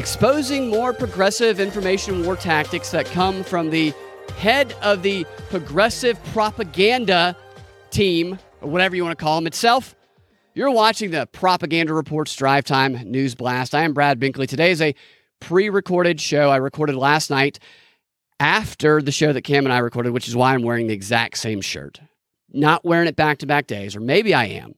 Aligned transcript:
exposing 0.00 0.68
more 0.70 0.94
progressive 0.94 1.60
information 1.60 2.24
war 2.24 2.34
tactics 2.34 2.90
that 2.90 3.04
come 3.04 3.44
from 3.44 3.68
the 3.68 3.92
head 4.38 4.74
of 4.80 5.02
the 5.02 5.26
progressive 5.50 6.18
propaganda 6.32 7.36
team, 7.90 8.38
or 8.62 8.70
whatever 8.70 8.96
you 8.96 9.04
want 9.04 9.16
to 9.16 9.22
call 9.22 9.36
them 9.36 9.46
itself. 9.46 9.94
You're 10.54 10.70
watching 10.70 11.10
the 11.10 11.26
Propaganda 11.26 11.92
Reports 11.92 12.34
Drive 12.34 12.64
Time 12.64 12.94
News 13.10 13.34
Blast. 13.34 13.74
I 13.74 13.82
am 13.82 13.92
Brad 13.92 14.18
Binkley. 14.18 14.48
Today 14.48 14.70
is 14.70 14.80
a 14.80 14.94
pre 15.38 15.68
recorded 15.68 16.18
show 16.18 16.48
I 16.48 16.56
recorded 16.56 16.96
last 16.96 17.28
night 17.28 17.58
after 18.40 19.02
the 19.02 19.12
show 19.12 19.34
that 19.34 19.42
Cam 19.42 19.66
and 19.66 19.72
I 19.72 19.80
recorded, 19.80 20.14
which 20.14 20.28
is 20.28 20.34
why 20.34 20.54
I'm 20.54 20.62
wearing 20.62 20.86
the 20.86 20.94
exact 20.94 21.36
same 21.36 21.60
shirt. 21.60 22.00
Not 22.50 22.86
wearing 22.86 23.06
it 23.06 23.16
back 23.16 23.36
to 23.40 23.46
back 23.46 23.66
days, 23.66 23.94
or 23.94 24.00
maybe 24.00 24.32
I 24.32 24.46
am, 24.46 24.76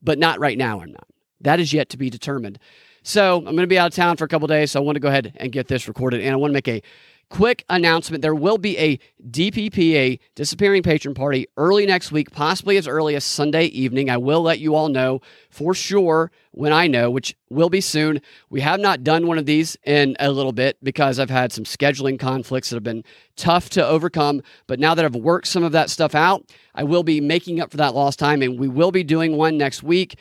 but 0.00 0.20
not 0.20 0.38
right 0.38 0.56
now. 0.56 0.80
I'm 0.80 0.92
not. 0.92 1.08
That 1.40 1.58
is 1.58 1.72
yet 1.72 1.88
to 1.88 1.96
be 1.96 2.10
determined. 2.10 2.60
So 3.06 3.36
I'm 3.36 3.44
going 3.44 3.58
to 3.58 3.66
be 3.66 3.78
out 3.78 3.92
of 3.92 3.94
town 3.94 4.16
for 4.16 4.24
a 4.24 4.28
couple 4.28 4.48
days, 4.48 4.72
so 4.72 4.80
I 4.80 4.82
want 4.82 4.96
to 4.96 5.00
go 5.00 5.08
ahead 5.08 5.34
and 5.36 5.52
get 5.52 5.68
this 5.68 5.86
recorded, 5.88 6.22
and 6.22 6.32
I 6.32 6.36
want 6.36 6.52
to 6.52 6.54
make 6.54 6.68
a 6.68 6.82
quick 7.28 7.62
announcement. 7.68 8.22
There 8.22 8.34
will 8.34 8.56
be 8.56 8.78
a 8.78 8.98
DPPA 9.28 10.18
disappearing 10.34 10.82
patron 10.82 11.12
party, 11.12 11.46
early 11.58 11.84
next 11.84 12.12
week, 12.12 12.30
possibly 12.30 12.78
as 12.78 12.88
early 12.88 13.14
as 13.14 13.22
Sunday 13.22 13.66
evening. 13.66 14.08
I 14.08 14.16
will 14.16 14.40
let 14.40 14.58
you 14.58 14.74
all 14.74 14.88
know 14.88 15.20
for 15.50 15.74
sure 15.74 16.32
when 16.52 16.72
I 16.72 16.86
know, 16.86 17.10
which 17.10 17.36
will 17.50 17.68
be 17.68 17.82
soon. 17.82 18.22
We 18.48 18.62
have 18.62 18.80
not 18.80 19.04
done 19.04 19.26
one 19.26 19.36
of 19.36 19.44
these 19.44 19.76
in 19.84 20.16
a 20.18 20.30
little 20.30 20.52
bit 20.52 20.78
because 20.82 21.18
I've 21.18 21.28
had 21.28 21.52
some 21.52 21.64
scheduling 21.64 22.18
conflicts 22.18 22.70
that 22.70 22.76
have 22.76 22.84
been 22.84 23.04
tough 23.36 23.68
to 23.70 23.86
overcome. 23.86 24.40
But 24.66 24.80
now 24.80 24.94
that 24.94 25.04
I've 25.04 25.14
worked 25.14 25.48
some 25.48 25.62
of 25.62 25.72
that 25.72 25.90
stuff 25.90 26.14
out, 26.14 26.50
I 26.74 26.84
will 26.84 27.02
be 27.02 27.20
making 27.20 27.60
up 27.60 27.70
for 27.70 27.76
that 27.76 27.94
lost 27.94 28.18
time, 28.18 28.40
and 28.40 28.58
we 28.58 28.68
will 28.68 28.92
be 28.92 29.04
doing 29.04 29.36
one 29.36 29.58
next 29.58 29.82
week 29.82 30.16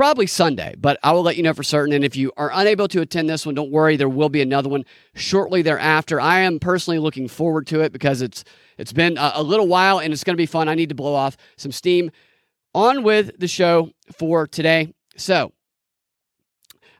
probably 0.00 0.26
Sunday, 0.26 0.74
but 0.78 0.98
I 1.02 1.12
will 1.12 1.20
let 1.20 1.36
you 1.36 1.42
know 1.42 1.52
for 1.52 1.62
certain. 1.62 1.92
And 1.92 2.02
if 2.02 2.16
you 2.16 2.32
are 2.38 2.50
unable 2.54 2.88
to 2.88 3.02
attend 3.02 3.28
this 3.28 3.44
one, 3.44 3.54
don't 3.54 3.70
worry, 3.70 3.96
there 3.96 4.08
will 4.08 4.30
be 4.30 4.40
another 4.40 4.70
one 4.70 4.86
shortly 5.14 5.60
thereafter. 5.60 6.18
I 6.18 6.40
am 6.40 6.58
personally 6.58 6.98
looking 6.98 7.28
forward 7.28 7.66
to 7.66 7.82
it 7.82 7.92
because 7.92 8.22
it's 8.22 8.42
it's 8.78 8.94
been 8.94 9.18
a, 9.18 9.32
a 9.34 9.42
little 9.42 9.68
while 9.68 9.98
and 9.98 10.10
it's 10.10 10.24
going 10.24 10.32
to 10.32 10.40
be 10.40 10.46
fun. 10.46 10.70
I 10.70 10.74
need 10.74 10.88
to 10.88 10.94
blow 10.94 11.14
off 11.14 11.36
some 11.58 11.70
steam. 11.70 12.10
On 12.72 13.02
with 13.02 13.38
the 13.38 13.46
show 13.46 13.90
for 14.16 14.46
today. 14.46 14.94
So, 15.18 15.52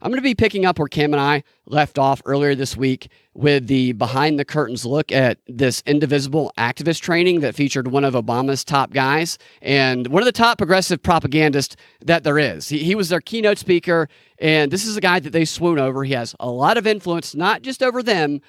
I'm 0.02 0.10
going 0.10 0.18
to 0.18 0.22
be 0.22 0.34
picking 0.34 0.64
up 0.64 0.78
where 0.78 0.88
Cam 0.88 1.12
and 1.12 1.20
I 1.20 1.42
left 1.66 1.98
off 1.98 2.22
earlier 2.24 2.54
this 2.54 2.76
week 2.76 3.10
with 3.34 3.66
the 3.66 3.92
behind 3.92 4.38
the 4.38 4.44
curtains 4.46 4.86
look 4.86 5.12
at 5.12 5.38
this 5.46 5.82
indivisible 5.84 6.52
activist 6.56 7.00
training 7.00 7.40
that 7.40 7.54
featured 7.54 7.88
one 7.88 8.04
of 8.04 8.14
Obama's 8.14 8.64
top 8.64 8.92
guys 8.92 9.36
and 9.60 10.06
one 10.06 10.22
of 10.22 10.26
the 10.26 10.32
top 10.32 10.56
progressive 10.56 11.02
propagandists 11.02 11.76
that 12.00 12.24
there 12.24 12.38
is. 12.38 12.68
He, 12.68 12.78
he 12.78 12.94
was 12.94 13.10
their 13.10 13.20
keynote 13.20 13.58
speaker, 13.58 14.08
and 14.38 14.70
this 14.70 14.86
is 14.86 14.96
a 14.96 15.02
guy 15.02 15.20
that 15.20 15.30
they 15.30 15.44
swoon 15.44 15.78
over. 15.78 16.02
He 16.04 16.14
has 16.14 16.34
a 16.40 16.50
lot 16.50 16.78
of 16.78 16.86
influence, 16.86 17.34
not 17.34 17.60
just 17.60 17.82
over 17.82 18.02
them, 18.02 18.40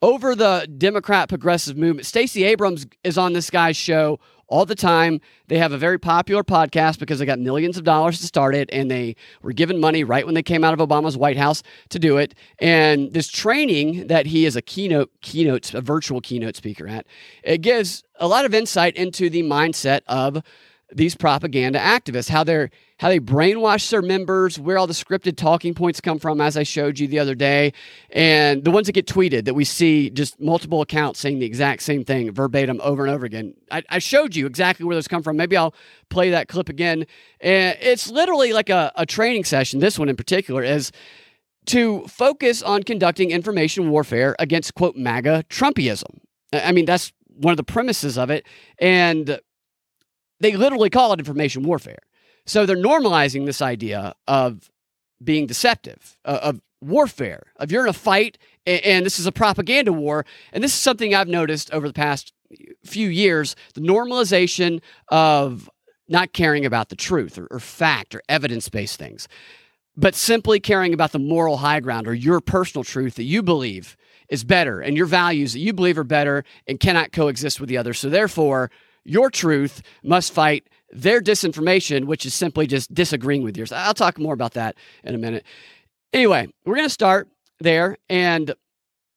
over 0.00 0.34
the 0.34 0.68
Democrat 0.78 1.28
progressive 1.28 1.76
movement. 1.76 2.06
Stacey 2.06 2.44
Abrams 2.44 2.86
is 3.04 3.18
on 3.18 3.34
this 3.34 3.50
guy's 3.50 3.76
show 3.76 4.20
all 4.48 4.66
the 4.66 4.74
time. 4.74 5.20
They 5.48 5.58
have 5.58 5.72
a 5.72 5.78
very 5.78 5.98
popular 5.98 6.42
podcast 6.44 6.98
because 6.98 7.18
they 7.18 7.26
got 7.26 7.38
millions 7.38 7.76
of 7.76 7.84
dollars 7.84 8.20
to 8.20 8.26
start 8.26 8.54
it, 8.54 8.68
and 8.72 8.90
they 8.90 9.16
were 9.42 9.52
given 9.52 9.80
money 9.80 10.04
right 10.04 10.24
when 10.24 10.34
they 10.34 10.42
came 10.42 10.64
out 10.64 10.78
of 10.78 10.86
Obama's 10.86 11.16
White 11.16 11.36
House 11.36 11.62
to 11.90 11.98
do 11.98 12.16
it. 12.16 12.34
And 12.58 13.12
this 13.12 13.28
training 13.28 14.06
that 14.08 14.26
he 14.26 14.46
is 14.46 14.56
a 14.56 14.62
keynote, 14.62 15.10
keynote, 15.20 15.74
a 15.74 15.80
virtual 15.80 16.20
keynote 16.20 16.56
speaker 16.56 16.86
at, 16.86 17.06
it 17.42 17.58
gives 17.58 18.04
a 18.20 18.28
lot 18.28 18.44
of 18.44 18.54
insight 18.54 18.96
into 18.96 19.28
the 19.28 19.42
mindset 19.42 20.00
of 20.06 20.42
these 20.94 21.14
propaganda 21.16 21.78
activists, 21.78 22.28
how 22.28 22.44
they're 22.44 22.70
how 23.00 23.08
they 23.08 23.18
brainwash 23.18 23.90
their 23.90 24.00
members, 24.00 24.58
where 24.58 24.78
all 24.78 24.86
the 24.86 24.92
scripted 24.92 25.36
talking 25.36 25.74
points 25.74 26.00
come 26.00 26.18
from, 26.18 26.40
as 26.40 26.56
I 26.56 26.62
showed 26.62 26.98
you 26.98 27.08
the 27.08 27.18
other 27.18 27.34
day, 27.34 27.72
and 28.10 28.62
the 28.64 28.70
ones 28.70 28.86
that 28.86 28.92
get 28.92 29.06
tweeted 29.06 29.44
that 29.46 29.54
we 29.54 29.64
see 29.64 30.10
just 30.10 30.40
multiple 30.40 30.80
accounts 30.80 31.18
saying 31.18 31.40
the 31.40 31.46
exact 31.46 31.82
same 31.82 32.04
thing 32.04 32.30
verbatim 32.32 32.80
over 32.82 33.04
and 33.04 33.12
over 33.12 33.26
again. 33.26 33.54
I, 33.70 33.82
I 33.90 33.98
showed 33.98 34.36
you 34.36 34.46
exactly 34.46 34.86
where 34.86 34.94
those 34.94 35.08
come 35.08 35.22
from. 35.22 35.36
Maybe 35.36 35.56
I'll 35.56 35.74
play 36.08 36.30
that 36.30 36.46
clip 36.46 36.68
again. 36.68 37.06
And 37.40 37.76
it's 37.80 38.08
literally 38.08 38.52
like 38.52 38.70
a, 38.70 38.92
a 38.94 39.04
training 39.04 39.44
session. 39.44 39.80
This 39.80 39.98
one 39.98 40.08
in 40.08 40.16
particular 40.16 40.62
is 40.62 40.92
to 41.66 42.06
focus 42.06 42.62
on 42.62 42.84
conducting 42.84 43.30
information 43.30 43.90
warfare 43.90 44.36
against 44.38 44.74
quote 44.74 44.96
MAGA 44.96 45.44
Trumpyism. 45.48 46.20
I 46.52 46.70
mean, 46.70 46.84
that's 46.84 47.12
one 47.26 47.52
of 47.52 47.56
the 47.56 47.64
premises 47.64 48.16
of 48.16 48.30
it. 48.30 48.46
And 48.78 49.40
they 50.40 50.56
literally 50.56 50.90
call 50.90 51.12
it 51.12 51.18
information 51.18 51.62
warfare. 51.62 52.00
So 52.46 52.66
they're 52.66 52.76
normalizing 52.76 53.46
this 53.46 53.62
idea 53.62 54.14
of 54.28 54.70
being 55.22 55.46
deceptive, 55.46 56.18
uh, 56.24 56.40
of 56.42 56.60
warfare, 56.80 57.52
of 57.56 57.72
you're 57.72 57.84
in 57.84 57.88
a 57.88 57.94
fight 57.94 58.36
and, 58.66 58.80
and 58.82 59.06
this 59.06 59.18
is 59.18 59.26
a 59.26 59.32
propaganda 59.32 59.92
war. 59.92 60.24
And 60.52 60.62
this 60.62 60.72
is 60.72 60.78
something 60.78 61.14
I've 61.14 61.28
noticed 61.28 61.72
over 61.72 61.86
the 61.86 61.94
past 61.94 62.32
few 62.84 63.08
years 63.08 63.56
the 63.74 63.80
normalization 63.80 64.80
of 65.08 65.70
not 66.08 66.32
caring 66.32 66.66
about 66.66 66.90
the 66.90 66.96
truth 66.96 67.38
or, 67.38 67.46
or 67.50 67.58
fact 67.58 68.14
or 68.14 68.22
evidence 68.28 68.68
based 68.68 68.98
things, 68.98 69.26
but 69.96 70.14
simply 70.14 70.60
caring 70.60 70.92
about 70.92 71.12
the 71.12 71.18
moral 71.18 71.58
high 71.58 71.80
ground 71.80 72.06
or 72.06 72.14
your 72.14 72.40
personal 72.40 72.84
truth 72.84 73.14
that 73.14 73.24
you 73.24 73.42
believe 73.42 73.96
is 74.28 74.44
better 74.44 74.80
and 74.80 74.96
your 74.96 75.06
values 75.06 75.52
that 75.52 75.60
you 75.60 75.72
believe 75.72 75.98
are 75.98 76.04
better 76.04 76.44
and 76.66 76.80
cannot 76.80 77.12
coexist 77.12 77.60
with 77.60 77.68
the 77.68 77.78
other. 77.78 77.94
So 77.94 78.08
therefore, 78.08 78.70
your 79.04 79.30
truth 79.30 79.82
must 80.02 80.32
fight 80.32 80.68
their 80.90 81.20
disinformation, 81.20 82.04
which 82.04 82.24
is 82.24 82.34
simply 82.34 82.66
just 82.66 82.92
disagreeing 82.94 83.42
with 83.42 83.56
yours. 83.56 83.72
I'll 83.72 83.94
talk 83.94 84.18
more 84.18 84.34
about 84.34 84.54
that 84.54 84.76
in 85.02 85.14
a 85.14 85.18
minute. 85.18 85.44
Anyway, 86.12 86.48
we're 86.64 86.76
going 86.76 86.86
to 86.86 86.92
start 86.92 87.28
there, 87.60 87.96
and 88.08 88.54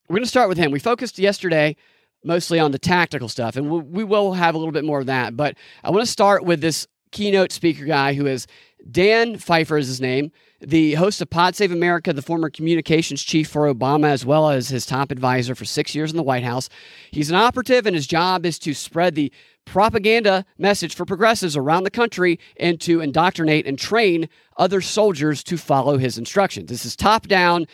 we're 0.09 0.15
going 0.15 0.23
to 0.23 0.29
start 0.29 0.49
with 0.49 0.57
him. 0.57 0.71
We 0.71 0.79
focused 0.79 1.19
yesterday 1.19 1.75
mostly 2.23 2.59
on 2.59 2.71
the 2.71 2.79
tactical 2.79 3.29
stuff, 3.29 3.55
and 3.55 3.69
we 3.69 4.03
will 4.03 4.33
have 4.33 4.55
a 4.55 4.57
little 4.57 4.71
bit 4.71 4.83
more 4.83 4.99
of 4.99 5.05
that. 5.05 5.37
But 5.37 5.55
I 5.83 5.91
want 5.91 6.01
to 6.01 6.11
start 6.11 6.43
with 6.43 6.61
this 6.61 6.87
keynote 7.11 7.51
speaker 7.51 7.85
guy 7.85 8.13
who 8.13 8.25
is 8.25 8.47
Dan 8.89 9.37
Pfeiffer 9.37 9.77
is 9.77 9.87
his 9.87 10.01
name, 10.01 10.31
the 10.59 10.95
host 10.95 11.21
of 11.21 11.29
Pod 11.29 11.55
Save 11.55 11.71
America, 11.71 12.13
the 12.13 12.21
former 12.21 12.49
communications 12.49 13.21
chief 13.23 13.47
for 13.49 13.71
Obama, 13.71 14.07
as 14.07 14.25
well 14.25 14.49
as 14.49 14.69
his 14.69 14.85
top 14.85 15.11
advisor 15.11 15.55
for 15.55 15.65
six 15.65 15.93
years 15.93 16.11
in 16.11 16.17
the 16.17 16.23
White 16.23 16.43
House. 16.43 16.69
He's 17.11 17.29
an 17.29 17.35
operative, 17.35 17.85
and 17.85 17.95
his 17.95 18.07
job 18.07 18.45
is 18.45 18.57
to 18.59 18.73
spread 18.73 19.15
the 19.15 19.31
propaganda 19.67 20.45
message 20.57 20.95
for 20.95 21.05
progressives 21.05 21.57
around 21.57 21.83
the 21.83 21.91
country 21.91 22.39
and 22.57 22.79
to 22.81 23.01
indoctrinate 23.01 23.67
and 23.67 23.77
train 23.77 24.29
other 24.55 24.81
soldiers 24.81 25.43
to 25.43 25.57
follow 25.57 25.97
his 25.97 26.17
instructions. 26.17 26.69
This 26.69 26.85
is 26.85 26.95
top 26.95 27.27
down, 27.27 27.67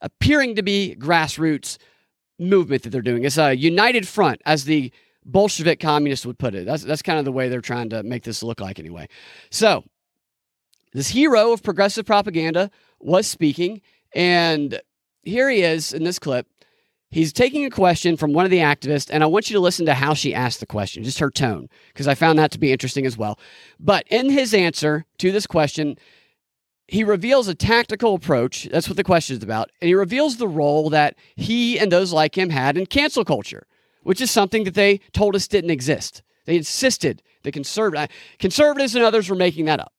appearing 0.00 0.54
to 0.56 0.62
be 0.62 0.94
grassroots 0.98 1.78
movement 2.38 2.82
that 2.82 2.90
they're 2.90 3.02
doing. 3.02 3.24
It's 3.24 3.38
a 3.38 3.54
united 3.54 4.06
front, 4.06 4.42
as 4.44 4.64
the 4.64 4.92
Bolshevik 5.24 5.80
communists 5.80 6.26
would 6.26 6.38
put 6.38 6.54
it. 6.54 6.66
That's, 6.66 6.84
that's 6.84 7.02
kind 7.02 7.18
of 7.18 7.24
the 7.24 7.32
way 7.32 7.48
they're 7.48 7.60
trying 7.60 7.90
to 7.90 8.02
make 8.02 8.24
this 8.24 8.42
look 8.42 8.60
like, 8.60 8.78
anyway. 8.78 9.08
So, 9.50 9.84
this 10.92 11.08
hero 11.08 11.52
of 11.52 11.62
progressive 11.62 12.06
propaganda 12.06 12.70
was 13.00 13.26
speaking, 13.26 13.80
and 14.14 14.80
here 15.22 15.48
he 15.50 15.62
is 15.62 15.92
in 15.92 16.04
this 16.04 16.18
clip 16.18 16.46
He's 17.10 17.32
taking 17.32 17.64
a 17.64 17.70
question 17.70 18.16
from 18.18 18.34
one 18.34 18.44
of 18.44 18.50
the 18.50 18.58
activists, 18.58 19.08
and 19.10 19.22
I 19.22 19.26
want 19.26 19.48
you 19.48 19.54
to 19.54 19.60
listen 19.60 19.86
to 19.86 19.94
how 19.94 20.12
she 20.12 20.34
asked 20.34 20.60
the 20.60 20.66
question, 20.66 21.02
just 21.04 21.20
her 21.20 21.30
tone, 21.30 21.68
because 21.88 22.06
I 22.06 22.14
found 22.14 22.38
that 22.38 22.50
to 22.50 22.58
be 22.58 22.70
interesting 22.70 23.06
as 23.06 23.16
well. 23.16 23.38
But 23.80 24.06
in 24.08 24.28
his 24.28 24.52
answer 24.52 25.06
to 25.18 25.32
this 25.32 25.46
question, 25.46 25.96
he 26.86 27.04
reveals 27.04 27.48
a 27.48 27.54
tactical 27.54 28.14
approach. 28.14 28.68
That's 28.70 28.88
what 28.88 28.96
the 28.96 29.04
question 29.04 29.36
is 29.36 29.42
about. 29.42 29.70
And 29.80 29.88
he 29.88 29.94
reveals 29.94 30.36
the 30.36 30.48
role 30.48 30.90
that 30.90 31.16
he 31.36 31.78
and 31.78 31.90
those 31.90 32.12
like 32.12 32.36
him 32.36 32.50
had 32.50 32.76
in 32.76 32.86
cancel 32.86 33.24
culture, 33.24 33.66
which 34.02 34.20
is 34.20 34.30
something 34.30 34.64
that 34.64 34.74
they 34.74 34.98
told 35.12 35.34
us 35.34 35.48
didn't 35.48 35.70
exist. 35.70 36.22
They 36.44 36.56
insisted 36.56 37.22
the 37.42 37.52
conservative, 37.52 38.04
uh, 38.04 38.06
conservatives 38.38 38.94
and 38.94 39.04
others 39.04 39.28
were 39.28 39.36
making 39.36 39.66
that 39.66 39.80
up. 39.80 39.92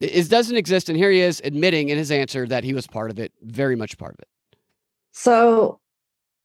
It 0.00 0.28
doesn't 0.28 0.56
exist. 0.56 0.88
And 0.88 0.98
here 0.98 1.10
he 1.10 1.20
is 1.20 1.40
admitting 1.44 1.88
in 1.88 1.96
his 1.96 2.10
answer 2.10 2.46
that 2.46 2.64
he 2.64 2.74
was 2.74 2.86
part 2.86 3.10
of 3.10 3.18
it, 3.18 3.32
very 3.42 3.76
much 3.76 3.96
part 3.96 4.14
of 4.14 4.20
it. 4.20 4.28
So 5.12 5.80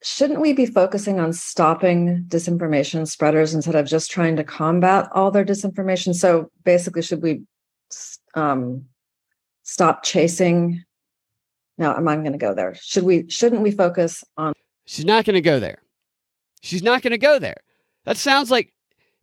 shouldn't 0.04 0.42
we 0.42 0.54
be 0.54 0.66
focusing 0.66 1.20
on 1.20 1.34
stopping 1.34 2.26
disinformation 2.28 3.08
spreaders 3.08 3.54
instead 3.54 3.76
of 3.76 3.86
just 3.86 4.10
trying 4.10 4.36
to 4.36 4.44
combat 4.44 5.08
all 5.14 5.32
their 5.32 5.46
disinformation? 5.46 6.16
So 6.16 6.52
basically, 6.64 7.02
should 7.02 7.22
we 7.22 7.42
um, 8.34 8.86
stop 9.64 10.04
chasing? 10.04 10.84
No, 11.78 11.94
I'm 11.94 12.04
not 12.04 12.18
going 12.18 12.32
to 12.34 12.38
go 12.38 12.54
there. 12.54 12.76
Should 12.76 13.04
we? 13.04 13.30
Shouldn't 13.30 13.62
we 13.62 13.72
focus 13.72 14.24
on? 14.38 14.54
She's 14.86 15.06
not 15.06 15.26
going 15.26 15.36
to 15.36 15.42
go 15.42 15.60
there. 15.60 15.82
She's 16.62 16.84
not 16.84 17.02
going 17.02 17.12
to 17.12 17.18
go 17.18 17.40
there. 17.40 17.58
That 18.06 18.18
sounds 18.18 18.52
like 18.52 18.74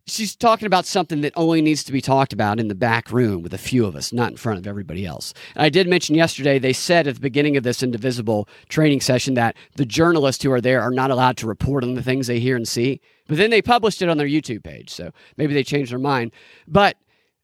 she's 0.09 0.35
talking 0.35 0.65
about 0.65 0.85
something 0.85 1.21
that 1.21 1.33
only 1.35 1.61
needs 1.61 1.83
to 1.83 1.91
be 1.91 2.01
talked 2.01 2.33
about 2.33 2.59
in 2.59 2.67
the 2.67 2.75
back 2.75 3.11
room 3.11 3.41
with 3.41 3.53
a 3.53 3.57
few 3.57 3.85
of 3.85 3.95
us, 3.95 4.11
not 4.11 4.31
in 4.31 4.37
front 4.37 4.59
of 4.59 4.67
everybody 4.67 5.05
else. 5.05 5.33
And 5.55 5.63
I 5.63 5.69
did 5.69 5.87
mention 5.87 6.15
yesterday, 6.15 6.59
they 6.59 6.73
said 6.73 7.07
at 7.07 7.15
the 7.15 7.21
beginning 7.21 7.57
of 7.57 7.63
this 7.63 7.83
Indivisible 7.83 8.47
training 8.67 9.01
session 9.01 9.33
that 9.35 9.55
the 9.75 9.85
journalists 9.85 10.43
who 10.43 10.51
are 10.51 10.61
there 10.61 10.81
are 10.81 10.91
not 10.91 11.11
allowed 11.11 11.37
to 11.37 11.47
report 11.47 11.83
on 11.83 11.95
the 11.95 12.03
things 12.03 12.27
they 12.27 12.39
hear 12.39 12.55
and 12.55 12.67
see. 12.67 13.01
But 13.27 13.37
then 13.37 13.49
they 13.49 13.61
published 13.61 14.01
it 14.01 14.09
on 14.09 14.17
their 14.17 14.27
YouTube 14.27 14.63
page. 14.63 14.89
So 14.89 15.11
maybe 15.37 15.53
they 15.53 15.63
changed 15.63 15.91
their 15.91 15.99
mind. 15.99 16.31
But 16.67 16.97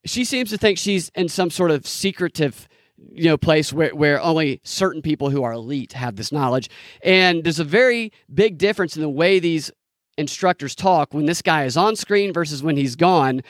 she 0.05 0.23
seems 0.25 0.49
to 0.49 0.57
think 0.57 0.77
she's 0.77 1.09
in 1.15 1.29
some 1.29 1.49
sort 1.49 1.71
of 1.71 1.87
secretive 1.87 2.67
you 3.11 3.25
know 3.25 3.37
place 3.37 3.73
where, 3.73 3.93
where 3.93 4.21
only 4.21 4.61
certain 4.63 5.01
people 5.01 5.29
who 5.29 5.43
are 5.43 5.51
elite 5.51 5.93
have 5.93 6.15
this 6.15 6.31
knowledge 6.31 6.69
and 7.03 7.43
there's 7.43 7.59
a 7.59 7.65
very 7.65 8.11
big 8.33 8.57
difference 8.57 8.95
in 8.95 9.01
the 9.01 9.09
way 9.09 9.37
these 9.37 9.69
instructors 10.17 10.75
talk 10.75 11.13
when 11.13 11.25
this 11.25 11.41
guy 11.41 11.65
is 11.65 11.75
on 11.77 11.95
screen 11.95 12.33
versus 12.33 12.63
when 12.63 12.77
he's 12.77 12.95
gone 12.95 13.41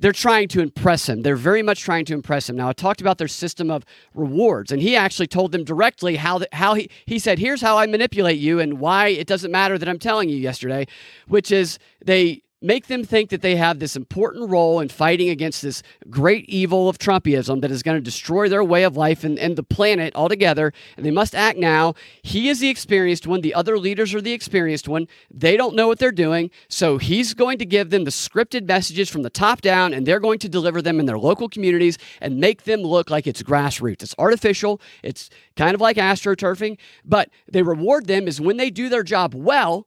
they're 0.00 0.12
trying 0.12 0.48
to 0.48 0.60
impress 0.60 1.08
him. 1.08 1.22
They're 1.22 1.36
very 1.36 1.62
much 1.62 1.82
trying 1.82 2.06
to 2.06 2.14
impress 2.14 2.48
him. 2.48 2.56
Now, 2.56 2.70
I 2.70 2.72
talked 2.72 3.00
about 3.00 3.18
their 3.18 3.28
system 3.28 3.70
of 3.70 3.84
rewards, 4.14 4.72
and 4.72 4.80
he 4.80 4.96
actually 4.96 5.26
told 5.26 5.52
them 5.52 5.62
directly 5.62 6.16
how 6.16 6.38
the, 6.38 6.48
how 6.52 6.74
he 6.74 6.90
he 7.04 7.18
said, 7.18 7.38
"Here's 7.38 7.60
how 7.60 7.78
I 7.78 7.86
manipulate 7.86 8.38
you, 8.38 8.58
and 8.58 8.80
why 8.80 9.08
it 9.08 9.26
doesn't 9.26 9.52
matter 9.52 9.78
that 9.78 9.88
I'm 9.88 9.98
telling 9.98 10.28
you 10.28 10.36
yesterday," 10.36 10.86
which 11.28 11.52
is 11.52 11.78
they 12.04 12.42
make 12.62 12.86
them 12.88 13.04
think 13.04 13.30
that 13.30 13.42
they 13.42 13.56
have 13.56 13.78
this 13.78 13.96
important 13.96 14.50
role 14.50 14.80
in 14.80 14.88
fighting 14.88 15.28
against 15.30 15.62
this 15.62 15.82
great 16.08 16.44
evil 16.48 16.88
of 16.88 16.98
Trumpism 16.98 17.60
that 17.62 17.70
is 17.70 17.82
going 17.82 17.96
to 17.96 18.02
destroy 18.02 18.48
their 18.48 18.62
way 18.62 18.82
of 18.84 18.96
life 18.96 19.24
and, 19.24 19.38
and 19.38 19.56
the 19.56 19.62
planet 19.62 20.14
altogether. 20.14 20.72
And 20.96 21.06
they 21.06 21.10
must 21.10 21.34
act 21.34 21.58
now. 21.58 21.94
He 22.22 22.48
is 22.48 22.60
the 22.60 22.68
experienced 22.68 23.26
one. 23.26 23.40
The 23.40 23.54
other 23.54 23.78
leaders 23.78 24.14
are 24.14 24.20
the 24.20 24.32
experienced 24.32 24.88
one. 24.88 25.08
They 25.30 25.56
don't 25.56 25.74
know 25.74 25.88
what 25.88 25.98
they're 25.98 26.12
doing. 26.12 26.50
So 26.68 26.98
he's 26.98 27.34
going 27.34 27.58
to 27.58 27.66
give 27.66 27.90
them 27.90 28.04
the 28.04 28.10
scripted 28.10 28.66
messages 28.66 29.08
from 29.08 29.22
the 29.22 29.30
top 29.30 29.60
down, 29.60 29.94
and 29.94 30.06
they're 30.06 30.20
going 30.20 30.38
to 30.40 30.48
deliver 30.48 30.82
them 30.82 31.00
in 31.00 31.06
their 31.06 31.18
local 31.18 31.48
communities 31.48 31.98
and 32.20 32.38
make 32.38 32.64
them 32.64 32.80
look 32.80 33.10
like 33.10 33.26
it's 33.26 33.42
grassroots. 33.42 34.02
It's 34.02 34.14
artificial. 34.18 34.80
It's 35.02 35.30
kind 35.56 35.74
of 35.74 35.80
like 35.80 35.96
astroturfing, 35.96 36.78
but 37.04 37.30
they 37.50 37.62
reward 37.62 38.06
them 38.06 38.28
is 38.28 38.40
when 38.40 38.56
they 38.56 38.70
do 38.70 38.88
their 38.88 39.02
job 39.02 39.34
well 39.34 39.86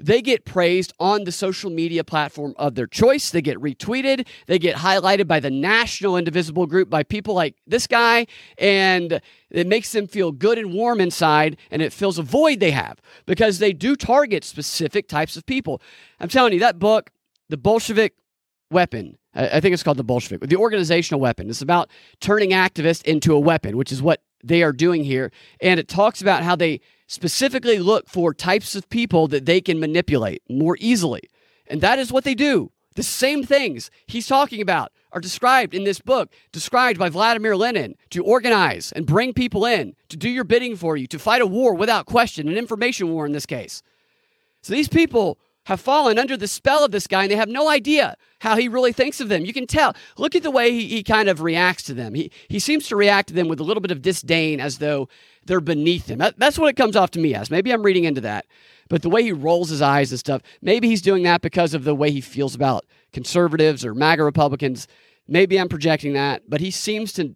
they 0.00 0.22
get 0.22 0.44
praised 0.44 0.92
on 0.98 1.24
the 1.24 1.32
social 1.32 1.70
media 1.70 2.02
platform 2.02 2.54
of 2.56 2.74
their 2.74 2.86
choice. 2.86 3.30
They 3.30 3.42
get 3.42 3.58
retweeted. 3.58 4.26
They 4.46 4.58
get 4.58 4.76
highlighted 4.76 5.26
by 5.26 5.40
the 5.40 5.50
national 5.50 6.16
indivisible 6.16 6.66
group 6.66 6.88
by 6.88 7.02
people 7.02 7.34
like 7.34 7.56
this 7.66 7.86
guy. 7.86 8.26
And 8.58 9.20
it 9.50 9.66
makes 9.66 9.92
them 9.92 10.06
feel 10.06 10.32
good 10.32 10.58
and 10.58 10.72
warm 10.72 11.00
inside. 11.00 11.58
And 11.70 11.82
it 11.82 11.92
fills 11.92 12.18
a 12.18 12.22
void 12.22 12.60
they 12.60 12.70
have 12.70 13.00
because 13.26 13.58
they 13.58 13.72
do 13.72 13.94
target 13.94 14.44
specific 14.44 15.06
types 15.06 15.36
of 15.36 15.44
people. 15.44 15.82
I'm 16.18 16.28
telling 16.28 16.52
you, 16.52 16.60
that 16.60 16.78
book, 16.78 17.10
The 17.50 17.56
Bolshevik 17.58 18.14
Weapon, 18.70 19.18
I 19.34 19.60
think 19.60 19.74
it's 19.74 19.82
called 19.82 19.98
The 19.98 20.04
Bolshevik, 20.04 20.40
the 20.48 20.56
organizational 20.56 21.20
weapon. 21.20 21.50
It's 21.50 21.62
about 21.62 21.90
turning 22.20 22.50
activists 22.50 23.04
into 23.04 23.34
a 23.34 23.38
weapon, 23.38 23.76
which 23.76 23.92
is 23.92 24.02
what 24.02 24.22
they 24.42 24.62
are 24.62 24.72
doing 24.72 25.04
here. 25.04 25.30
And 25.60 25.78
it 25.78 25.88
talks 25.88 26.22
about 26.22 26.42
how 26.42 26.56
they 26.56 26.80
specifically 27.10 27.80
look 27.80 28.08
for 28.08 28.32
types 28.32 28.76
of 28.76 28.88
people 28.88 29.26
that 29.26 29.44
they 29.44 29.60
can 29.60 29.80
manipulate 29.80 30.40
more 30.48 30.76
easily. 30.78 31.22
And 31.66 31.80
that 31.80 31.98
is 31.98 32.12
what 32.12 32.22
they 32.22 32.36
do. 32.36 32.70
The 32.94 33.02
same 33.02 33.42
things 33.42 33.90
he's 34.06 34.28
talking 34.28 34.62
about 34.62 34.92
are 35.10 35.20
described 35.20 35.74
in 35.74 35.82
this 35.82 36.00
book, 36.00 36.32
described 36.52 37.00
by 37.00 37.08
Vladimir 37.08 37.56
Lenin 37.56 37.96
to 38.10 38.22
organize 38.22 38.92
and 38.92 39.06
bring 39.06 39.34
people 39.34 39.66
in, 39.66 39.96
to 40.08 40.16
do 40.16 40.28
your 40.28 40.44
bidding 40.44 40.76
for 40.76 40.96
you, 40.96 41.08
to 41.08 41.18
fight 41.18 41.42
a 41.42 41.46
war 41.46 41.74
without 41.74 42.06
question, 42.06 42.48
an 42.48 42.56
information 42.56 43.10
war 43.10 43.26
in 43.26 43.32
this 43.32 43.46
case. 43.46 43.82
So 44.62 44.72
these 44.72 44.88
people 44.88 45.36
have 45.64 45.80
fallen 45.80 46.16
under 46.16 46.36
the 46.36 46.46
spell 46.46 46.84
of 46.84 46.92
this 46.92 47.08
guy 47.08 47.22
and 47.22 47.32
they 47.32 47.36
have 47.36 47.48
no 47.48 47.68
idea 47.68 48.16
how 48.38 48.56
he 48.56 48.68
really 48.68 48.92
thinks 48.92 49.20
of 49.20 49.28
them. 49.28 49.44
You 49.44 49.52
can 49.52 49.66
tell. 49.66 49.96
Look 50.16 50.36
at 50.36 50.44
the 50.44 50.50
way 50.50 50.70
he, 50.70 50.86
he 50.86 51.02
kind 51.02 51.28
of 51.28 51.42
reacts 51.42 51.82
to 51.84 51.94
them. 51.94 52.14
He, 52.14 52.30
he 52.46 52.60
seems 52.60 52.86
to 52.86 52.96
react 52.96 53.28
to 53.28 53.34
them 53.34 53.48
with 53.48 53.58
a 53.58 53.64
little 53.64 53.80
bit 53.80 53.90
of 53.90 54.00
disdain 54.00 54.60
as 54.60 54.78
though 54.78 55.08
they're 55.46 55.60
beneath 55.60 56.08
him. 56.10 56.18
That, 56.18 56.38
that's 56.38 56.58
what 56.58 56.68
it 56.68 56.76
comes 56.76 56.96
off 56.96 57.10
to 57.12 57.18
me 57.18 57.34
as. 57.34 57.50
Maybe 57.50 57.72
I'm 57.72 57.82
reading 57.82 58.04
into 58.04 58.20
that. 58.22 58.46
But 58.88 59.02
the 59.02 59.10
way 59.10 59.22
he 59.22 59.32
rolls 59.32 59.70
his 59.70 59.82
eyes 59.82 60.10
and 60.10 60.18
stuff, 60.18 60.42
maybe 60.60 60.88
he's 60.88 61.02
doing 61.02 61.22
that 61.22 61.42
because 61.42 61.74
of 61.74 61.84
the 61.84 61.94
way 61.94 62.10
he 62.10 62.20
feels 62.20 62.54
about 62.54 62.84
conservatives 63.12 63.84
or 63.84 63.94
MAGA 63.94 64.24
Republicans. 64.24 64.88
Maybe 65.28 65.58
I'm 65.58 65.68
projecting 65.68 66.12
that, 66.14 66.42
but 66.48 66.60
he 66.60 66.70
seems 66.70 67.12
to 67.14 67.34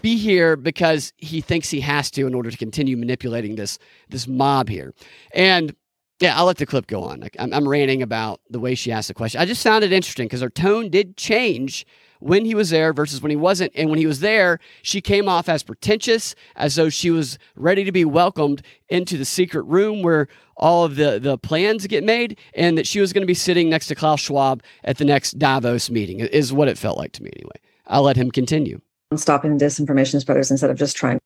be 0.00 0.16
here 0.16 0.56
because 0.56 1.12
he 1.18 1.40
thinks 1.40 1.70
he 1.70 1.80
has 1.80 2.10
to 2.12 2.26
in 2.26 2.34
order 2.34 2.50
to 2.50 2.56
continue 2.56 2.96
manipulating 2.96 3.56
this 3.56 3.78
this 4.08 4.26
mob 4.26 4.68
here. 4.68 4.94
And 5.34 5.74
yeah, 6.20 6.36
I'll 6.38 6.46
let 6.46 6.58
the 6.58 6.66
clip 6.66 6.86
go 6.86 7.02
on. 7.02 7.28
I'm, 7.38 7.52
I'm 7.52 7.68
ranting 7.68 8.00
about 8.00 8.40
the 8.48 8.60
way 8.60 8.74
she 8.74 8.92
asked 8.92 9.08
the 9.08 9.14
question. 9.14 9.40
I 9.40 9.44
just 9.44 9.62
found 9.62 9.82
it 9.82 9.92
interesting 9.92 10.26
because 10.26 10.40
her 10.40 10.48
tone 10.48 10.88
did 10.88 11.16
change 11.16 11.84
when 12.22 12.44
he 12.44 12.54
was 12.54 12.70
there 12.70 12.92
versus 12.92 13.20
when 13.20 13.30
he 13.30 13.36
wasn't. 13.36 13.72
And 13.74 13.90
when 13.90 13.98
he 13.98 14.06
was 14.06 14.20
there, 14.20 14.60
she 14.82 15.00
came 15.00 15.28
off 15.28 15.48
as 15.48 15.62
pretentious, 15.62 16.34
as 16.56 16.76
though 16.76 16.88
she 16.88 17.10
was 17.10 17.38
ready 17.56 17.84
to 17.84 17.92
be 17.92 18.04
welcomed 18.04 18.62
into 18.88 19.18
the 19.18 19.24
secret 19.24 19.62
room 19.64 20.02
where 20.02 20.28
all 20.56 20.84
of 20.84 20.96
the, 20.96 21.18
the 21.18 21.36
plans 21.38 21.86
get 21.86 22.04
made, 22.04 22.38
and 22.54 22.78
that 22.78 22.86
she 22.86 23.00
was 23.00 23.12
going 23.12 23.22
to 23.22 23.26
be 23.26 23.34
sitting 23.34 23.68
next 23.68 23.88
to 23.88 23.94
Klaus 23.94 24.20
Schwab 24.20 24.62
at 24.84 24.98
the 24.98 25.04
next 25.04 25.38
Davos 25.38 25.90
meeting, 25.90 26.20
is 26.20 26.52
what 26.52 26.68
it 26.68 26.78
felt 26.78 26.98
like 26.98 27.12
to 27.12 27.22
me 27.22 27.30
anyway. 27.36 27.56
I'll 27.86 28.02
let 28.02 28.16
him 28.16 28.30
continue. 28.30 28.80
Stopping 29.16 29.58
disinformation 29.58 30.20
spreaders 30.20 30.50
instead 30.50 30.70
of 30.70 30.78
just 30.78 30.96
trying. 30.96 31.18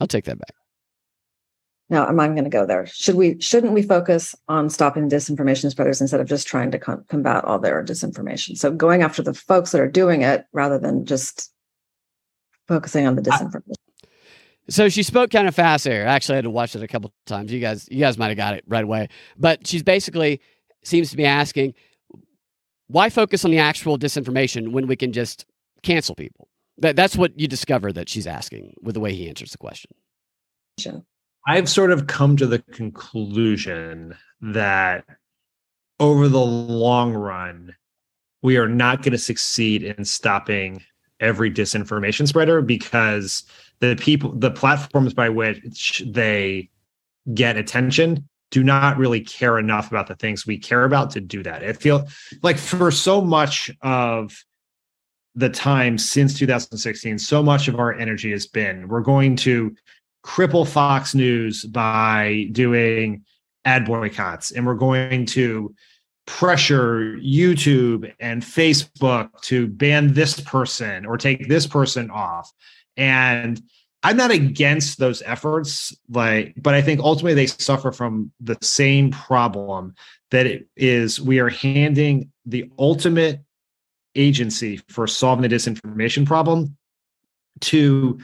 I'll 0.00 0.06
take 0.06 0.24
that 0.24 0.38
back. 0.38 0.54
No, 1.90 2.04
I'm 2.04 2.16
not 2.16 2.28
going 2.28 2.44
to 2.44 2.50
go 2.50 2.66
there. 2.66 2.86
Should 2.86 3.14
we? 3.14 3.40
Shouldn't 3.40 3.72
we 3.72 3.82
focus 3.82 4.34
on 4.46 4.68
stopping 4.68 5.08
disinformation 5.08 5.70
spreaders 5.70 6.00
instead 6.00 6.20
of 6.20 6.28
just 6.28 6.46
trying 6.46 6.70
to 6.70 6.78
com- 6.78 7.04
combat 7.08 7.44
all 7.44 7.58
their 7.58 7.82
disinformation? 7.82 8.58
So 8.58 8.70
going 8.70 9.02
after 9.02 9.22
the 9.22 9.32
folks 9.32 9.72
that 9.72 9.80
are 9.80 9.88
doing 9.88 10.22
it 10.22 10.44
rather 10.52 10.78
than 10.78 11.06
just 11.06 11.50
focusing 12.66 13.06
on 13.06 13.16
the 13.16 13.22
disinformation. 13.22 13.72
So 14.68 14.90
she 14.90 15.02
spoke 15.02 15.30
kind 15.30 15.48
of 15.48 15.54
fast 15.54 15.84
there. 15.84 16.06
Actually, 16.06 16.34
I 16.34 16.36
had 16.36 16.44
to 16.44 16.50
watch 16.50 16.76
it 16.76 16.82
a 16.82 16.88
couple 16.88 17.10
times. 17.24 17.50
You 17.50 17.58
guys, 17.58 17.88
you 17.90 18.00
guys 18.00 18.18
might 18.18 18.28
have 18.28 18.36
got 18.36 18.54
it 18.54 18.64
right 18.66 18.84
away. 18.84 19.08
But 19.38 19.66
she's 19.66 19.82
basically 19.82 20.42
seems 20.82 21.10
to 21.10 21.16
be 21.16 21.24
asking, 21.24 21.72
why 22.88 23.08
focus 23.08 23.46
on 23.46 23.50
the 23.50 23.58
actual 23.58 23.98
disinformation 23.98 24.72
when 24.72 24.86
we 24.86 24.94
can 24.94 25.12
just 25.12 25.46
cancel 25.82 26.14
people? 26.14 26.48
That, 26.76 26.96
that's 26.96 27.16
what 27.16 27.38
you 27.40 27.48
discover 27.48 27.92
that 27.92 28.10
she's 28.10 28.26
asking 28.26 28.74
with 28.82 28.94
the 28.94 29.00
way 29.00 29.14
he 29.14 29.28
answers 29.28 29.52
the 29.52 29.58
question. 29.58 29.90
I've 31.48 31.68
sort 31.68 31.92
of 31.92 32.08
come 32.08 32.36
to 32.36 32.46
the 32.46 32.58
conclusion 32.58 34.14
that 34.42 35.06
over 35.98 36.28
the 36.28 36.44
long 36.44 37.14
run, 37.14 37.74
we 38.42 38.58
are 38.58 38.68
not 38.68 38.98
going 38.98 39.12
to 39.12 39.18
succeed 39.18 39.82
in 39.82 40.04
stopping 40.04 40.82
every 41.20 41.50
disinformation 41.50 42.28
spreader 42.28 42.60
because 42.60 43.44
the 43.80 43.96
people, 43.96 44.32
the 44.32 44.50
platforms 44.50 45.14
by 45.14 45.30
which 45.30 46.02
they 46.06 46.68
get 47.32 47.56
attention 47.56 48.28
do 48.50 48.62
not 48.62 48.98
really 48.98 49.22
care 49.22 49.58
enough 49.58 49.90
about 49.90 50.06
the 50.06 50.16
things 50.16 50.46
we 50.46 50.58
care 50.58 50.84
about 50.84 51.10
to 51.12 51.20
do 51.22 51.42
that. 51.42 51.62
It 51.62 51.78
feels 51.78 52.02
like 52.42 52.58
for 52.58 52.90
so 52.90 53.22
much 53.22 53.70
of 53.80 54.44
the 55.34 55.48
time 55.48 55.96
since 55.96 56.38
2016, 56.38 57.18
so 57.18 57.42
much 57.42 57.68
of 57.68 57.78
our 57.78 57.94
energy 57.94 58.32
has 58.32 58.46
been 58.46 58.88
we're 58.88 59.00
going 59.00 59.34
to 59.36 59.74
cripple 60.28 60.68
Fox 60.68 61.14
News 61.14 61.64
by 61.64 62.48
doing 62.52 63.24
ad 63.64 63.86
boycotts, 63.86 64.50
and 64.50 64.66
we're 64.66 64.74
going 64.74 65.24
to 65.24 65.74
pressure 66.26 67.16
YouTube 67.16 68.12
and 68.20 68.42
Facebook 68.42 69.30
to 69.40 69.66
ban 69.68 70.12
this 70.12 70.38
person 70.38 71.06
or 71.06 71.16
take 71.16 71.48
this 71.48 71.66
person 71.66 72.10
off. 72.10 72.52
And 72.98 73.60
I'm 74.02 74.18
not 74.18 74.30
against 74.30 74.98
those 74.98 75.22
efforts, 75.22 75.96
like, 76.10 76.52
but 76.58 76.74
I 76.74 76.82
think 76.82 77.00
ultimately 77.00 77.34
they 77.34 77.46
suffer 77.46 77.90
from 77.90 78.30
the 78.38 78.58
same 78.60 79.10
problem 79.10 79.94
that 80.30 80.46
it 80.46 80.68
is 80.76 81.18
we 81.18 81.38
are 81.38 81.48
handing 81.48 82.30
the 82.44 82.70
ultimate 82.78 83.40
agency 84.14 84.82
for 84.88 85.06
solving 85.06 85.48
the 85.48 85.54
disinformation 85.56 86.26
problem 86.26 86.76
to 87.60 88.20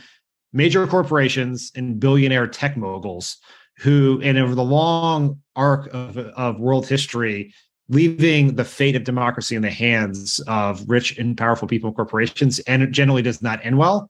major 0.54 0.86
corporations 0.86 1.70
and 1.74 2.00
billionaire 2.00 2.46
tech 2.46 2.76
moguls 2.76 3.36
who, 3.78 4.20
and 4.22 4.38
over 4.38 4.54
the 4.54 4.64
long 4.64 5.40
arc 5.56 5.92
of, 5.92 6.16
of 6.16 6.60
world 6.60 6.86
history, 6.86 7.52
leaving 7.88 8.54
the 8.54 8.64
fate 8.64 8.96
of 8.96 9.04
democracy 9.04 9.56
in 9.56 9.62
the 9.62 9.70
hands 9.70 10.40
of 10.46 10.82
rich 10.88 11.18
and 11.18 11.36
powerful 11.36 11.68
people 11.68 11.88
and 11.88 11.96
corporations, 11.96 12.60
and 12.60 12.90
generally 12.92 13.20
does 13.20 13.42
not 13.42 13.64
end 13.66 13.76
well. 13.76 14.08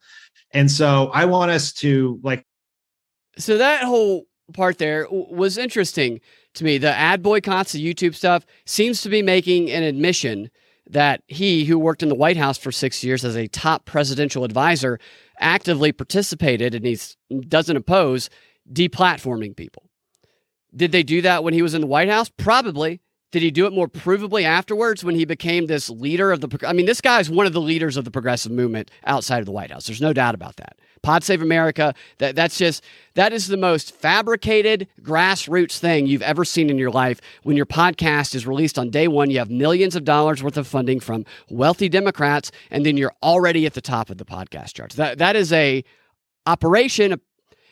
And 0.52 0.70
so 0.70 1.10
I 1.12 1.24
want 1.24 1.50
us 1.50 1.72
to 1.74 2.20
like. 2.22 2.46
So 3.36 3.58
that 3.58 3.82
whole 3.82 4.26
part 4.52 4.78
there 4.78 5.08
was 5.10 5.58
interesting 5.58 6.20
to 6.54 6.64
me. 6.64 6.78
The 6.78 6.94
ad 6.94 7.22
boycotts, 7.22 7.72
the 7.72 7.94
YouTube 7.94 8.14
stuff, 8.14 8.46
seems 8.66 9.00
to 9.00 9.08
be 9.08 9.22
making 9.22 9.70
an 9.70 9.82
admission 9.82 10.50
that 10.88 11.22
he, 11.26 11.64
who 11.64 11.78
worked 11.78 12.02
in 12.02 12.08
the 12.08 12.14
White 12.14 12.36
House 12.36 12.58
for 12.58 12.70
six 12.70 13.02
years 13.02 13.24
as 13.24 13.36
a 13.36 13.48
top 13.48 13.84
presidential 13.84 14.44
advisor, 14.44 14.98
actively 15.40 15.92
participated 15.92 16.74
and 16.74 16.84
he 16.84 16.98
doesn't 17.48 17.76
oppose 17.76 18.28
deplatforming 18.70 19.56
people. 19.56 19.84
Did 20.74 20.92
they 20.92 21.02
do 21.02 21.22
that 21.22 21.44
when 21.44 21.54
he 21.54 21.62
was 21.62 21.74
in 21.74 21.80
the 21.80 21.86
White 21.86 22.08
House? 22.08 22.30
Probably. 22.36 23.00
Did 23.32 23.42
he 23.42 23.50
do 23.50 23.66
it 23.66 23.72
more 23.72 23.88
provably 23.88 24.44
afterwards 24.44 25.02
when 25.02 25.16
he 25.16 25.24
became 25.24 25.66
this 25.66 25.90
leader 25.90 26.30
of 26.30 26.40
the? 26.40 26.68
I 26.68 26.72
mean, 26.72 26.86
this 26.86 27.00
guy 27.00 27.18
is 27.18 27.28
one 27.28 27.46
of 27.46 27.52
the 27.52 27.60
leaders 27.60 27.96
of 27.96 28.04
the 28.04 28.10
progressive 28.12 28.52
movement 28.52 28.92
outside 29.06 29.40
of 29.40 29.46
the 29.46 29.52
White 29.52 29.72
House. 29.72 29.86
There's 29.86 30.00
no 30.00 30.12
doubt 30.12 30.36
about 30.36 30.56
that. 30.56 30.78
Pod 31.04 31.22
Save 31.22 31.42
America. 31.42 31.94
That 32.18 32.34
that's 32.34 32.58
just 32.58 32.82
that 33.14 33.32
is 33.32 33.46
the 33.46 33.56
most 33.56 33.94
fabricated 33.94 34.88
grassroots 35.02 35.78
thing 35.78 36.06
you've 36.06 36.22
ever 36.22 36.44
seen 36.44 36.70
in 36.70 36.78
your 36.78 36.90
life. 36.90 37.20
When 37.44 37.56
your 37.56 37.66
podcast 37.66 38.34
is 38.34 38.46
released 38.46 38.78
on 38.78 38.90
day 38.90 39.06
one, 39.06 39.30
you 39.30 39.38
have 39.38 39.50
millions 39.50 39.94
of 39.94 40.04
dollars 40.04 40.42
worth 40.42 40.56
of 40.56 40.66
funding 40.66 40.98
from 40.98 41.26
wealthy 41.50 41.88
Democrats, 41.88 42.50
and 42.70 42.84
then 42.84 42.96
you're 42.96 43.14
already 43.22 43.66
at 43.66 43.74
the 43.74 43.80
top 43.80 44.10
of 44.10 44.18
the 44.18 44.24
podcast 44.24 44.72
charts. 44.72 44.96
That 44.96 45.18
that 45.18 45.36
is 45.36 45.52
a 45.52 45.84
operation, 46.46 47.20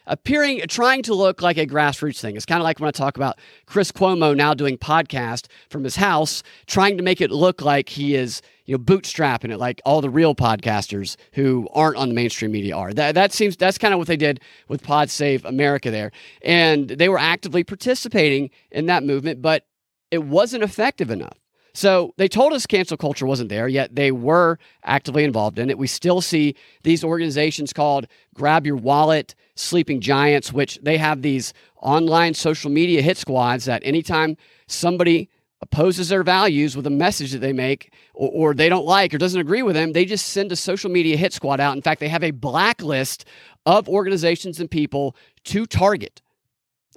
appearing 0.06 0.60
trying 0.68 1.02
to 1.04 1.14
look 1.14 1.40
like 1.40 1.56
a 1.56 1.66
grassroots 1.66 2.20
thing. 2.20 2.36
It's 2.36 2.46
kind 2.46 2.60
of 2.60 2.64
like 2.64 2.80
when 2.80 2.88
I 2.88 2.92
talk 2.92 3.16
about 3.16 3.38
Chris 3.64 3.90
Cuomo 3.90 4.36
now 4.36 4.52
doing 4.52 4.76
podcast 4.76 5.46
from 5.70 5.84
his 5.84 5.96
house, 5.96 6.42
trying 6.66 6.98
to 6.98 7.02
make 7.02 7.22
it 7.22 7.30
look 7.30 7.62
like 7.62 7.88
he 7.88 8.14
is 8.14 8.42
you 8.72 8.78
know 8.78 8.82
bootstrapping 8.82 9.50
it 9.52 9.58
like 9.58 9.82
all 9.84 10.00
the 10.00 10.08
real 10.08 10.34
podcasters 10.34 11.16
who 11.34 11.68
aren't 11.74 11.98
on 11.98 12.08
the 12.08 12.14
mainstream 12.14 12.52
media 12.52 12.74
are. 12.74 12.94
That 12.94 13.14
that 13.14 13.32
seems 13.32 13.54
that's 13.54 13.76
kind 13.76 13.92
of 13.92 13.98
what 13.98 14.08
they 14.08 14.16
did 14.16 14.40
with 14.68 14.82
Pod 14.82 15.10
Save 15.10 15.44
America 15.44 15.90
there, 15.90 16.10
and 16.42 16.88
they 16.88 17.10
were 17.10 17.18
actively 17.18 17.64
participating 17.64 18.48
in 18.70 18.86
that 18.86 19.04
movement, 19.04 19.42
but 19.42 19.66
it 20.10 20.24
wasn't 20.24 20.62
effective 20.62 21.10
enough. 21.10 21.36
So 21.74 22.14
they 22.16 22.28
told 22.28 22.54
us 22.54 22.64
cancel 22.64 22.96
culture 22.96 23.26
wasn't 23.26 23.50
there, 23.50 23.68
yet 23.68 23.94
they 23.94 24.10
were 24.10 24.58
actively 24.84 25.24
involved 25.24 25.58
in 25.58 25.68
it. 25.68 25.76
We 25.76 25.86
still 25.86 26.22
see 26.22 26.54
these 26.82 27.04
organizations 27.04 27.74
called 27.74 28.06
Grab 28.34 28.66
Your 28.66 28.76
Wallet, 28.76 29.34
Sleeping 29.54 30.00
Giants, 30.00 30.50
which 30.50 30.78
they 30.82 30.96
have 30.96 31.20
these 31.20 31.52
online 31.76 32.32
social 32.32 32.70
media 32.70 33.02
hit 33.02 33.18
squads 33.18 33.66
that 33.66 33.82
anytime 33.84 34.38
somebody 34.66 35.28
opposes 35.62 36.08
their 36.08 36.22
values 36.22 36.76
with 36.76 36.86
a 36.86 36.90
message 36.90 37.32
that 37.32 37.38
they 37.38 37.52
make 37.52 37.94
or, 38.12 38.30
or, 38.50 38.54
they 38.54 38.68
don't 38.68 38.84
like 38.84 39.14
or 39.14 39.18
doesn't 39.18 39.40
agree 39.40 39.62
with 39.62 39.74
them, 39.74 39.92
they 39.92 40.04
just 40.04 40.26
send 40.26 40.52
a 40.52 40.56
social 40.56 40.90
media 40.90 41.16
hit 41.16 41.32
squad 41.32 41.60
out. 41.60 41.74
In 41.76 41.82
fact, 41.82 42.00
they 42.00 42.08
have 42.08 42.24
a 42.24 42.32
blacklist 42.32 43.24
of 43.64 43.88
organizations 43.88 44.60
and 44.60 44.70
people 44.70 45.16
to 45.44 45.64
target. 45.64 46.20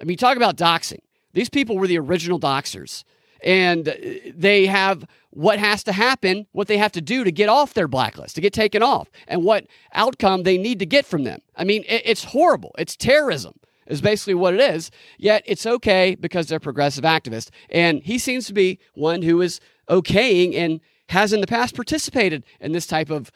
I 0.01 0.03
mean, 0.03 0.17
talk 0.17 0.35
about 0.35 0.57
doxing. 0.57 0.99
These 1.33 1.49
people 1.49 1.77
were 1.77 1.87
the 1.87 1.99
original 1.99 2.39
doxers 2.39 3.03
and 3.43 3.87
uh, 3.87 3.93
they 4.33 4.65
have 4.65 5.05
what 5.29 5.59
has 5.59 5.83
to 5.83 5.91
happen, 5.91 6.47
what 6.53 6.67
they 6.67 6.77
have 6.77 6.93
to 6.93 7.01
do 7.01 7.23
to 7.23 7.31
get 7.31 7.49
off 7.49 7.73
their 7.73 7.87
blacklist, 7.87 8.35
to 8.35 8.41
get 8.41 8.53
taken 8.53 8.81
off, 8.81 9.09
and 9.27 9.43
what 9.43 9.67
outcome 9.93 10.43
they 10.43 10.57
need 10.57 10.79
to 10.79 10.85
get 10.85 11.05
from 11.05 11.23
them. 11.23 11.41
I 11.55 11.65
mean, 11.65 11.83
it's 11.87 12.23
horrible. 12.23 12.73
It's 12.77 12.95
terrorism, 12.95 13.53
is 13.87 14.01
basically 14.01 14.33
what 14.33 14.53
it 14.53 14.59
is. 14.59 14.91
Yet 15.17 15.43
it's 15.45 15.65
okay 15.65 16.15
because 16.15 16.47
they're 16.47 16.59
progressive 16.59 17.03
activists. 17.03 17.49
And 17.69 18.01
he 18.03 18.17
seems 18.17 18.47
to 18.47 18.53
be 18.53 18.79
one 18.93 19.21
who 19.21 19.41
is 19.41 19.59
okaying 19.89 20.55
and 20.55 20.81
has 21.09 21.33
in 21.33 21.41
the 21.41 21.47
past 21.47 21.75
participated 21.75 22.43
in 22.59 22.71
this 22.71 22.87
type 22.87 23.09
of 23.09 23.31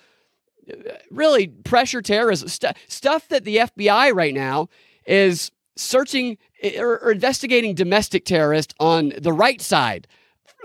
uh, 0.69 0.93
really 1.11 1.47
pressure 1.47 2.01
terrorism 2.01 2.47
st- 2.47 2.75
stuff 2.87 3.27
that 3.29 3.43
the 3.43 3.57
FBI 3.57 4.13
right 4.13 4.33
now 4.33 4.67
is 5.05 5.51
searching 5.75 6.37
or, 6.77 6.99
or 6.99 7.11
investigating 7.11 7.75
domestic 7.75 8.25
terrorists 8.25 8.73
on 8.79 9.13
the 9.17 9.31
right 9.31 9.61
side 9.61 10.07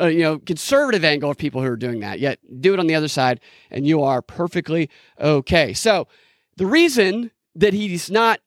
uh, 0.00 0.07
you 0.07 0.23
know, 0.23 0.38
conservative 0.38 1.05
angle 1.05 1.31
of 1.31 1.37
people 1.37 1.61
who 1.61 1.69
are 1.69 1.76
doing 1.76 2.00
that. 2.00 2.19
Yet 2.19 2.38
do 2.61 2.75
it 2.75 2.81
on 2.81 2.87
the 2.87 2.95
other 2.95 3.09
side, 3.09 3.41
and 3.71 3.87
you 3.87 4.03
are 4.03 4.23
perfectly 4.23 4.91
okay. 5.21 5.73
So 5.73 6.09
the 6.57 6.67
reason 6.67 7.31
that 7.55 7.73
he's 7.73 8.11
not 8.11 8.41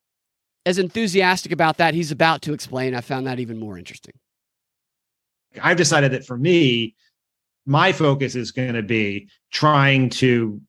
as 0.67 0.77
enthusiastic 0.77 1.53
about 1.53 1.77
that, 1.77 1.93
he's 1.93 2.11
about 2.11 2.41
to 2.41 2.51
explain. 2.51 2.93
I 2.93 2.99
found 2.99 3.25
that 3.25 3.39
even 3.39 3.57
more 3.57 3.77
interesting. 3.77 4.13
I've 5.63 5.77
decided 5.77 6.11
that 6.11 6.25
for 6.25 6.37
me, 6.37 6.93
my 7.65 7.93
focus 7.93 8.35
is 8.35 8.51
going 8.51 8.73
to 8.73 8.83
be 8.83 9.29
trying 9.49 10.09
to 10.09 10.59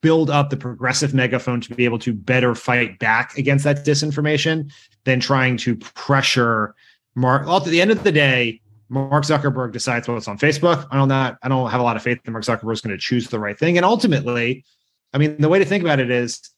build 0.00 0.30
up 0.30 0.48
the 0.48 0.56
progressive 0.56 1.12
megaphone 1.12 1.60
to 1.60 1.74
be 1.74 1.84
able 1.84 1.98
to 1.98 2.14
better 2.14 2.54
fight 2.54 2.98
back 2.98 3.36
against 3.36 3.64
that 3.64 3.84
disinformation 3.84 4.72
than 5.04 5.20
trying 5.20 5.58
to 5.58 5.76
pressure 5.76 6.74
Mark. 7.14 7.46
Well, 7.46 7.58
at 7.58 7.64
the 7.64 7.82
end 7.82 7.90
of 7.90 8.02
the 8.04 8.12
day, 8.12 8.62
Mark 8.88 9.24
Zuckerberg 9.24 9.72
decides 9.72 10.08
what's 10.08 10.26
on 10.26 10.38
Facebook. 10.38 10.86
I 10.90 10.96
don't 10.96 11.08
not 11.08 11.36
I 11.42 11.48
don't 11.48 11.70
have 11.70 11.80
a 11.80 11.84
lot 11.84 11.96
of 11.96 12.02
faith 12.02 12.18
that 12.24 12.30
Mark 12.30 12.44
Zuckerberg 12.44 12.72
is 12.72 12.80
going 12.80 12.96
to 12.96 13.00
choose 13.00 13.28
the 13.28 13.38
right 13.38 13.58
thing. 13.58 13.76
And 13.76 13.84
ultimately, 13.84 14.64
I 15.12 15.18
mean, 15.18 15.36
the 15.38 15.50
way 15.50 15.58
to 15.58 15.66
think 15.66 15.84
about 15.84 16.00
it 16.00 16.10
is 16.10 16.51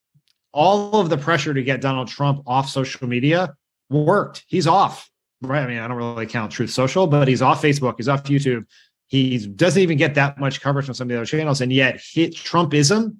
all 0.54 1.00
of 1.00 1.11
the 1.11 1.18
pressure 1.18 1.52
to 1.52 1.62
get 1.62 1.80
Donald 1.80 2.08
Trump 2.08 2.42
off 2.46 2.68
social 2.68 3.06
media 3.06 3.54
worked. 3.90 4.44
He's 4.46 4.66
off. 4.66 5.11
Right. 5.42 5.62
I 5.62 5.66
mean, 5.66 5.78
I 5.78 5.88
don't 5.88 5.96
really 5.96 6.26
count 6.26 6.52
Truth 6.52 6.70
Social, 6.70 7.06
but 7.06 7.28
he's 7.28 7.42
off 7.42 7.61
Facebook, 7.61 7.94
he's 7.99 8.08
off 8.08 8.25
YouTube. 8.25 8.64
He 9.08 9.46
doesn't 9.46 9.82
even 9.82 9.99
get 9.99 10.14
that 10.14 10.38
much 10.38 10.62
coverage 10.62 10.87
from 10.87 10.94
some 10.94 11.06
of 11.06 11.08
the 11.11 11.16
other 11.16 11.26
channels. 11.26 11.61
And 11.61 11.73
yet 11.73 12.00
hit 12.00 12.34
Trumpism 12.34 13.16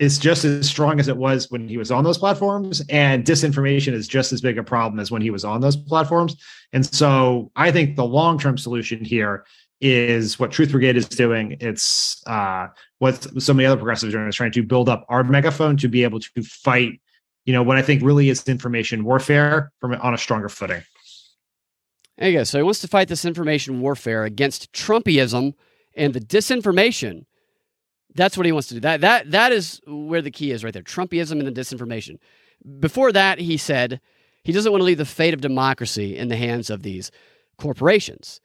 is 0.00 0.18
just 0.18 0.44
as 0.44 0.68
strong 0.68 0.98
as 0.98 1.08
it 1.08 1.16
was 1.16 1.50
when 1.50 1.68
he 1.68 1.76
was 1.76 1.90
on 1.90 2.02
those 2.02 2.16
platforms 2.16 2.82
and 2.88 3.24
disinformation 3.24 3.92
is 3.92 4.08
just 4.08 4.32
as 4.32 4.40
big 4.40 4.58
a 4.58 4.62
problem 4.62 4.98
as 4.98 5.10
when 5.10 5.22
he 5.22 5.30
was 5.30 5.44
on 5.44 5.60
those 5.60 5.76
platforms 5.76 6.34
and 6.72 6.86
so 6.86 7.52
i 7.56 7.70
think 7.70 7.94
the 7.94 8.04
long-term 8.04 8.56
solution 8.56 9.04
here 9.04 9.44
is 9.82 10.38
what 10.38 10.50
truth 10.50 10.70
brigade 10.70 10.96
is 10.96 11.08
doing 11.08 11.56
it's 11.60 12.22
uh, 12.26 12.68
what 12.98 13.26
so 13.42 13.52
many 13.52 13.66
other 13.66 13.76
progressive 13.76 14.10
journalists 14.10 14.36
trying 14.36 14.52
to 14.52 14.62
build 14.62 14.88
up 14.88 15.04
our 15.08 15.24
megaphone 15.24 15.76
to 15.76 15.88
be 15.88 16.04
able 16.04 16.20
to 16.20 16.42
fight 16.42 17.00
you 17.44 17.52
know 17.52 17.62
what 17.62 17.76
i 17.76 17.82
think 17.82 18.02
really 18.02 18.28
is 18.28 18.46
information 18.48 19.04
warfare 19.04 19.72
from 19.80 19.92
on 19.94 20.14
a 20.14 20.18
stronger 20.18 20.48
footing 20.48 20.82
there 22.16 22.30
you 22.30 22.38
go 22.38 22.44
so 22.44 22.58
he 22.58 22.62
wants 22.62 22.80
to 22.80 22.88
fight 22.88 23.08
this 23.08 23.24
information 23.24 23.80
warfare 23.80 24.24
against 24.24 24.72
trumpism 24.72 25.52
and 25.94 26.14
the 26.14 26.20
disinformation 26.20 27.24
that's 28.14 28.36
what 28.36 28.46
he 28.46 28.52
wants 28.52 28.68
to 28.68 28.74
do. 28.74 28.80
That 28.80 29.00
that 29.00 29.30
that 29.30 29.52
is 29.52 29.80
where 29.86 30.22
the 30.22 30.30
key 30.30 30.50
is 30.50 30.64
right 30.64 30.72
there. 30.72 30.82
Trumpism 30.82 31.32
and 31.32 31.46
the 31.46 31.60
disinformation. 31.60 32.18
Before 32.78 33.12
that, 33.12 33.38
he 33.38 33.56
said 33.56 34.00
he 34.44 34.52
doesn't 34.52 34.70
want 34.70 34.80
to 34.80 34.86
leave 34.86 34.98
the 34.98 35.04
fate 35.04 35.34
of 35.34 35.40
democracy 35.40 36.16
in 36.16 36.28
the 36.28 36.36
hands 36.36 36.70
of 36.70 36.82
these 36.82 37.10
corporations. 37.58 38.40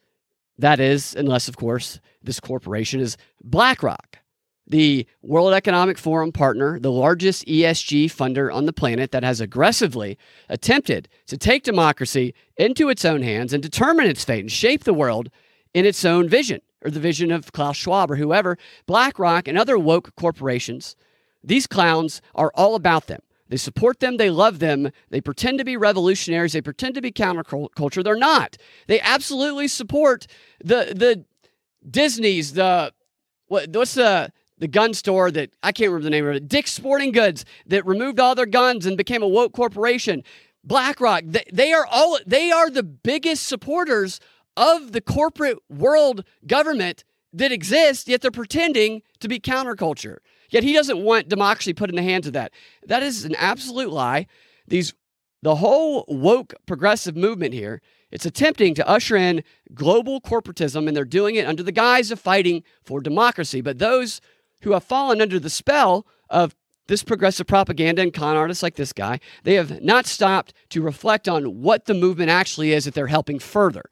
That 0.57 0.79
is, 0.79 1.15
unless 1.15 1.47
of 1.47 1.57
course 1.57 1.99
this 2.21 2.39
corporation 2.39 2.99
is 2.99 3.17
BlackRock, 3.43 4.19
the 4.65 5.07
World 5.21 5.53
Economic 5.53 5.97
Forum 5.97 6.31
partner, 6.31 6.79
the 6.79 6.91
largest 6.91 7.45
ESG 7.45 8.05
funder 8.05 8.53
on 8.53 8.65
the 8.65 8.73
planet 8.73 9.11
that 9.11 9.23
has 9.23 9.39
aggressively 9.39 10.17
attempted 10.49 11.07
to 11.27 11.37
take 11.37 11.63
democracy 11.63 12.33
into 12.57 12.89
its 12.89 13.05
own 13.05 13.21
hands 13.21 13.53
and 13.53 13.63
determine 13.63 14.07
its 14.07 14.25
fate 14.25 14.41
and 14.41 14.51
shape 14.51 14.83
the 14.83 14.93
world 14.93 15.29
in 15.73 15.85
its 15.85 16.03
own 16.03 16.27
vision 16.27 16.61
or 16.83 16.91
the 16.91 16.99
vision 16.99 17.31
of 17.31 17.51
Klaus 17.53 17.77
Schwab 17.77 18.11
or 18.11 18.17
whoever, 18.17 18.57
BlackRock 18.85 19.47
and 19.47 19.57
other 19.57 19.77
woke 19.77 20.15
corporations, 20.15 20.95
these 21.43 21.67
clowns 21.67 22.21
are 22.35 22.51
all 22.55 22.75
about 22.75 23.07
them. 23.07 23.21
They 23.49 23.57
support 23.57 23.99
them, 23.99 24.17
they 24.17 24.29
love 24.29 24.59
them, 24.59 24.91
they 25.09 25.21
pretend 25.21 25.59
to 25.59 25.65
be 25.65 25.77
revolutionaries, 25.77 26.53
they 26.53 26.61
pretend 26.61 26.95
to 26.95 27.01
be 27.01 27.11
counterculture. 27.11 28.03
They're 28.03 28.15
not. 28.17 28.57
They 28.87 28.99
absolutely 28.99 29.67
support 29.67 30.27
the 30.63 30.93
the 30.95 31.25
Disney's, 31.89 32.53
the 32.53 32.93
what 33.47 33.69
what's 33.71 33.93
the 33.93 34.31
the 34.57 34.67
gun 34.67 34.93
store 34.93 35.31
that 35.31 35.51
I 35.63 35.71
can't 35.71 35.91
remember 35.91 36.03
the 36.03 36.09
name 36.09 36.27
of 36.27 36.35
it, 36.35 36.47
Dick's 36.47 36.73
Sporting 36.73 37.11
Goods 37.11 37.45
that 37.67 37.85
removed 37.85 38.19
all 38.19 38.35
their 38.35 38.45
guns 38.45 38.85
and 38.85 38.97
became 38.97 39.21
a 39.21 39.27
woke 39.27 39.53
corporation. 39.53 40.23
BlackRock, 40.63 41.23
they, 41.25 41.43
they 41.53 41.73
are 41.73 41.85
all 41.89 42.19
they 42.25 42.51
are 42.51 42.69
the 42.69 42.83
biggest 42.83 43.47
supporters 43.47 44.19
of 44.55 44.91
the 44.91 45.01
corporate 45.01 45.59
world 45.69 46.23
government 46.45 47.03
that 47.31 47.51
exists, 47.51 48.07
yet 48.07 48.21
they're 48.21 48.31
pretending 48.31 49.03
to 49.19 49.27
be 49.27 49.39
counterculture. 49.39 50.17
Yet 50.49 50.63
he 50.63 50.73
doesn't 50.73 51.03
want 51.03 51.29
democracy 51.29 51.73
put 51.73 51.89
in 51.89 51.95
the 51.95 52.03
hands 52.03 52.27
of 52.27 52.33
that. 52.33 52.51
That 52.85 53.03
is 53.03 53.25
an 53.25 53.35
absolute 53.35 53.91
lie. 53.91 54.27
These 54.67 54.93
the 55.43 55.55
whole 55.55 56.05
woke 56.07 56.55
progressive 56.65 57.15
movement 57.15 57.53
here, 57.53 57.81
it's 58.11 58.25
attempting 58.25 58.73
to 58.75 58.87
usher 58.87 59.15
in 59.15 59.43
global 59.73 60.19
corporatism, 60.19 60.87
and 60.87 60.97
they're 60.97 61.05
doing 61.05 61.35
it 61.35 61.45
under 61.45 61.61
the 61.61 61.71
guise 61.71 62.09
of 62.09 62.19
fighting 62.19 62.63
for 62.83 63.01
democracy. 63.01 63.61
But 63.61 63.79
those 63.79 64.19
who 64.61 64.71
have 64.71 64.83
fallen 64.83 65.21
under 65.21 65.39
the 65.39 65.49
spell 65.49 66.07
of 66.29 66.55
this 66.87 67.03
progressive 67.03 67.47
propaganda 67.47 68.01
and 68.01 68.13
con 68.13 68.35
artists 68.35 68.63
like 68.63 68.75
this 68.75 68.93
guy, 68.93 69.19
they 69.43 69.55
have 69.55 69.81
not 69.83 70.05
stopped 70.05 70.53
to 70.69 70.81
reflect 70.81 71.27
on 71.27 71.61
what 71.61 71.85
the 71.85 71.93
movement 71.93 72.29
actually 72.29 72.71
is 72.71 72.85
that 72.85 72.93
they're 72.93 73.07
helping 73.07 73.39
further 73.39 73.83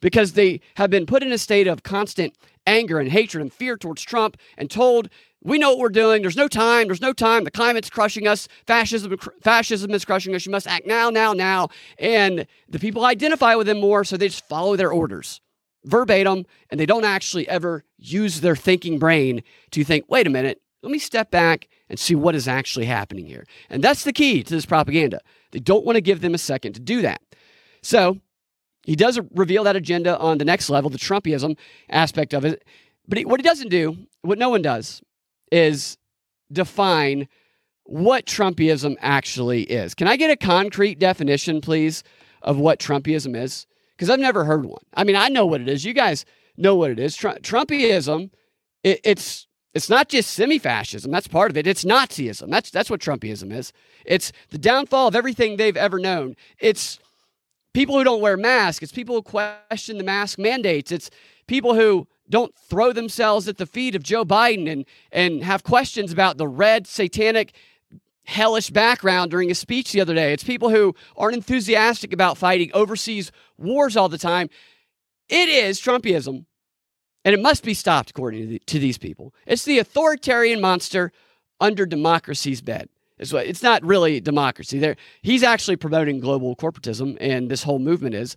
because 0.00 0.34
they 0.34 0.60
have 0.74 0.90
been 0.90 1.06
put 1.06 1.22
in 1.22 1.32
a 1.32 1.38
state 1.38 1.66
of 1.66 1.82
constant 1.82 2.36
anger 2.66 2.98
and 2.98 3.10
hatred 3.10 3.42
and 3.42 3.52
fear 3.52 3.76
towards 3.76 4.02
Trump 4.02 4.36
and 4.56 4.70
told, 4.70 5.08
we 5.42 5.58
know 5.58 5.70
what 5.70 5.78
we're 5.78 5.88
doing. 5.88 6.22
There's 6.22 6.36
no 6.36 6.48
time. 6.48 6.86
There's 6.86 7.00
no 7.00 7.12
time. 7.12 7.44
The 7.44 7.50
climate's 7.50 7.90
crushing 7.90 8.28
us. 8.28 8.48
Fascism, 8.66 9.16
fascism 9.42 9.90
is 9.90 10.04
crushing 10.04 10.34
us. 10.34 10.46
You 10.46 10.52
must 10.52 10.68
act 10.68 10.86
now, 10.86 11.10
now, 11.10 11.32
now. 11.32 11.68
And 11.98 12.46
the 12.68 12.78
people 12.78 13.04
identify 13.04 13.54
with 13.56 13.66
them 13.66 13.80
more, 13.80 14.04
so 14.04 14.16
they 14.16 14.28
just 14.28 14.48
follow 14.48 14.76
their 14.76 14.92
orders 14.92 15.40
verbatim, 15.84 16.46
and 16.70 16.78
they 16.78 16.86
don't 16.86 17.04
actually 17.04 17.48
ever 17.48 17.84
use 17.98 18.40
their 18.40 18.56
thinking 18.56 18.98
brain 18.98 19.42
to 19.72 19.84
think, 19.84 20.04
wait 20.08 20.26
a 20.26 20.30
minute, 20.30 20.60
let 20.82 20.92
me 20.92 20.98
step 20.98 21.30
back 21.30 21.68
and 21.88 21.98
see 21.98 22.14
what 22.14 22.34
is 22.34 22.48
actually 22.48 22.86
happening 22.86 23.26
here. 23.26 23.44
And 23.70 23.82
that's 23.82 24.04
the 24.04 24.12
key 24.12 24.42
to 24.42 24.54
this 24.54 24.66
propaganda. 24.66 25.20
They 25.52 25.60
don't 25.60 25.84
want 25.84 25.96
to 25.96 26.00
give 26.00 26.20
them 26.20 26.34
a 26.34 26.38
second 26.38 26.74
to 26.74 26.80
do 26.80 27.02
that. 27.02 27.20
So 27.82 28.18
he 28.84 28.96
does 28.96 29.18
reveal 29.34 29.64
that 29.64 29.76
agenda 29.76 30.18
on 30.18 30.38
the 30.38 30.44
next 30.44 30.68
level, 30.68 30.90
the 30.90 30.98
Trumpism 30.98 31.56
aspect 31.88 32.34
of 32.34 32.44
it. 32.44 32.64
But 33.06 33.18
he, 33.18 33.24
what 33.24 33.40
he 33.40 33.44
doesn't 33.44 33.68
do, 33.68 33.96
what 34.22 34.38
no 34.38 34.50
one 34.50 34.62
does, 34.62 35.02
is 35.50 35.98
define 36.50 37.28
what 37.84 38.26
Trumpyism 38.26 38.96
actually 39.00 39.62
is. 39.62 39.94
Can 39.94 40.06
I 40.08 40.16
get 40.16 40.30
a 40.30 40.36
concrete 40.36 40.98
definition, 40.98 41.60
please, 41.60 42.02
of 42.42 42.56
what 42.58 42.78
Trumpyism 42.78 43.36
is? 43.36 43.66
Because 43.96 44.08
I've 44.10 44.20
never 44.20 44.44
heard 44.44 44.64
one. 44.64 44.82
I 44.94 45.04
mean, 45.04 45.16
I 45.16 45.28
know 45.28 45.46
what 45.46 45.60
it 45.60 45.68
is. 45.68 45.84
You 45.84 45.92
guys 45.92 46.24
know 46.56 46.74
what 46.74 46.90
it 46.90 46.98
is. 46.98 47.16
Tr- 47.16 47.28
Trumpyism, 47.28 48.30
it, 48.82 49.00
it's 49.04 49.46
it's 49.74 49.88
not 49.88 50.08
just 50.08 50.30
semi-fascism. 50.32 51.10
That's 51.10 51.28
part 51.28 51.50
of 51.50 51.56
it. 51.56 51.66
It's 51.66 51.84
Nazism. 51.84 52.50
That's 52.50 52.70
that's 52.70 52.90
what 52.90 53.00
Trumpyism 53.00 53.52
is. 53.52 53.72
It's 54.04 54.32
the 54.50 54.58
downfall 54.58 55.08
of 55.08 55.16
everything 55.16 55.56
they've 55.56 55.76
ever 55.76 55.98
known. 55.98 56.36
It's 56.58 56.98
people 57.72 57.96
who 57.96 58.04
don't 58.04 58.20
wear 58.20 58.36
masks. 58.36 58.82
It's 58.82 58.92
people 58.92 59.14
who 59.14 59.22
question 59.22 59.98
the 59.98 60.04
mask 60.04 60.38
mandates. 60.38 60.92
It's 60.92 61.10
people 61.46 61.74
who 61.74 62.06
don't 62.28 62.54
throw 62.56 62.92
themselves 62.92 63.48
at 63.48 63.58
the 63.58 63.66
feet 63.66 63.94
of 63.94 64.02
Joe 64.02 64.24
Biden 64.24 64.70
and 64.70 64.84
and 65.10 65.42
have 65.44 65.62
questions 65.62 66.12
about 66.12 66.38
the 66.38 66.48
red 66.48 66.86
satanic 66.86 67.54
hellish 68.24 68.70
background 68.70 69.30
during 69.30 69.50
a 69.50 69.54
speech 69.54 69.92
the 69.92 70.00
other 70.00 70.14
day. 70.14 70.32
It's 70.32 70.44
people 70.44 70.70
who 70.70 70.94
aren't 71.16 71.36
enthusiastic 71.36 72.12
about 72.12 72.38
fighting 72.38 72.70
overseas 72.72 73.32
wars 73.58 73.96
all 73.96 74.08
the 74.08 74.18
time. 74.18 74.48
It 75.28 75.48
is 75.48 75.80
Trumpism, 75.80 76.44
and 77.24 77.34
it 77.34 77.40
must 77.40 77.64
be 77.64 77.74
stopped, 77.74 78.10
according 78.10 78.42
to, 78.42 78.46
the, 78.46 78.62
to 78.66 78.78
these 78.78 78.98
people. 78.98 79.34
It's 79.46 79.64
the 79.64 79.78
authoritarian 79.78 80.60
monster 80.60 81.10
under 81.60 81.86
democracy's 81.86 82.60
bed. 82.60 82.88
It's, 83.22 83.32
what, 83.32 83.46
it's 83.46 83.62
not 83.62 83.84
really 83.84 84.20
democracy. 84.20 84.78
There, 84.78 84.96
he's 85.22 85.42
actually 85.42 85.76
promoting 85.76 86.20
global 86.20 86.56
corporatism, 86.56 87.16
and 87.20 87.50
this 87.50 87.62
whole 87.62 87.78
movement 87.78 88.14
is. 88.16 88.36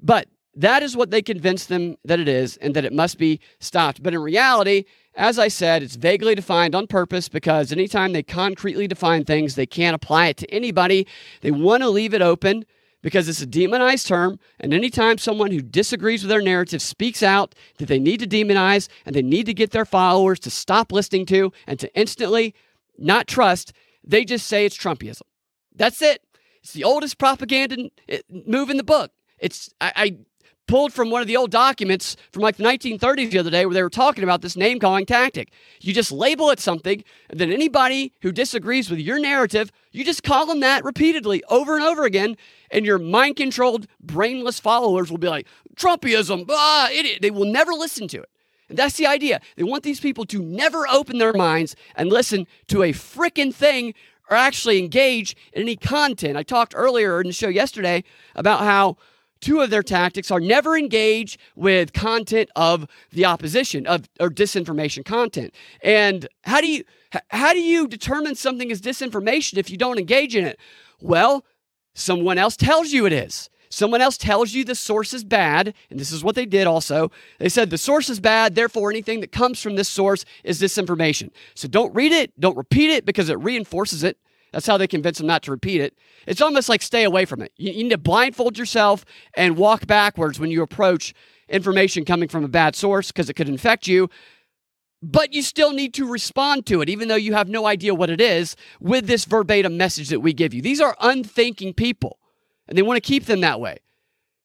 But 0.00 0.28
that 0.54 0.82
is 0.82 0.96
what 0.96 1.10
they 1.10 1.22
convince 1.22 1.66
them 1.66 1.96
that 2.04 2.20
it 2.20 2.28
is, 2.28 2.58
and 2.58 2.74
that 2.74 2.84
it 2.84 2.92
must 2.92 3.18
be 3.18 3.40
stopped. 3.60 4.02
But 4.02 4.12
in 4.12 4.20
reality, 4.20 4.84
as 5.14 5.38
I 5.38 5.48
said, 5.48 5.82
it's 5.82 5.96
vaguely 5.96 6.34
defined 6.34 6.74
on 6.74 6.86
purpose 6.86 7.28
because 7.30 7.72
anytime 7.72 8.12
they 8.12 8.22
concretely 8.22 8.86
define 8.86 9.24
things, 9.24 9.54
they 9.54 9.66
can't 9.66 9.94
apply 9.94 10.28
it 10.28 10.36
to 10.38 10.50
anybody. 10.50 11.06
They 11.40 11.50
want 11.50 11.82
to 11.82 11.88
leave 11.88 12.12
it 12.12 12.22
open 12.22 12.66
because 13.00 13.28
it's 13.28 13.40
a 13.40 13.46
demonized 13.46 14.06
term. 14.06 14.38
And 14.60 14.74
anytime 14.74 15.16
someone 15.16 15.50
who 15.50 15.62
disagrees 15.62 16.22
with 16.22 16.28
their 16.28 16.42
narrative 16.42 16.82
speaks 16.82 17.22
out 17.22 17.54
that 17.78 17.88
they 17.88 17.98
need 17.98 18.20
to 18.20 18.26
demonize 18.26 18.88
and 19.06 19.14
they 19.14 19.22
need 19.22 19.46
to 19.46 19.54
get 19.54 19.70
their 19.70 19.86
followers 19.86 20.38
to 20.40 20.50
stop 20.50 20.92
listening 20.92 21.24
to 21.26 21.52
and 21.66 21.78
to 21.78 21.94
instantly 21.94 22.54
not 22.98 23.26
trust, 23.26 23.72
they 24.06 24.24
just 24.24 24.46
say 24.46 24.64
it's 24.64 24.76
Trumpism. 24.76 25.22
That's 25.74 26.00
it. 26.02 26.22
It's 26.62 26.72
the 26.72 26.84
oldest 26.84 27.18
propaganda 27.18 27.90
move 28.30 28.70
in 28.70 28.76
the 28.76 28.84
book. 28.84 29.12
It's 29.38 29.72
I, 29.80 29.92
I 29.96 30.16
pulled 30.66 30.92
from 30.92 31.10
one 31.10 31.20
of 31.20 31.28
the 31.28 31.36
old 31.36 31.50
documents 31.50 32.16
from 32.32 32.42
like 32.42 32.56
the 32.56 32.64
1930s 32.64 33.30
the 33.30 33.38
other 33.38 33.50
day 33.50 33.64
where 33.66 33.74
they 33.74 33.82
were 33.82 33.90
talking 33.90 34.24
about 34.24 34.42
this 34.42 34.56
name 34.56 34.78
calling 34.80 35.06
tactic. 35.06 35.52
You 35.80 35.92
just 35.94 36.10
label 36.10 36.50
it 36.50 36.60
something, 36.60 37.04
and 37.30 37.38
then 37.38 37.52
anybody 37.52 38.12
who 38.22 38.32
disagrees 38.32 38.90
with 38.90 38.98
your 38.98 39.18
narrative, 39.18 39.70
you 39.92 40.04
just 40.04 40.22
call 40.22 40.46
them 40.46 40.60
that 40.60 40.84
repeatedly 40.84 41.44
over 41.48 41.76
and 41.76 41.84
over 41.84 42.04
again, 42.04 42.36
and 42.70 42.84
your 42.84 42.98
mind 42.98 43.36
controlled, 43.36 43.86
brainless 44.00 44.58
followers 44.58 45.10
will 45.10 45.18
be 45.18 45.28
like, 45.28 45.46
Trumpism, 45.76 46.46
ah, 46.50 46.90
idiot. 46.90 47.20
They 47.22 47.30
will 47.30 47.44
never 47.44 47.72
listen 47.72 48.08
to 48.08 48.22
it. 48.22 48.30
And 48.68 48.78
that's 48.78 48.96
the 48.96 49.06
idea. 49.06 49.40
They 49.56 49.62
want 49.62 49.84
these 49.84 50.00
people 50.00 50.24
to 50.26 50.42
never 50.42 50.88
open 50.88 51.18
their 51.18 51.32
minds 51.32 51.76
and 51.94 52.10
listen 52.10 52.46
to 52.68 52.82
a 52.82 52.92
freaking 52.92 53.54
thing 53.54 53.94
or 54.28 54.36
actually 54.36 54.78
engage 54.78 55.36
in 55.52 55.62
any 55.62 55.76
content. 55.76 56.36
I 56.36 56.42
talked 56.42 56.74
earlier 56.76 57.20
in 57.20 57.28
the 57.28 57.32
show 57.32 57.48
yesterday 57.48 58.02
about 58.34 58.60
how 58.60 58.96
two 59.40 59.60
of 59.60 59.70
their 59.70 59.82
tactics 59.82 60.30
are 60.30 60.40
never 60.40 60.76
engage 60.76 61.38
with 61.54 61.92
content 61.92 62.50
of 62.56 62.88
the 63.12 63.24
opposition 63.24 63.86
of 63.86 64.08
or 64.18 64.30
disinformation 64.30 65.04
content. 65.04 65.54
And 65.82 66.26
how 66.44 66.60
do 66.60 66.66
you 66.66 66.84
how 67.30 67.52
do 67.52 67.60
you 67.60 67.86
determine 67.86 68.34
something 68.34 68.70
is 68.70 68.80
disinformation 68.82 69.58
if 69.58 69.70
you 69.70 69.76
don't 69.76 69.98
engage 69.98 70.34
in 70.34 70.44
it? 70.44 70.58
Well, 71.00 71.44
someone 71.94 72.38
else 72.38 72.56
tells 72.56 72.92
you 72.92 73.06
it 73.06 73.12
is. 73.12 73.48
Someone 73.76 74.00
else 74.00 74.16
tells 74.16 74.54
you 74.54 74.64
the 74.64 74.74
source 74.74 75.12
is 75.12 75.22
bad, 75.22 75.74
and 75.90 76.00
this 76.00 76.10
is 76.10 76.24
what 76.24 76.34
they 76.34 76.46
did 76.46 76.66
also. 76.66 77.10
They 77.38 77.50
said 77.50 77.68
the 77.68 77.76
source 77.76 78.08
is 78.08 78.20
bad, 78.20 78.54
therefore 78.54 78.90
anything 78.90 79.20
that 79.20 79.32
comes 79.32 79.60
from 79.60 79.76
this 79.76 79.86
source 79.86 80.24
is 80.44 80.62
disinformation. 80.62 81.28
So 81.54 81.68
don't 81.68 81.94
read 81.94 82.10
it, 82.10 82.32
don't 82.40 82.56
repeat 82.56 82.88
it 82.88 83.04
because 83.04 83.28
it 83.28 83.38
reinforces 83.38 84.02
it. 84.02 84.16
That's 84.50 84.66
how 84.66 84.78
they 84.78 84.86
convince 84.86 85.18
them 85.18 85.26
not 85.26 85.42
to 85.42 85.50
repeat 85.50 85.82
it. 85.82 85.98
It's 86.26 86.40
almost 86.40 86.70
like 86.70 86.80
stay 86.80 87.04
away 87.04 87.26
from 87.26 87.42
it. 87.42 87.52
You, 87.58 87.70
need 87.70 87.90
to 87.90 87.98
blindfold 87.98 88.56
yourself 88.56 89.04
and 89.34 89.58
walk 89.58 89.86
backwards 89.86 90.40
when 90.40 90.50
you 90.50 90.62
approach 90.62 91.12
information 91.46 92.06
coming 92.06 92.30
from 92.30 92.44
a 92.44 92.48
bad 92.48 92.74
source 92.74 93.12
because 93.12 93.28
it 93.28 93.34
could 93.34 93.50
infect 93.50 93.86
you. 93.86 94.08
But 95.02 95.34
you 95.34 95.42
still 95.42 95.74
need 95.74 95.92
to 95.92 96.10
respond 96.10 96.64
to 96.68 96.80
it, 96.80 96.88
even 96.88 97.08
though 97.08 97.14
you 97.14 97.34
have 97.34 97.50
no 97.50 97.66
idea 97.66 97.94
what 97.94 98.08
it 98.08 98.22
is, 98.22 98.56
with 98.80 99.06
this 99.06 99.26
verbatim 99.26 99.76
message 99.76 100.08
that 100.08 100.20
we 100.20 100.32
give 100.32 100.54
you. 100.54 100.62
These 100.62 100.80
are 100.80 100.96
unthinking 100.98 101.74
people, 101.74 102.18
and 102.68 102.76
they 102.76 102.82
want 102.82 102.96
to 102.96 103.00
keep 103.00 103.24
them 103.26 103.40
that 103.40 103.60
way. 103.60 103.78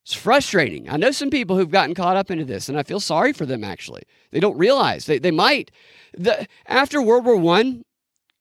It's 0.04 0.16
frustrating. 0.16 0.90
I 0.90 0.98
know 0.98 1.12
some 1.12 1.30
people 1.30 1.58
who've 1.58 1.70
gotten 1.70 1.94
caught 1.94 2.18
up 2.18 2.32
into 2.32 2.46
this, 2.46 2.70
and 2.70 2.78
I 2.78 2.84
feel 2.84 3.00
sorry 3.00 3.34
for 3.34 3.46
them 3.46 3.64
actually. 3.64 4.04
They 4.32 4.40
don't 4.40 4.58
realize 4.58 5.06
they, 5.06 5.20
they 5.20 5.32
might. 5.32 5.72
The, 6.18 6.48
after 6.66 7.02
World 7.02 7.26
War 7.26 7.38
One, 7.38 7.84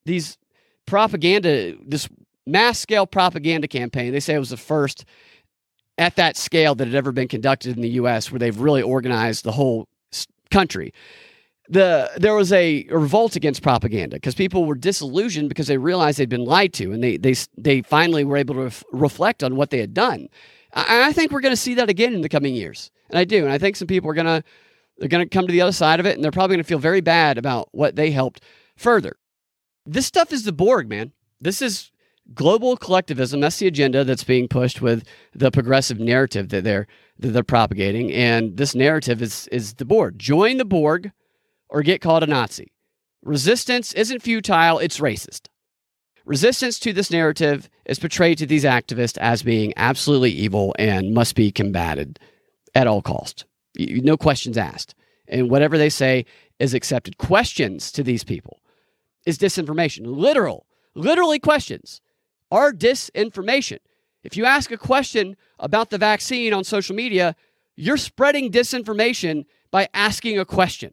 these 0.07 0.39
propaganda, 0.87 1.77
this 1.85 2.09
mass 2.47 2.79
scale 2.79 3.07
propaganda 3.07 3.69
campaign, 3.69 4.13
they 4.13 4.21
say 4.21 4.35
it 4.35 4.39
was 4.39 4.51
the 4.51 4.57
first 4.57 5.05
at 5.99 6.17
that 6.17 6.37
scale 6.37 6.75
that 6.75 6.87
had 6.87 6.95
ever 6.95 7.13
been 7.13 7.29
conducted 7.29 7.77
in 7.77 7.83
the 7.83 7.91
US 7.91 8.33
where 8.33 8.39
they've 8.39 8.59
really 8.59 8.83
organized 8.83 9.45
the 9.45 9.53
whole 9.53 9.87
country. 10.51 10.93
The, 11.73 12.11
there 12.17 12.35
was 12.35 12.53
a, 12.53 12.85
revolt 12.91 13.37
against 13.37 13.63
propaganda 13.63 14.17
because 14.17 14.35
people 14.35 14.65
were 14.65 14.75
disillusioned 14.75 15.49
because 15.49 15.69
they 15.69 15.79
realized 15.79 16.19
they'd 16.19 16.29
been 16.29 16.45
lied 16.45 16.73
to 16.75 16.93
and 16.93 17.03
they, 17.03 17.17
they, 17.17 17.37
they 17.57 17.83
finally 17.83 18.25
were 18.25 18.37
able 18.37 18.57
to 18.57 18.63
ref, 18.63 18.85
reflect 18.93 19.45
on 19.45 19.55
what 19.55 19.71
they 19.71 19.79
had 19.79 19.95
done. 19.95 20.29
I, 20.75 21.09
I 21.09 21.13
think 21.13 21.31
we're 21.31 21.41
going 21.41 21.53
to 21.53 21.61
see 21.61 21.75
that 21.75 21.89
again 21.89 22.13
in 22.13 22.23
the 22.23 22.29
coming 22.29 22.55
years. 22.55 22.91
And 23.09 23.19
I 23.19 23.25
do. 23.25 23.45
And 23.45 23.53
I 23.53 23.59
think 23.59 23.77
some 23.77 23.89
people 23.89 24.11
are 24.11 24.15
going 24.15 24.27
to 24.27 24.43
they're 24.99 25.09
going 25.09 25.25
to 25.25 25.35
come 25.35 25.47
to 25.47 25.53
the 25.53 25.63
other 25.63 25.73
side 25.73 25.99
of 25.99 26.07
it 26.07 26.15
and 26.15 26.23
they're 26.23 26.31
probably 26.31 26.57
going 26.57 26.65
to 26.65 26.69
feel 26.69 26.79
very 26.79 27.01
bad 27.01 27.39
about 27.39 27.69
what 27.73 27.97
they 27.97 28.11
helped 28.11 28.43
further. 28.77 29.17
This 29.87 30.07
stuff 30.07 30.31
is 30.33 30.45
the 30.45 30.53
Borg, 30.53 30.89
man. 30.89 31.13
This 31.41 31.63
is 31.63 31.91
global 32.35 32.77
collectivism. 32.77 33.41
That's 33.41 33.59
the 33.59 33.67
agenda 33.67 34.05
that's 34.05 34.25
being 34.25 34.47
pushed 34.47 34.83
with 34.83 35.05
the 35.35 35.51
progressive 35.51 35.99
narrative 35.99 36.51
that 36.51 36.65
they're 36.65 36.87
that 37.19 37.29
they're 37.29 37.43
propagating. 37.43 38.13
And 38.13 38.57
this 38.57 38.75
narrative 38.75 39.23
is 39.23 39.49
is 39.49 39.75
the 39.75 39.85
Borg. 39.85 40.19
Join 40.19 40.59
the 40.59 40.65
Borg 40.65 41.13
or 41.71 41.83
get 41.83 42.01
called 42.01 42.23
a 42.23 42.27
Nazi. 42.27 42.73
Resistance 43.23 43.93
isn't 43.93 44.23
futile, 44.23 44.79
it's 44.79 44.99
racist. 44.99 45.49
Resistance 46.25 46.79
to 46.81 46.93
this 46.93 47.11
narrative 47.11 47.69
is 47.87 47.99
portrayed 47.99 48.39
to 48.39 48.47
these 48.47 48.65
activists 48.65 49.19
as 49.19 49.43
being 49.43 49.73
absolutely 49.77 50.31
evil 50.31 50.75
and 50.79 51.15
must 51.15 51.35
be 51.35 51.51
combated 51.51 52.19
at 52.75 52.87
all 52.87 53.03
cost. 53.03 53.47
No 53.79 54.17
questions 54.17 54.59
asked. 54.59 54.95
And 55.29 55.51
whatever 55.51 55.79
they 55.79 55.89
say 55.89 56.27
is 56.59 56.75
accepted. 56.75 57.19
Questions 57.19 57.91
to 57.93 58.03
these 58.03 58.25
people 58.25 58.61
is 59.27 59.39
disinformation. 59.39 60.03
Literal, 60.05 60.67
literally 60.95 61.39
questions 61.39 62.01
are 62.51 62.73
disinformation. 62.73 63.79
If 64.23 64.37
you 64.37 64.45
ask 64.45 64.71
a 64.71 64.77
question 64.77 65.37
about 65.59 65.91
the 65.91 65.99
vaccine 65.99 66.53
on 66.53 66.65
social 66.65 66.95
media, 66.95 67.35
you're 67.77 67.97
spreading 67.97 68.51
disinformation 68.51 69.47
by 69.71 69.89
asking 69.95 70.39
a 70.39 70.45
question. 70.45 70.93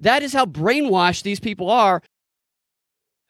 That 0.00 0.22
is 0.22 0.32
how 0.32 0.46
brainwashed 0.46 1.22
these 1.22 1.40
people 1.40 1.70
are. 1.70 2.02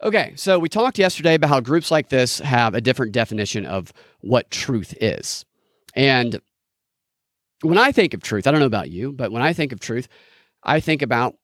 Okay, 0.03 0.33
so 0.37 0.59
we 0.59 0.69
talked 0.69 0.99
yesterday 0.99 1.35
about 1.35 1.51
how 1.51 1.61
groups 1.61 1.91
like 1.91 2.09
this 2.09 2.41
have 2.41 2.75
a 2.75 2.81
different 2.81 3.13
definition 3.13 3.65
of 3.67 3.93
what 4.21 4.51
truth 4.51 4.95
is. 5.01 5.45
And 5.95 6.41
when 7.61 7.79
I 7.79 7.93
think 7.93 8.13
of 8.15 8.23
truth, 8.23 8.47
I 8.47 8.51
don't 8.51 8.61
know 8.61 8.67
about 8.67 8.91
you, 8.91 9.13
but 9.13 9.31
when 9.31 9.43
I 9.43 9.53
think 9.53 9.73
of 9.73 9.79
truth, 9.79 10.09
I 10.65 10.81
think 10.81 11.03
about 11.03 11.37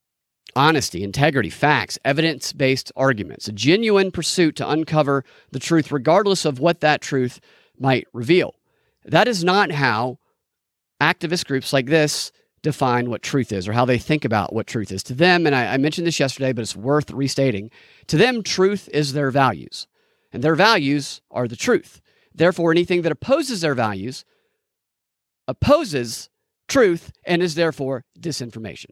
honesty, 0.57 1.05
integrity, 1.05 1.51
facts, 1.51 1.99
evidence 2.05 2.53
based 2.53 2.91
arguments, 2.97 3.47
a 3.47 3.53
genuine 3.53 4.11
pursuit 4.11 4.57
to 4.57 4.69
uncover 4.69 5.25
the 5.53 5.61
truth, 5.61 5.93
regardless 5.93 6.45
of 6.45 6.59
what 6.59 6.81
that 6.81 7.01
truth 7.01 7.41
might 7.79 8.07
reveal. 8.13 8.55
That 9.05 9.29
is 9.29 9.45
not 9.45 9.71
how 9.71 10.19
activist 11.01 11.47
groups 11.47 11.73
like 11.73 11.87
this 11.87 12.33
define 12.63 13.11
what 13.11 13.23
truth 13.23 13.53
is 13.53 13.69
or 13.69 13.73
how 13.73 13.85
they 13.85 13.99
think 13.99 14.25
about 14.25 14.53
what 14.53 14.67
truth 14.67 14.91
is. 14.91 15.03
To 15.05 15.15
them, 15.15 15.47
and 15.47 15.55
I, 15.55 15.75
I 15.75 15.77
mentioned 15.77 16.07
this 16.07 16.21
yesterday, 16.21 16.53
but 16.53 16.63
it's 16.63 16.77
worth 16.77 17.11
restating 17.11 17.71
to 18.09 18.17
them, 18.17 18.43
truth 18.43 18.89
is 18.93 19.13
their 19.13 19.31
values, 19.31 19.87
and 20.33 20.43
their 20.43 20.55
values 20.55 21.21
are 21.31 21.49
the 21.49 21.57
truth. 21.57 22.01
Therefore, 22.35 22.71
anything 22.71 23.03
that 23.03 23.13
opposes 23.13 23.61
their 23.61 23.75
values 23.75 24.25
opposes 25.47 26.29
truth 26.69 27.13
and 27.25 27.43
is 27.43 27.55
therefore 27.55 28.05
disinformation. 28.19 28.91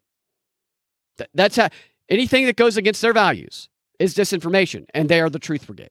That's 1.34 1.56
how 1.56 1.68
anything 2.08 2.46
that 2.46 2.56
goes 2.56 2.76
against 2.76 3.02
their 3.02 3.12
values 3.12 3.68
is 3.98 4.14
disinformation, 4.14 4.86
and 4.94 5.08
they 5.08 5.20
are 5.20 5.30
the 5.30 5.38
truth 5.38 5.66
brigade. 5.66 5.90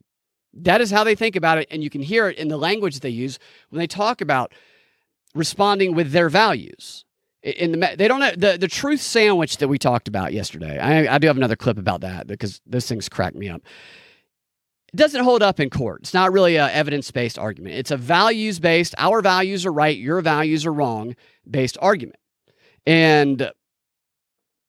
That 0.54 0.82
is 0.82 0.92
how 0.92 1.04
they 1.04 1.16
think 1.16 1.36
about 1.36 1.58
it, 1.58 1.68
and 1.70 1.84
you 1.84 1.90
can 1.90 2.02
hear 2.02 2.30
it 2.30 2.38
in 2.38 2.48
the 2.48 2.58
language 2.58 3.00
they 3.00 3.10
use 3.10 3.40
when 3.70 3.80
they 3.80 3.88
talk 3.88 4.22
about 4.22 4.54
responding 5.34 5.94
with 5.94 6.12
their 6.12 6.30
values. 6.30 7.05
In 7.46 7.74
the 7.74 7.96
they 7.96 8.08
don't 8.08 8.22
have, 8.22 8.40
the 8.40 8.58
the 8.58 8.68
truth 8.68 9.02
sandwich 9.02 9.58
that 9.58 9.68
we 9.68 9.78
talked 9.78 10.08
about 10.08 10.34
yesterday. 10.34 10.80
I, 10.80 11.16
I 11.16 11.18
do 11.20 11.28
have 11.28 11.38
another 11.38 11.56
clip 11.56 11.78
about 11.78 12.02
that 12.02 12.26
because 12.26 12.60
those 12.66 12.88
things 12.88 13.08
crack 13.08 13.36
me 13.36 13.50
up. 13.50 13.62
it 14.92 14.96
doesn't 14.96 15.24
hold 15.24 15.44
up 15.44 15.60
in 15.60 15.70
court. 15.70 16.02
It's 16.02 16.14
not 16.14 16.32
really 16.32 16.56
a 16.56 16.72
evidence 16.72 17.12
based 17.12 17.38
argument. 17.38 17.76
It's 17.76 17.92
a 17.92 17.98
values 17.98 18.60
based, 18.60 18.96
our 18.98 19.22
values 19.22 19.64
are 19.64 19.72
right, 19.72 19.96
your 19.96 20.22
values 20.22 20.66
are 20.66 20.74
wrong 20.74 21.16
based 21.48 21.78
argument. 21.82 22.18
And 22.88 23.52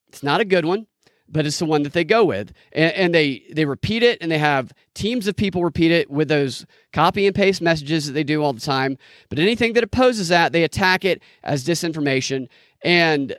it's 0.08 0.22
not 0.22 0.40
a 0.40 0.44
good 0.44 0.64
one, 0.64 0.86
but 1.28 1.46
it's 1.46 1.58
the 1.58 1.64
one 1.66 1.82
that 1.82 1.92
they 1.92 2.04
go 2.04 2.24
with. 2.24 2.52
And, 2.72 2.92
and, 2.94 3.14
they, 3.14 3.44
they 3.52 3.64
repeat 3.64 4.02
it 4.02 4.18
and 4.20 4.30
they 4.30 4.38
have 4.38 4.72
teams 4.94 5.26
of 5.26 5.36
people 5.36 5.64
repeat 5.64 5.90
it 5.90 6.10
with 6.10 6.28
those 6.28 6.66
copy 6.92 7.26
and 7.26 7.34
paste 7.34 7.60
messages 7.60 8.06
that 8.06 8.12
they 8.12 8.24
do 8.24 8.42
all 8.42 8.52
the 8.52 8.60
time. 8.60 8.96
But 9.28 9.38
anything 9.38 9.74
that 9.74 9.84
opposes 9.84 10.28
that, 10.28 10.52
they 10.52 10.64
attack 10.64 11.04
it 11.04 11.22
as 11.42 11.64
disinformation. 11.64 12.48
And 12.82 13.36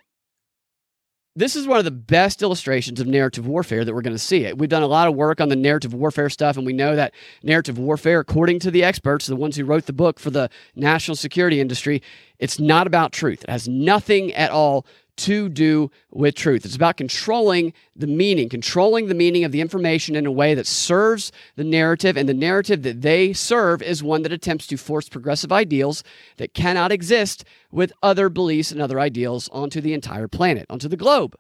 this 1.38 1.56
is 1.56 1.68
one 1.68 1.78
of 1.78 1.86
the 1.86 1.92
best 1.92 2.42
illustrations 2.42 3.00
of 3.00 3.06
narrative 3.06 3.46
warfare 3.46 3.86
that 3.86 3.94
we're 3.94 4.02
going 4.02 4.16
to 4.16 4.20
see. 4.20 4.44
It. 4.44 4.58
We've 4.58 4.70
done 4.70 4.82
a 4.82 4.88
lot 4.88 5.08
of 5.08 5.14
work 5.14 5.40
on 5.40 5.50
the 5.50 5.56
narrative 5.56 5.94
warfare 5.94 6.30
stuff, 6.32 6.58
and 6.58 6.66
we 6.66 6.74
know 6.74 6.96
that 6.96 7.14
narrative 7.44 7.78
warfare, 7.78 8.20
according 8.20 8.58
to 8.62 8.72
the 8.72 8.84
experts, 8.84 9.28
the 9.28 9.36
ones 9.36 9.56
who 9.56 9.64
wrote 9.64 9.86
the 9.86 9.94
book 9.94 10.20
for 10.20 10.32
the 10.32 10.50
national 10.76 11.16
security 11.16 11.62
industry, 11.62 12.02
it's 12.40 12.60
not 12.60 12.88
about 12.88 13.12
truth. 13.12 13.44
It 13.44 13.52
has 13.52 13.68
nothing 13.68 14.34
at 14.34 14.50
all 14.50 14.84
to 15.18 15.50
do 15.50 15.92
with 16.12 16.36
truth. 16.36 16.66
It's 16.66 16.76
about 16.76 16.98
controlling 16.98 17.74
the 17.96 18.08
meaning, 18.08 18.50
controlling 18.50 19.08
the 19.08 19.16
meaning 19.16 19.44
of 19.44 19.52
the 19.52 19.62
information 19.62 20.16
in 20.16 20.26
a 20.26 20.32
way 20.32 20.54
that 20.54 20.68
serves 20.68 21.32
the 21.56 21.64
narrative. 21.64 22.16
And 22.16 22.30
the 22.30 22.34
narrative 22.34 22.84
that 22.84 23.02
they 23.02 23.34
serve 23.34 23.82
is 23.82 24.02
one 24.02 24.22
that 24.24 24.32
attempts 24.32 24.68
to 24.68 24.78
force 24.78 25.10
progressive 25.10 25.52
ideals 25.52 26.04
that 26.38 26.54
cannot 26.54 26.92
exist 26.92 27.44
with 27.72 27.92
other 28.02 28.30
beliefs 28.30 28.72
and 28.72 28.82
other 28.82 29.00
ideals 29.00 29.50
onto 29.50 29.82
the 29.82 29.94
entire 29.94 30.28
planet, 30.28 30.66
onto 30.70 30.88
the 30.88 30.98
globe. 30.98 31.36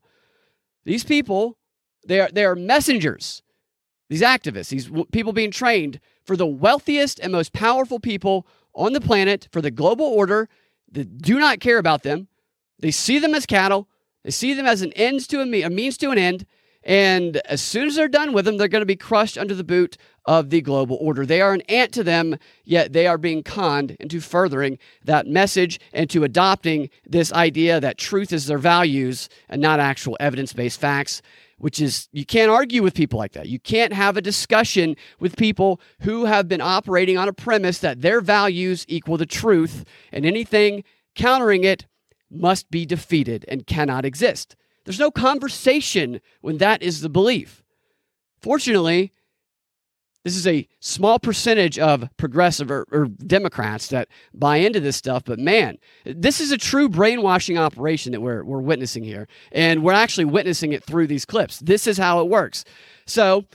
These 0.84 1.04
people, 1.04 1.58
they 2.06 2.20
are, 2.20 2.30
they 2.32 2.46
are 2.46 2.56
messengers, 2.56 3.44
these 4.10 4.22
activists, 4.22 4.70
these 4.70 4.90
people 5.12 5.34
being 5.34 5.52
trained 5.52 6.00
for 6.26 6.36
the 6.36 6.48
wealthiest 6.48 7.20
and 7.20 7.32
most 7.32 7.54
powerful 7.54 8.00
people 8.00 8.48
on 8.74 8.94
the 8.94 9.02
planet, 9.02 9.48
for 9.52 9.62
the 9.62 9.72
global 9.72 10.06
order 10.06 10.48
that 10.92 11.22
do 11.22 11.40
not 11.40 11.60
care 11.60 11.78
about 11.78 12.04
them 12.04 12.28
they 12.80 12.92
see 12.92 13.20
them 13.20 13.34
as 13.34 13.46
cattle. 13.46 13.88
They 14.24 14.32
see 14.32 14.54
them 14.54 14.66
as 14.66 14.82
an 14.82 14.94
ends 14.94 15.28
to 15.28 15.42
a, 15.42 15.46
me- 15.46 15.64
a 15.64 15.70
means 15.70 15.98
to 15.98 16.12
an 16.12 16.18
end. 16.18 16.46
And 16.84 17.38
as 17.46 17.62
soon 17.62 17.88
as 17.88 17.96
they're 17.96 18.08
done 18.08 18.32
with 18.32 18.46
them, 18.46 18.58
they're 18.58 18.70
going 18.70 18.82
to 18.82 18.86
be 18.86 18.96
crushed 18.96 19.38
under 19.38 19.54
the 19.54 19.64
boot 19.64 19.98
of 20.26 20.50
the 20.50 20.62
global 20.62 20.98
order. 21.02 21.26
They 21.26 21.42
are 21.42 21.54
an 21.54 21.62
ant 21.62 21.92
to 21.94 22.04
them, 22.04 22.38
yet 22.64 22.94
they 22.94 23.08
are 23.08 23.18
being 23.18 23.44
conned 23.44 23.92
into 24.00 24.22
furthering 24.22 24.78
that 25.04 25.28
message 25.28 25.80
and 25.94 26.10
to 26.10 26.24
adopting 26.24 26.90
this 27.06 27.34
idea 27.34 27.82
that 27.82 27.98
truth 27.98 28.32
is 28.32 28.48
their 28.48 28.58
values 28.58 29.28
and 29.50 29.62
not 29.62 29.82
actual 29.82 30.16
evidence 30.20 30.54
based 30.54 30.80
facts, 30.80 31.22
which 31.58 31.82
is, 31.82 32.08
you 32.14 32.26
can't 32.26 32.52
argue 32.52 32.84
with 32.84 32.94
people 32.94 33.20
like 33.20 33.34
that. 33.34 33.50
You 33.50 33.60
can't 33.60 33.92
have 33.92 34.16
a 34.16 34.22
discussion 34.22 34.96
with 35.20 35.36
people 35.36 35.82
who 36.02 36.26
have 36.26 36.48
been 36.48 36.62
operating 36.62 37.18
on 37.18 37.28
a 37.28 37.34
premise 37.34 37.80
that 37.80 38.02
their 38.02 38.22
values 38.22 38.86
equal 38.88 39.18
the 39.18 39.26
truth 39.26 39.84
and 40.14 40.26
anything 40.26 40.86
countering 41.16 41.66
it 41.66 41.86
must 42.30 42.70
be 42.70 42.86
defeated 42.86 43.46
and 43.48 43.68
cannot 43.68 44.06
exist. 44.06 44.56
There's 44.86 45.00
no 45.00 45.12
conversation 45.12 46.22
when 46.42 46.58
that 46.58 46.82
is 46.82 47.02
the 47.02 47.10
belief. 47.10 47.64
Fortunately, 48.42 49.12
this 50.24 50.36
is 50.36 50.48
a 50.48 50.68
small 50.82 51.20
percentage 51.20 51.80
of 51.80 52.10
progressive 52.18 52.70
or, 52.70 52.86
or, 52.92 53.06
Democrats 53.06 53.88
that 53.88 54.10
buy 54.34 54.58
into 54.58 54.82
this 54.82 54.98
stuff, 54.98 55.24
but 55.24 55.40
man, 55.40 55.78
this 56.06 56.42
is 56.42 56.52
a 56.52 56.58
true 56.58 56.90
brainwashing 56.90 57.58
operation 57.58 58.12
that 58.12 58.20
we're, 58.20 58.44
we're 58.44 58.60
witnessing 58.60 59.06
here. 59.06 59.28
And 59.54 59.84
we're 59.84 59.94
actually 59.94 60.26
witnessing 60.26 60.74
it 60.74 60.84
through 60.84 61.08
these 61.08 61.24
clips. 61.24 61.60
This 61.60 61.88
is 61.88 61.98
how 61.98 62.20
it 62.20 62.28
works. 62.28 62.66
So, 63.06 63.46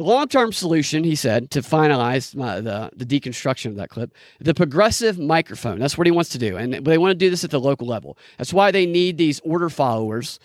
the 0.00 0.06
long 0.06 0.28
term 0.28 0.50
solution, 0.50 1.04
he 1.04 1.14
said, 1.14 1.50
to 1.50 1.60
finalize 1.60 2.34
my, 2.34 2.60
the, 2.60 2.90
the 2.96 3.04
deconstruction 3.04 3.66
of 3.66 3.76
that 3.76 3.90
clip, 3.90 4.14
the 4.38 4.54
progressive 4.54 5.18
microphone. 5.18 5.78
That's 5.78 5.98
what 5.98 6.06
he 6.06 6.10
wants 6.10 6.30
to 6.30 6.38
do. 6.38 6.56
And 6.56 6.72
they 6.72 6.96
want 6.96 7.10
to 7.10 7.14
do 7.14 7.28
this 7.28 7.44
at 7.44 7.50
the 7.50 7.60
local 7.60 7.86
level. 7.86 8.16
That's 8.38 8.52
why 8.52 8.70
they 8.70 8.86
need 8.86 9.18
these 9.18 9.40
order 9.40 9.68
followers 9.68 10.40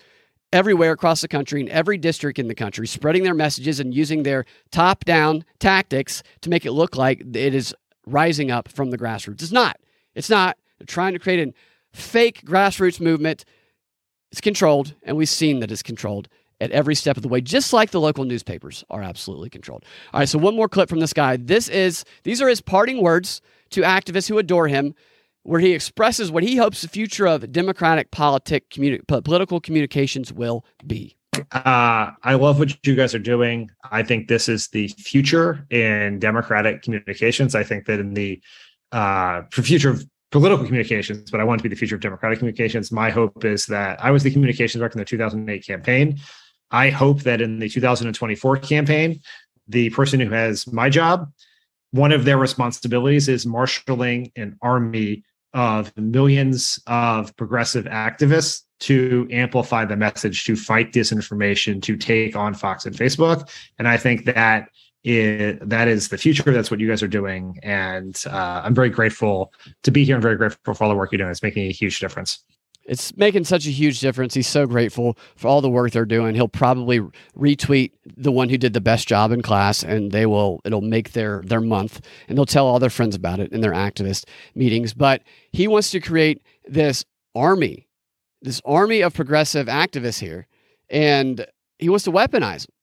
everywhere 0.52 0.92
across 0.92 1.22
the 1.22 1.28
country, 1.28 1.62
in 1.62 1.70
every 1.70 1.96
district 1.96 2.38
in 2.38 2.48
the 2.48 2.54
country, 2.54 2.86
spreading 2.86 3.24
their 3.24 3.34
messages 3.34 3.80
and 3.80 3.94
using 3.94 4.24
their 4.24 4.44
top 4.72 5.06
down 5.06 5.42
tactics 5.58 6.22
to 6.42 6.50
make 6.50 6.66
it 6.66 6.72
look 6.72 6.94
like 6.94 7.20
it 7.20 7.54
is 7.54 7.74
rising 8.06 8.50
up 8.50 8.68
from 8.68 8.90
the 8.90 8.98
grassroots. 8.98 9.42
It's 9.42 9.52
not. 9.52 9.78
It's 10.14 10.30
not. 10.30 10.58
They're 10.78 10.86
trying 10.86 11.14
to 11.14 11.18
create 11.18 11.48
a 11.48 11.52
fake 11.96 12.42
grassroots 12.44 13.00
movement. 13.00 13.46
It's 14.30 14.42
controlled, 14.42 14.94
and 15.02 15.16
we've 15.16 15.30
seen 15.30 15.60
that 15.60 15.70
it's 15.70 15.82
controlled 15.82 16.28
at 16.60 16.70
every 16.70 16.94
step 16.94 17.16
of 17.16 17.22
the 17.22 17.28
way, 17.28 17.40
just 17.40 17.72
like 17.72 17.90
the 17.90 18.00
local 18.00 18.24
newspapers 18.24 18.84
are 18.90 19.02
absolutely 19.02 19.50
controlled. 19.50 19.84
All 20.12 20.20
right, 20.20 20.28
so 20.28 20.38
one 20.38 20.56
more 20.56 20.68
clip 20.68 20.88
from 20.88 21.00
this 21.00 21.12
guy. 21.12 21.36
This 21.36 21.68
is 21.68 22.04
these 22.22 22.40
are 22.40 22.48
his 22.48 22.60
parting 22.60 23.02
words 23.02 23.40
to 23.70 23.82
activists 23.82 24.28
who 24.28 24.38
adore 24.38 24.68
him, 24.68 24.94
where 25.42 25.60
he 25.60 25.72
expresses 25.72 26.30
what 26.30 26.42
he 26.42 26.56
hopes 26.56 26.82
the 26.82 26.88
future 26.88 27.26
of 27.26 27.50
democratic 27.52 28.10
politic 28.10 28.70
communi- 28.70 29.06
political 29.06 29.60
communications 29.60 30.32
will 30.32 30.64
be. 30.86 31.16
Uh, 31.52 32.12
I 32.22 32.34
love 32.34 32.58
what 32.58 32.86
you 32.86 32.94
guys 32.94 33.14
are 33.14 33.20
doing. 33.20 33.70
I 33.90 34.02
think 34.02 34.28
this 34.28 34.48
is 34.48 34.68
the 34.68 34.88
future 34.88 35.66
in 35.70 36.18
democratic 36.18 36.82
communications. 36.82 37.54
I 37.54 37.62
think 37.62 37.86
that 37.86 38.00
in 38.00 38.14
the 38.14 38.40
uh, 38.92 39.42
future 39.52 39.90
of 39.90 40.06
political 40.30 40.64
communications, 40.64 41.30
but 41.30 41.40
I 41.40 41.44
want 41.44 41.58
to 41.58 41.62
be 41.62 41.68
the 41.68 41.76
future 41.76 41.94
of 41.94 42.00
democratic 42.00 42.38
communications. 42.38 42.90
My 42.90 43.10
hope 43.10 43.44
is 43.44 43.66
that 43.66 44.02
I 44.02 44.10
was 44.10 44.22
the 44.22 44.30
communications 44.30 44.80
director 44.80 44.98
in 44.98 45.00
the 45.00 45.04
2008 45.04 45.66
campaign. 45.66 46.18
I 46.70 46.90
hope 46.90 47.22
that 47.22 47.40
in 47.40 47.58
the 47.58 47.68
2024 47.68 48.56
campaign, 48.58 49.20
the 49.68 49.90
person 49.90 50.20
who 50.20 50.30
has 50.30 50.70
my 50.72 50.88
job, 50.88 51.30
one 51.90 52.12
of 52.12 52.24
their 52.24 52.38
responsibilities 52.38 53.28
is 53.28 53.46
marshaling 53.46 54.32
an 54.36 54.56
army 54.62 55.24
of 55.54 55.96
millions 55.96 56.78
of 56.86 57.34
progressive 57.36 57.86
activists 57.86 58.62
to 58.78 59.26
amplify 59.30 59.84
the 59.84 59.96
message, 59.96 60.44
to 60.44 60.54
fight 60.54 60.92
disinformation, 60.92 61.80
to 61.82 61.96
take 61.96 62.36
on 62.36 62.52
Fox 62.52 62.84
and 62.84 62.94
Facebook. 62.94 63.48
And 63.78 63.88
I 63.88 63.96
think 63.96 64.26
that 64.26 64.68
is, 65.02 65.58
that 65.62 65.88
is 65.88 66.08
the 66.08 66.18
future. 66.18 66.52
That's 66.52 66.70
what 66.70 66.80
you 66.80 66.88
guys 66.88 67.02
are 67.02 67.08
doing. 67.08 67.58
And 67.62 68.20
uh, 68.26 68.62
I'm 68.64 68.74
very 68.74 68.90
grateful 68.90 69.52
to 69.84 69.90
be 69.90 70.04
here. 70.04 70.16
I'm 70.16 70.22
very 70.22 70.36
grateful 70.36 70.74
for 70.74 70.84
all 70.84 70.90
the 70.90 70.96
work 70.96 71.12
you're 71.12 71.18
doing. 71.18 71.30
It's 71.30 71.42
making 71.42 71.68
a 71.68 71.72
huge 71.72 72.00
difference 72.00 72.44
it's 72.88 73.16
making 73.16 73.44
such 73.44 73.66
a 73.66 73.70
huge 73.70 74.00
difference. 74.00 74.34
He's 74.34 74.46
so 74.46 74.66
grateful 74.66 75.18
for 75.34 75.48
all 75.48 75.60
the 75.60 75.68
work 75.68 75.92
they're 75.92 76.04
doing. 76.04 76.34
He'll 76.34 76.48
probably 76.48 77.00
retweet 77.36 77.92
the 78.16 78.32
one 78.32 78.48
who 78.48 78.58
did 78.58 78.72
the 78.72 78.80
best 78.80 79.08
job 79.08 79.32
in 79.32 79.42
class, 79.42 79.82
and 79.82 80.12
they 80.12 80.26
will. 80.26 80.60
It'll 80.64 80.80
make 80.80 81.12
their 81.12 81.42
their 81.44 81.60
month, 81.60 82.00
and 82.28 82.38
they'll 82.38 82.46
tell 82.46 82.66
all 82.66 82.78
their 82.78 82.90
friends 82.90 83.16
about 83.16 83.40
it 83.40 83.52
in 83.52 83.60
their 83.60 83.72
activist 83.72 84.24
meetings. 84.54 84.94
But 84.94 85.22
he 85.52 85.66
wants 85.68 85.90
to 85.90 86.00
create 86.00 86.42
this 86.66 87.04
army, 87.34 87.88
this 88.40 88.60
army 88.64 89.00
of 89.00 89.14
progressive 89.14 89.66
activists 89.66 90.20
here, 90.20 90.46
and 90.88 91.44
he 91.78 91.88
wants 91.88 92.04
to 92.04 92.12
weaponize 92.12 92.66
them. 92.66 92.75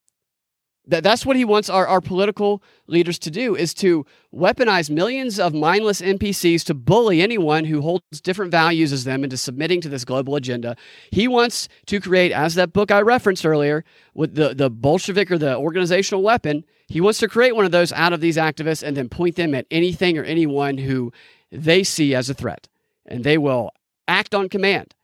That, 0.85 1.03
that's 1.03 1.25
what 1.25 1.37
he 1.37 1.45
wants 1.45 1.69
our, 1.69 1.87
our 1.87 2.01
political 2.01 2.61
leaders 2.87 3.17
to 3.19 3.31
do 3.31 3.55
is 3.55 3.73
to 3.75 4.05
weaponize 4.35 4.89
millions 4.89 5.39
of 5.39 5.53
mindless 5.53 6.01
NPCs 6.01 6.63
to 6.65 6.73
bully 6.73 7.21
anyone 7.21 7.65
who 7.65 7.81
holds 7.81 8.19
different 8.21 8.51
values 8.51 8.91
as 8.91 9.05
them 9.05 9.23
into 9.23 9.37
submitting 9.37 9.79
to 9.81 9.89
this 9.89 10.03
global 10.03 10.35
agenda. 10.35 10.75
He 11.09 11.27
wants 11.27 11.69
to 11.85 12.01
create, 12.01 12.33
as 12.33 12.55
that 12.55 12.73
book 12.73 12.91
I 12.91 13.01
referenced 13.01 13.45
earlier, 13.45 13.85
with 14.13 14.35
the, 14.35 14.53
the 14.53 14.69
Bolshevik 14.69 15.31
or 15.31 15.37
the 15.37 15.55
organizational 15.55 16.21
weapon, 16.21 16.65
he 16.89 16.99
wants 16.99 17.19
to 17.19 17.29
create 17.29 17.55
one 17.55 17.65
of 17.65 17.71
those 17.71 17.93
out 17.93 18.11
of 18.11 18.19
these 18.19 18.35
activists 18.35 18.83
and 18.83 18.97
then 18.97 19.07
point 19.07 19.37
them 19.37 19.55
at 19.55 19.65
anything 19.71 20.17
or 20.17 20.23
anyone 20.23 20.77
who 20.77 21.13
they 21.49 21.83
see 21.83 22.13
as 22.13 22.29
a 22.29 22.33
threat. 22.33 22.67
And 23.05 23.23
they 23.23 23.37
will 23.37 23.71
act 24.07 24.35
on 24.35 24.49
command. 24.49 24.95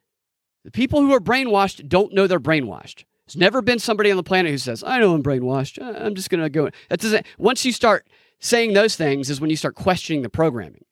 The 0.66 0.72
people 0.72 1.02
who 1.02 1.14
are 1.14 1.22
brainwashed 1.22 1.88
don't 1.88 2.14
know 2.14 2.28
they're 2.28 2.40
brainwashed. 2.40 3.06
There's 3.30 3.40
never 3.40 3.62
been 3.62 3.78
somebody 3.78 4.10
on 4.10 4.18
the 4.18 4.24
planet 4.24 4.52
who 4.52 4.58
says, 4.58 4.84
I 4.84 4.98
know 4.98 5.14
I'm 5.14 5.22
brainwashed. 5.22 5.80
I'm 5.80 6.16
just 6.16 6.32
going 6.32 6.42
to 6.42 6.50
go. 6.50 6.72
That 6.90 7.00
doesn't, 7.00 7.28
once 7.38 7.64
you 7.64 7.72
start 7.72 8.08
saying 8.40 8.74
those 8.74 8.96
things 8.96 9.30
is 9.30 9.40
when 9.40 9.52
you 9.52 9.56
start 9.56 9.76
questioning 9.76 10.24
the 10.24 10.30
programming. 10.30 10.84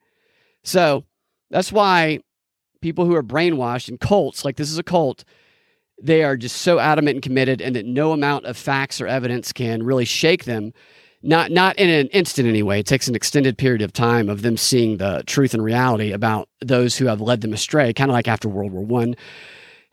So 0.64 1.04
that's 1.50 1.72
why 1.72 2.20
people 2.80 3.06
who 3.06 3.16
are 3.16 3.24
brainwashed 3.24 3.90
in 3.90 3.98
cults, 3.98 4.46
like 4.46 4.56
this 4.56 4.70
is 4.70 4.78
a 4.78 4.84
cult, 4.84 5.24
they 6.00 6.24
are 6.24 6.38
just 6.38 6.58
so 6.58 6.78
adamant 6.78 7.16
and 7.16 7.24
committed, 7.24 7.60
and 7.60 7.76
that 7.76 7.88
no 7.88 8.12
amount 8.12 8.46
of 8.46 8.56
facts 8.56 9.02
or 9.02 9.08
evidence 9.08 9.52
can 9.52 9.82
really 9.82 10.06
shake 10.06 10.46
them. 10.46 10.74
Not 11.24 11.50
not 11.50 11.76
in 11.80 11.90
an 11.90 12.08
instant 12.10 12.48
anyway. 12.48 12.82
It 12.82 12.86
takes 12.86 13.08
an 13.08 13.16
extended 13.16 13.58
period 13.58 13.82
of 13.82 13.92
time 13.92 14.30
of 14.30 14.44
them 14.44 14.58
seeing 14.58 14.98
the 14.98 15.24
truth 15.26 15.56
and 15.56 15.64
reality 15.64 16.12
about 16.12 16.50
those 16.62 16.96
who 16.96 17.08
have 17.08 17.20
led 17.20 17.42
them 17.42 17.54
astray, 17.54 17.92
kind 17.94 18.12
of 18.12 18.14
like 18.14 18.28
after 18.28 18.48
World 18.48 18.72
War 18.72 18.84
One. 18.84 19.16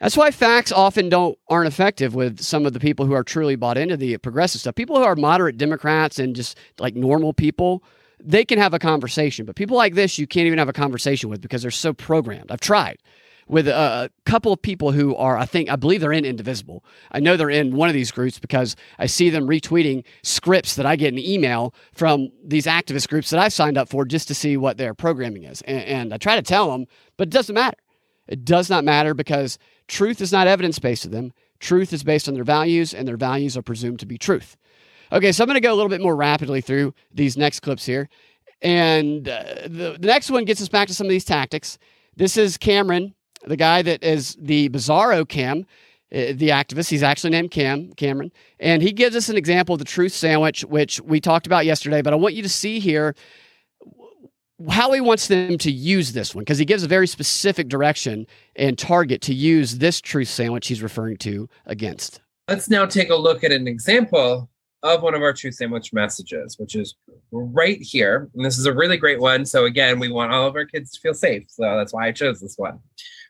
That's 0.05 0.19
why 0.19 0.33
facts 0.33 0.71
often 0.71 1.09
don't 1.09 1.39
aren't 1.49 1.67
effective 1.67 2.15
with 2.15 2.43
some 2.43 2.67
of 2.67 2.75
the 2.75 2.79
people 2.79 3.07
who 3.07 3.15
are 3.15 3.25
truly 3.25 3.57
bought 3.57 3.79
into 3.79 3.97
the 3.97 4.19
progressive 4.19 4.61
stuff. 4.61 4.75
People 4.75 4.99
who 4.99 5.03
are 5.03 5.17
moderate 5.17 5.57
Democrats 5.57 6.19
and 6.19 6.37
just 6.37 6.59
like 6.79 6.95
normal 6.95 7.33
people, 7.33 7.83
they 8.21 8.45
can 8.45 8.59
have 8.59 8.75
a 8.75 8.79
conversation. 8.79 9.47
But 9.47 9.57
people 9.57 9.79
like 9.79 9.95
this, 9.95 10.19
you 10.19 10.27
can't 10.27 10.47
even 10.47 10.59
have 10.59 10.69
a 10.69 10.75
conversation 10.75 11.31
with 11.31 11.41
because 11.41 11.63
they're 11.63 11.71
so 11.71 11.95
programmed. 11.95 12.53
I've 12.53 12.61
tried. 12.61 12.99
with 13.49 13.69
a, 13.69 14.11
couple 14.25 14.53
of 14.53 14.61
people 14.61 14.93
who 14.93 15.15
are, 15.17 15.37
I 15.37 15.47
think, 15.47 15.71
I 15.71 15.77
believe 15.77 16.01
they're 16.01 16.13
in 16.13 16.25
Indivisible. 16.25 16.85
I 17.13 17.21
know 17.21 17.37
they're 17.37 17.51
in 17.51 17.77
one 17.77 17.89
of 17.89 17.95
these 17.95 18.11
groups 18.11 18.39
because 18.39 18.75
I 18.99 19.07
see 19.07 19.31
them 19.31 19.47
retweeting 19.47 20.05
scripts 20.23 20.77
that 20.77 20.87
I 20.87 20.97
get 20.97 21.13
an 21.13 21.19
email 21.19 21.75
from 21.93 22.29
these 22.45 22.67
activist 22.67 23.09
groups 23.09 23.31
that 23.31 23.41
I've 23.41 23.53
signed 23.53 23.79
up 23.79 23.89
for 23.89 24.05
just 24.05 24.29
to 24.29 24.35
see 24.35 24.57
what 24.57 24.79
their 24.79 24.95
programming 24.95 25.45
is. 25.45 25.63
And, 25.63 25.85
and 25.85 26.15
I 26.15 26.19
try 26.19 26.37
to 26.37 26.43
tell 26.43 26.71
them, 26.71 26.87
but 27.17 27.29
it 27.29 27.33
doesn't 27.33 27.55
matter. 27.55 27.79
It 28.27 28.45
does 28.45 28.71
not 28.71 28.85
matter 28.85 29.15
because 29.15 29.59
truth 29.89 30.21
is 30.21 30.33
not 30.33 30.47
evidence 30.47 30.79
based 30.79 31.03
to 31.03 31.09
them. 31.09 31.33
Truth 31.61 31.93
is 31.93 32.03
based 32.03 32.29
on 32.29 32.35
their 32.35 32.45
values, 32.45 32.95
and 32.95 33.07
their 33.07 33.17
values 33.17 33.57
are 33.57 33.63
presumed 33.63 34.01
to 34.01 34.07
be 34.07 34.19
truth. 34.19 34.57
Okay, 35.13 35.33
so 35.33 35.45
I'm 35.45 35.49
going 35.49 35.55
to 35.55 35.61
go 35.61 35.73
a 35.73 35.77
little 35.77 35.91
bit 35.91 36.01
more 36.01 36.17
rapidly 36.17 36.61
through 36.61 36.95
these 37.13 37.37
next 37.37 37.61
clips 37.61 37.87
here. 37.87 38.09
And 38.63 39.29
uh, 39.29 39.45
the, 39.65 39.97
the 39.99 40.07
next 40.07 40.31
one 40.31 40.45
gets 40.45 40.61
us 40.63 40.69
back 40.69 40.89
to 40.89 40.95
some 40.95 41.07
of 41.07 41.11
these 41.11 41.25
tactics. 41.25 41.79
This 42.17 42.37
is 42.37 42.57
Cameron 42.57 43.15
the 43.47 43.57
guy 43.57 43.83
that 43.83 44.03
is 44.03 44.37
the 44.41 44.69
Bizarro 44.71 45.29
Cam, 45.29 45.67
uh, 46.13 46.33
the 46.35 46.49
activist. 46.51 46.91
He's 46.91 47.03
actually 47.03 47.31
named 47.31 47.51
Cam 47.51 47.93
Cameron, 47.93 48.33
and 48.59 48.83
he 48.83 48.93
gives 48.93 49.17
us 49.17 49.29
an 49.29 49.37
example 49.37 49.75
of 49.75 49.79
the 49.79 49.85
truth 49.85 50.13
sandwich, 50.13 50.65
which 50.65 51.01
we 51.01 51.21
talked 51.21 51.47
about 51.47 51.67
yesterday. 51.67 52.03
But 52.03 52.13
I 52.13 52.17
want 52.17 52.35
you 52.35 52.43
to 52.43 52.49
see 52.49 52.81
here 52.81 53.15
how 54.69 54.93
he 54.93 55.01
wants 55.01 55.29
them 55.29 55.59
to 55.59 55.71
use 55.71 56.13
this 56.13 56.35
one 56.35 56.43
because 56.43 56.59
he 56.59 56.65
gives 56.65 56.83
a 56.83 56.89
very 56.89 57.07
specific 57.07 57.69
direction 57.69 58.27
and 58.57 58.79
target 58.79 59.21
to 59.23 59.35
use 59.35 59.79
this 59.79 60.01
truth 60.01 60.29
sandwich 60.29 60.67
he's 60.69 60.83
referring 60.83 61.17
to 61.19 61.49
against. 61.67 62.21
Let's 62.49 62.69
now 62.69 62.87
take 62.87 63.11
a 63.11 63.17
look 63.17 63.43
at 63.45 63.53
an 63.53 63.67
example 63.67 64.51
of 64.83 65.03
one 65.03 65.15
of 65.15 65.23
our 65.23 65.33
truth 65.33 65.55
sandwich 65.55 65.93
messages, 65.95 66.59
which 66.59 66.75
is 66.75 66.95
right 67.33 67.81
here. 67.81 68.29
And 68.35 68.45
this 68.45 68.59
is 68.59 68.67
a 68.67 68.75
really 68.75 68.99
great 68.99 69.19
one. 69.19 69.47
So, 69.47 69.65
again, 69.65 69.99
we 69.99 70.13
want 70.13 70.33
all 70.33 70.47
of 70.47 70.55
our 70.57 70.67
kids 70.67 70.93
to 70.93 71.01
feel 71.01 71.15
safe. 71.15 71.45
So, 71.49 71.63
that's 71.63 71.95
why 71.95 72.09
I 72.09 72.13
chose 72.13 72.41
this 72.41 72.59
one. 72.59 72.81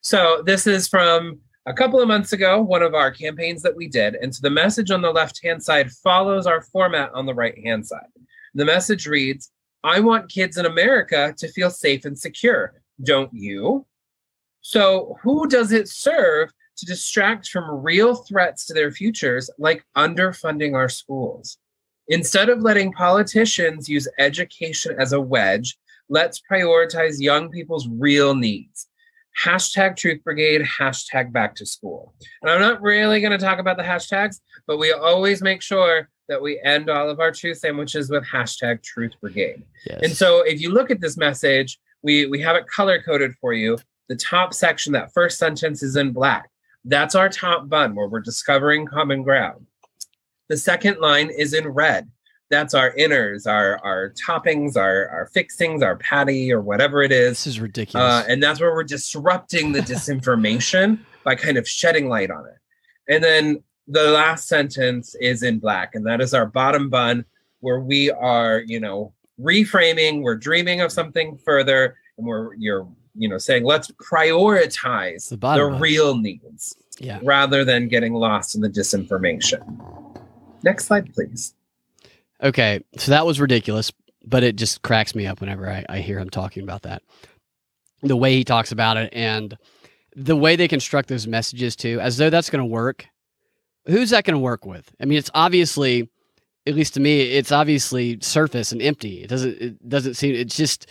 So 0.04 0.42
this 0.44 0.66
is 0.66 0.86
from 0.86 1.40
a 1.64 1.72
couple 1.72 1.98
of 1.98 2.06
months 2.06 2.34
ago, 2.34 2.60
one 2.60 2.82
of 2.82 2.94
our 2.94 3.10
campaigns 3.10 3.62
that 3.62 3.74
we 3.74 3.88
did. 3.88 4.16
And 4.16 4.34
so 4.34 4.40
the 4.42 4.50
message 4.50 4.90
on 4.90 5.00
the 5.00 5.10
left 5.10 5.42
hand 5.42 5.62
side 5.62 5.90
follows 5.90 6.46
our 6.46 6.60
format 6.60 7.10
on 7.14 7.24
the 7.24 7.32
right 7.32 7.58
hand 7.64 7.86
side. 7.86 8.08
The 8.52 8.66
message 8.66 9.06
reads 9.06 9.50
I 9.84 10.00
want 10.00 10.30
kids 10.30 10.56
in 10.56 10.64
America 10.64 11.34
to 11.36 11.48
feel 11.48 11.70
safe 11.70 12.06
and 12.06 12.18
secure. 12.18 12.72
Don't 13.02 13.32
you? 13.32 13.86
So, 14.62 15.18
who 15.22 15.46
does 15.46 15.72
it 15.72 15.88
serve 15.88 16.50
to 16.78 16.86
distract 16.86 17.48
from 17.48 17.82
real 17.82 18.14
threats 18.14 18.64
to 18.66 18.74
their 18.74 18.90
futures, 18.90 19.50
like 19.58 19.84
underfunding 19.96 20.74
our 20.74 20.88
schools? 20.88 21.58
Instead 22.08 22.48
of 22.48 22.62
letting 22.62 22.92
politicians 22.92 23.88
use 23.88 24.08
education 24.18 24.96
as 24.98 25.12
a 25.12 25.20
wedge, 25.20 25.76
let's 26.08 26.40
prioritize 26.50 27.20
young 27.20 27.50
people's 27.50 27.86
real 27.88 28.34
needs 28.34 28.88
hashtag 29.42 29.96
truth 29.96 30.22
brigade, 30.22 30.62
hashtag 30.62 31.32
back 31.32 31.54
to 31.56 31.66
school. 31.66 32.14
And 32.42 32.50
I'm 32.50 32.60
not 32.60 32.82
really 32.82 33.20
going 33.20 33.36
to 33.36 33.44
talk 33.44 33.58
about 33.58 33.76
the 33.76 33.82
hashtags, 33.82 34.40
but 34.66 34.78
we 34.78 34.92
always 34.92 35.42
make 35.42 35.62
sure 35.62 36.08
that 36.28 36.40
we 36.40 36.60
end 36.64 36.88
all 36.88 37.10
of 37.10 37.20
our 37.20 37.30
truth 37.30 37.58
sandwiches 37.58 38.10
with 38.10 38.24
hashtag 38.24 38.82
truth 38.82 39.12
brigade. 39.20 39.62
Yes. 39.86 40.00
And 40.02 40.12
so 40.12 40.42
if 40.42 40.60
you 40.60 40.70
look 40.70 40.90
at 40.90 41.00
this 41.00 41.16
message, 41.16 41.78
we, 42.02 42.26
we 42.26 42.40
have 42.40 42.56
it 42.56 42.66
color 42.66 43.02
coded 43.02 43.34
for 43.40 43.52
you. 43.52 43.78
The 44.08 44.16
top 44.16 44.54
section, 44.54 44.92
that 44.92 45.12
first 45.12 45.38
sentence 45.38 45.82
is 45.82 45.96
in 45.96 46.12
black. 46.12 46.50
That's 46.84 47.14
our 47.14 47.28
top 47.28 47.68
bun 47.68 47.94
where 47.94 48.08
we're 48.08 48.20
discovering 48.20 48.86
common 48.86 49.22
ground. 49.22 49.66
The 50.48 50.56
second 50.56 51.00
line 51.00 51.30
is 51.30 51.54
in 51.54 51.66
red 51.68 52.10
that's 52.50 52.74
our 52.74 52.92
inners, 52.92 53.46
our 53.46 53.78
our 53.84 54.10
toppings, 54.10 54.76
our 54.76 55.08
our 55.08 55.26
fixings, 55.26 55.82
our 55.82 55.96
patty, 55.96 56.52
or 56.52 56.60
whatever 56.60 57.02
it 57.02 57.10
is. 57.10 57.30
This 57.30 57.46
is 57.46 57.60
ridiculous. 57.60 58.04
Uh, 58.04 58.24
and 58.28 58.42
that's 58.42 58.60
where 58.60 58.72
we're 58.72 58.84
disrupting 58.84 59.72
the 59.72 59.80
disinformation 59.80 60.98
by 61.24 61.34
kind 61.34 61.56
of 61.56 61.68
shedding 61.68 62.08
light 62.08 62.30
on 62.30 62.46
it. 62.46 63.12
And 63.12 63.24
then 63.24 63.62
the 63.86 64.10
last 64.10 64.48
sentence 64.48 65.14
is 65.20 65.42
in 65.42 65.58
black, 65.58 65.94
and 65.94 66.06
that 66.06 66.20
is 66.20 66.34
our 66.34 66.46
bottom 66.46 66.88
bun, 66.88 67.24
where 67.60 67.80
we 67.80 68.10
are, 68.10 68.62
you 68.66 68.80
know, 68.80 69.12
reframing. 69.40 70.22
We're 70.22 70.36
dreaming 70.36 70.80
of 70.80 70.92
something 70.92 71.36
further, 71.38 71.96
and 72.18 72.26
we're 72.26 72.54
you're 72.54 72.86
you 73.14 73.28
know 73.28 73.38
saying 73.38 73.64
let's 73.64 73.90
prioritize 73.92 75.28
the, 75.28 75.36
the 75.36 75.64
real 75.64 76.16
needs, 76.16 76.76
yeah, 76.98 77.20
rather 77.22 77.64
than 77.64 77.88
getting 77.88 78.14
lost 78.14 78.54
in 78.54 78.60
the 78.60 78.70
disinformation. 78.70 79.62
Next 80.62 80.86
slide, 80.86 81.12
please. 81.12 81.54
Okay, 82.42 82.82
so 82.96 83.10
that 83.10 83.26
was 83.26 83.40
ridiculous, 83.40 83.92
but 84.24 84.42
it 84.42 84.56
just 84.56 84.82
cracks 84.82 85.14
me 85.14 85.26
up 85.26 85.40
whenever 85.40 85.68
I, 85.68 85.84
I 85.88 85.98
hear 85.98 86.18
him 86.18 86.30
talking 86.30 86.62
about 86.62 86.82
that. 86.82 87.02
The 88.02 88.16
way 88.16 88.34
he 88.34 88.44
talks 88.44 88.72
about 88.72 88.96
it 88.96 89.10
and 89.12 89.56
the 90.16 90.36
way 90.36 90.56
they 90.56 90.68
construct 90.68 91.08
those 91.08 91.26
messages 91.26 91.76
too, 91.76 92.00
as 92.00 92.16
though 92.16 92.30
that's 92.30 92.50
going 92.50 92.60
to 92.60 92.66
work. 92.66 93.06
Who's 93.86 94.10
that 94.10 94.24
going 94.24 94.34
to 94.34 94.40
work 94.40 94.64
with? 94.64 94.94
I 95.00 95.04
mean, 95.04 95.18
it's 95.18 95.30
obviously, 95.34 96.08
at 96.66 96.74
least 96.74 96.94
to 96.94 97.00
me, 97.00 97.20
it's 97.20 97.52
obviously 97.52 98.18
surface 98.20 98.72
and 98.72 98.80
empty. 98.80 99.22
It 99.22 99.28
doesn't. 99.28 99.60
It 99.60 99.88
doesn't 99.88 100.14
seem. 100.14 100.34
It's 100.34 100.56
just. 100.56 100.86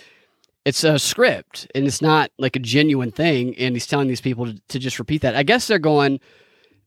It's 0.65 0.85
a 0.85 0.97
script, 0.97 1.67
and 1.75 1.85
it's 1.85 2.01
not 2.01 2.31
like 2.37 2.55
a 2.55 2.59
genuine 2.59 3.11
thing. 3.11 3.53
And 3.57 3.75
he's 3.75 3.85
telling 3.85 4.07
these 4.07 4.21
people 4.21 4.45
to, 4.45 4.61
to 4.69 4.79
just 4.79 4.97
repeat 4.97 5.21
that. 5.23 5.35
I 5.35 5.43
guess 5.43 5.67
they're 5.67 5.77
going 5.77 6.21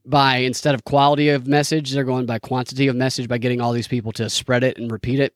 by 0.07 0.37
instead 0.39 0.75
of 0.75 0.85
quality 0.85 1.29
of 1.29 1.47
message, 1.47 1.93
they're 1.93 2.05
going 2.05 2.27
by 2.27 2.39
quantity 2.39 2.87
of 2.87 2.97
message 2.97 3.29
by 3.29 3.39
getting 3.39 3.61
all 3.61 3.73
these 3.73 3.89
people 3.89 4.13
to 4.13 4.31
spread 4.31 4.65
it 4.65 4.79
and 4.79 4.91
repeat 4.91 5.21
it. 5.21 5.35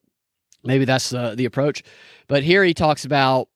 Maybe 0.65 0.85
that's 0.85 1.11
the 1.11 1.35
the 1.35 1.45
approach. 1.45 1.83
But 2.29 2.43
here 2.43 2.65
he 2.65 2.73
talks 2.73 3.05
about 3.05 3.49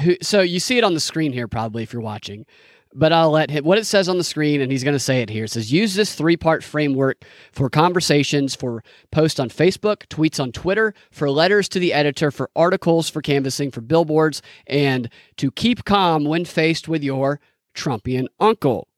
who. 0.00 0.16
So 0.20 0.40
you 0.40 0.60
see 0.60 0.76
it 0.76 0.84
on 0.84 0.94
the 0.94 1.00
screen 1.00 1.32
here, 1.32 1.48
probably 1.48 1.82
if 1.82 1.92
you're 1.92 2.02
watching. 2.02 2.46
But 2.92 3.12
I'll 3.12 3.30
let 3.30 3.50
him 3.50 3.64
what 3.64 3.78
it 3.78 3.84
says 3.84 4.08
on 4.08 4.18
the 4.18 4.24
screen, 4.24 4.60
and 4.60 4.72
he's 4.72 4.82
going 4.82 4.96
to 4.96 4.98
say 4.98 5.22
it 5.22 5.30
here. 5.30 5.44
It 5.44 5.50
says 5.50 5.72
use 5.72 5.94
this 5.94 6.14
three 6.14 6.36
part 6.36 6.64
framework 6.64 7.24
for 7.52 7.70
conversations, 7.70 8.56
for 8.56 8.82
posts 9.12 9.38
on 9.38 9.48
Facebook, 9.48 10.06
tweets 10.08 10.40
on 10.40 10.50
Twitter, 10.50 10.92
for 11.12 11.30
letters 11.30 11.68
to 11.68 11.78
the 11.78 11.92
editor, 11.92 12.32
for 12.32 12.50
articles, 12.56 13.08
for 13.08 13.22
canvassing, 13.22 13.70
for 13.70 13.80
billboards, 13.80 14.42
and 14.66 15.08
to 15.36 15.52
keep 15.52 15.84
calm 15.84 16.24
when 16.24 16.44
faced 16.44 16.88
with 16.88 17.04
your 17.04 17.40
Trumpian 17.76 18.26
uncle. 18.40 18.88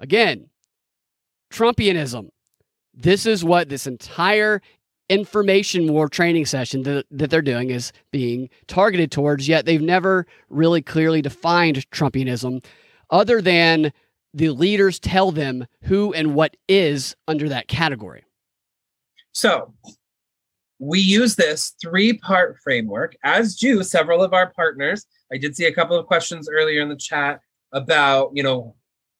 Again, 0.00 0.48
Trumpianism. 1.52 2.30
This 2.94 3.26
is 3.26 3.44
what 3.44 3.68
this 3.68 3.86
entire 3.86 4.60
information 5.08 5.92
war 5.92 6.08
training 6.08 6.46
session 6.46 6.82
that, 6.84 7.04
that 7.10 7.30
they're 7.30 7.42
doing 7.42 7.70
is 7.70 7.92
being 8.10 8.48
targeted 8.66 9.10
towards, 9.10 9.46
yet 9.48 9.66
they've 9.66 9.82
never 9.82 10.26
really 10.48 10.80
clearly 10.80 11.20
defined 11.20 11.88
Trumpianism 11.90 12.64
other 13.12 13.40
than 13.40 13.92
the 14.34 14.50
leaders 14.50 14.98
tell 14.98 15.30
them 15.30 15.66
who 15.82 16.12
and 16.14 16.34
what 16.34 16.56
is 16.68 17.14
under 17.28 17.48
that 17.48 17.68
category. 17.68 18.24
So 19.30 19.72
we 20.80 20.98
use 20.98 21.36
this 21.36 21.74
three 21.80 22.14
part 22.14 22.58
framework, 22.58 23.14
as 23.22 23.54
do 23.54 23.84
several 23.84 24.22
of 24.22 24.32
our 24.32 24.50
partners. 24.50 25.06
I 25.32 25.38
did 25.38 25.54
see 25.54 25.66
a 25.66 25.74
couple 25.74 25.96
of 25.96 26.06
questions 26.06 26.48
earlier 26.48 26.82
in 26.82 26.88
the 26.88 26.96
chat 26.96 27.40
about, 27.72 28.32
you 28.34 28.42
know, 28.42 28.74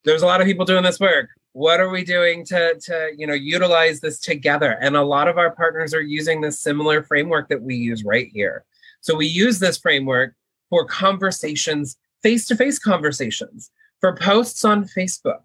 there's 0.05 0.22
a 0.22 0.26
lot 0.26 0.40
of 0.40 0.46
people 0.46 0.64
doing 0.64 0.83
this 0.83 0.98
work 0.98 1.28
what 1.52 1.81
are 1.81 1.90
we 1.90 2.02
doing 2.02 2.44
to 2.44 2.74
to 2.81 3.11
you 3.16 3.26
know 3.26 3.35
utilize 3.35 4.00
this 4.00 4.18
together 4.18 4.78
and 4.81 4.96
a 4.96 5.02
lot 5.02 5.28
of 5.28 5.38
our 5.38 5.50
partners 5.50 5.92
are 5.94 6.00
using 6.02 6.40
this 6.40 6.59
similar 6.59 7.02
framework 7.02 7.48
that 7.48 7.62
we 7.62 7.76
use 7.76 8.05
right 8.05 8.28
here 8.33 8.64
so 9.00 9.14
we 9.14 9.26
use 9.26 9.59
this 9.59 9.76
framework 9.76 10.35
for 10.70 10.87
conversations 10.87 11.98
face-to-face 12.22 12.78
conversations 12.78 13.70
for 14.03 14.15
posts 14.15 14.67
on 14.67 14.85
facebook 14.85 15.41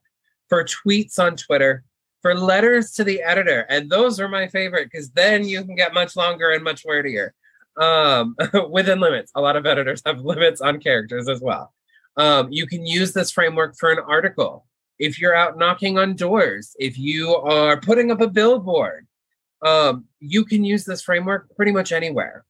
for 0.49 0.65
tweets 0.65 1.17
on 1.17 1.37
twitter 1.37 1.85
for 2.21 2.35
letters 2.35 2.91
to 2.91 3.05
the 3.05 3.21
editor 3.21 3.65
and 3.69 3.89
those 3.89 4.19
are 4.19 4.27
my 4.27 4.49
favorite 4.49 4.89
because 4.91 5.09
then 5.11 5.47
you 5.47 5.63
can 5.63 5.75
get 5.75 5.93
much 5.93 6.17
longer 6.17 6.51
and 6.51 6.63
much 6.63 6.83
wordier 6.85 7.33
um, 7.81 8.35
within 8.69 8.99
limits 8.99 9.31
a 9.35 9.41
lot 9.41 9.55
of 9.55 9.65
editors 9.65 10.01
have 10.05 10.19
limits 10.25 10.59
on 10.59 10.81
characters 10.81 11.29
as 11.29 11.39
well 11.39 11.73
um, 12.17 12.51
you 12.51 12.65
can 12.65 12.85
use 12.85 13.13
this 13.13 13.31
framework 13.31 13.77
for 13.77 13.91
an 13.91 13.99
article. 13.99 14.65
If 14.99 15.21
you're 15.21 15.35
out 15.35 15.57
knocking 15.57 15.99
on 15.99 16.15
doors, 16.15 16.75
if 16.79 16.97
you 16.97 17.35
are 17.35 17.79
putting 17.79 18.11
up 18.11 18.21
a 18.21 18.27
billboard, 18.27 19.07
um, 19.61 20.05
you 20.19 20.43
can 20.43 20.63
use 20.63 20.83
this 20.83 21.03
framework 21.03 21.55
pretty 21.55 21.71
much 21.71 21.91
anywhere. 21.91 22.43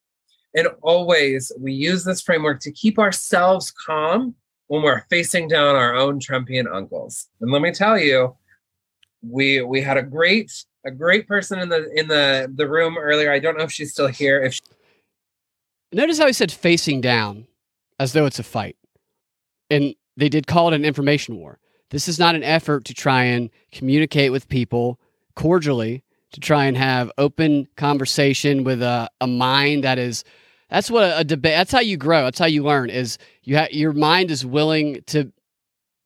And 0.56 0.70
always, 0.82 1.52
we 1.60 1.74
use 1.74 2.06
this 2.06 2.22
framework 2.22 2.62
to 2.62 2.72
keep 2.72 2.98
ourselves 2.98 3.72
calm 3.72 4.36
when 4.68 4.84
we're 4.84 5.02
facing 5.10 5.48
down 5.48 5.76
our 5.76 5.96
own 5.96 6.20
Trumpian 6.20 6.72
uncles. 6.72 7.28
And 7.42 7.52
let 7.52 7.62
me 7.62 7.72
tell 7.72 7.98
you, 7.98 8.36
we 9.22 9.62
we 9.62 9.82
had 9.82 9.98
a 9.98 10.04
great 10.04 10.52
a 10.86 10.92
great 10.92 11.28
person 11.28 11.60
in 11.60 11.70
the 11.70 11.90
in 11.98 12.08
the 12.08 12.52
the 12.56 12.68
room 12.68 12.98
earlier. 12.98 13.32
I 13.32 13.40
don't 13.40 13.58
know 13.58 13.64
if 13.64 13.72
she's 13.72 13.92
still 13.92 14.08
here. 14.08 14.42
If 14.44 14.56
she- 14.56 14.62
notice 15.92 16.20
how 16.20 16.28
he 16.28 16.34
said 16.34 16.52
facing 16.52 17.02
down, 17.02 17.48
as 18.00 18.14
though 18.14 18.26
it's 18.26 18.40
a 18.40 18.44
fight 18.44 18.78
and 19.70 19.96
they 20.16 20.30
did 20.30 20.48
call 20.48 20.70
it 20.70 20.74
an 20.76 20.86
information 20.86 21.38
war. 21.38 21.60
This 21.90 22.08
is 22.08 22.20
not 22.20 22.36
an 22.36 22.44
effort 22.44 22.86
to 22.86 22.94
try 22.94 23.24
and 23.24 23.50
communicate 23.72 24.32
with 24.32 24.50
people 24.50 25.00
cordially, 25.36 26.04
to 26.34 26.40
try 26.40 26.66
and 26.66 26.76
have 26.76 27.12
open 27.18 27.68
conversation 27.78 28.64
with 28.64 28.82
a, 28.82 29.10
a 29.22 29.28
mind 29.28 29.84
that 29.84 29.98
is 29.98 30.24
that's 30.70 30.92
what 30.92 31.04
a, 31.04 31.20
a 31.20 31.24
debate 31.24 31.56
that's 31.56 31.72
how 31.72 31.80
you 31.80 31.98
grow 31.98 32.24
that's 32.24 32.40
how 32.40 32.46
you 32.46 32.64
learn 32.64 32.90
is 32.90 33.18
you 33.44 33.58
ha- 33.58 33.68
your 33.72 33.94
mind 33.94 34.32
is 34.32 34.46
willing 34.46 35.02
to 35.08 35.32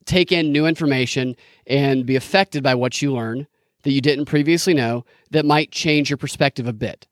take 0.05 0.31
in 0.31 0.51
new 0.51 0.65
information 0.65 1.35
and 1.67 2.05
be 2.05 2.15
affected 2.15 2.63
by 2.63 2.75
what 2.75 3.01
you 3.01 3.13
learn 3.13 3.47
that 3.83 3.91
you 3.91 4.01
didn't 4.01 4.25
previously 4.25 4.73
know 4.73 5.05
that 5.31 5.45
might 5.45 5.71
change 5.71 6.09
your 6.09 6.17
perspective 6.17 6.67
a 6.67 6.73
bit. 6.73 7.07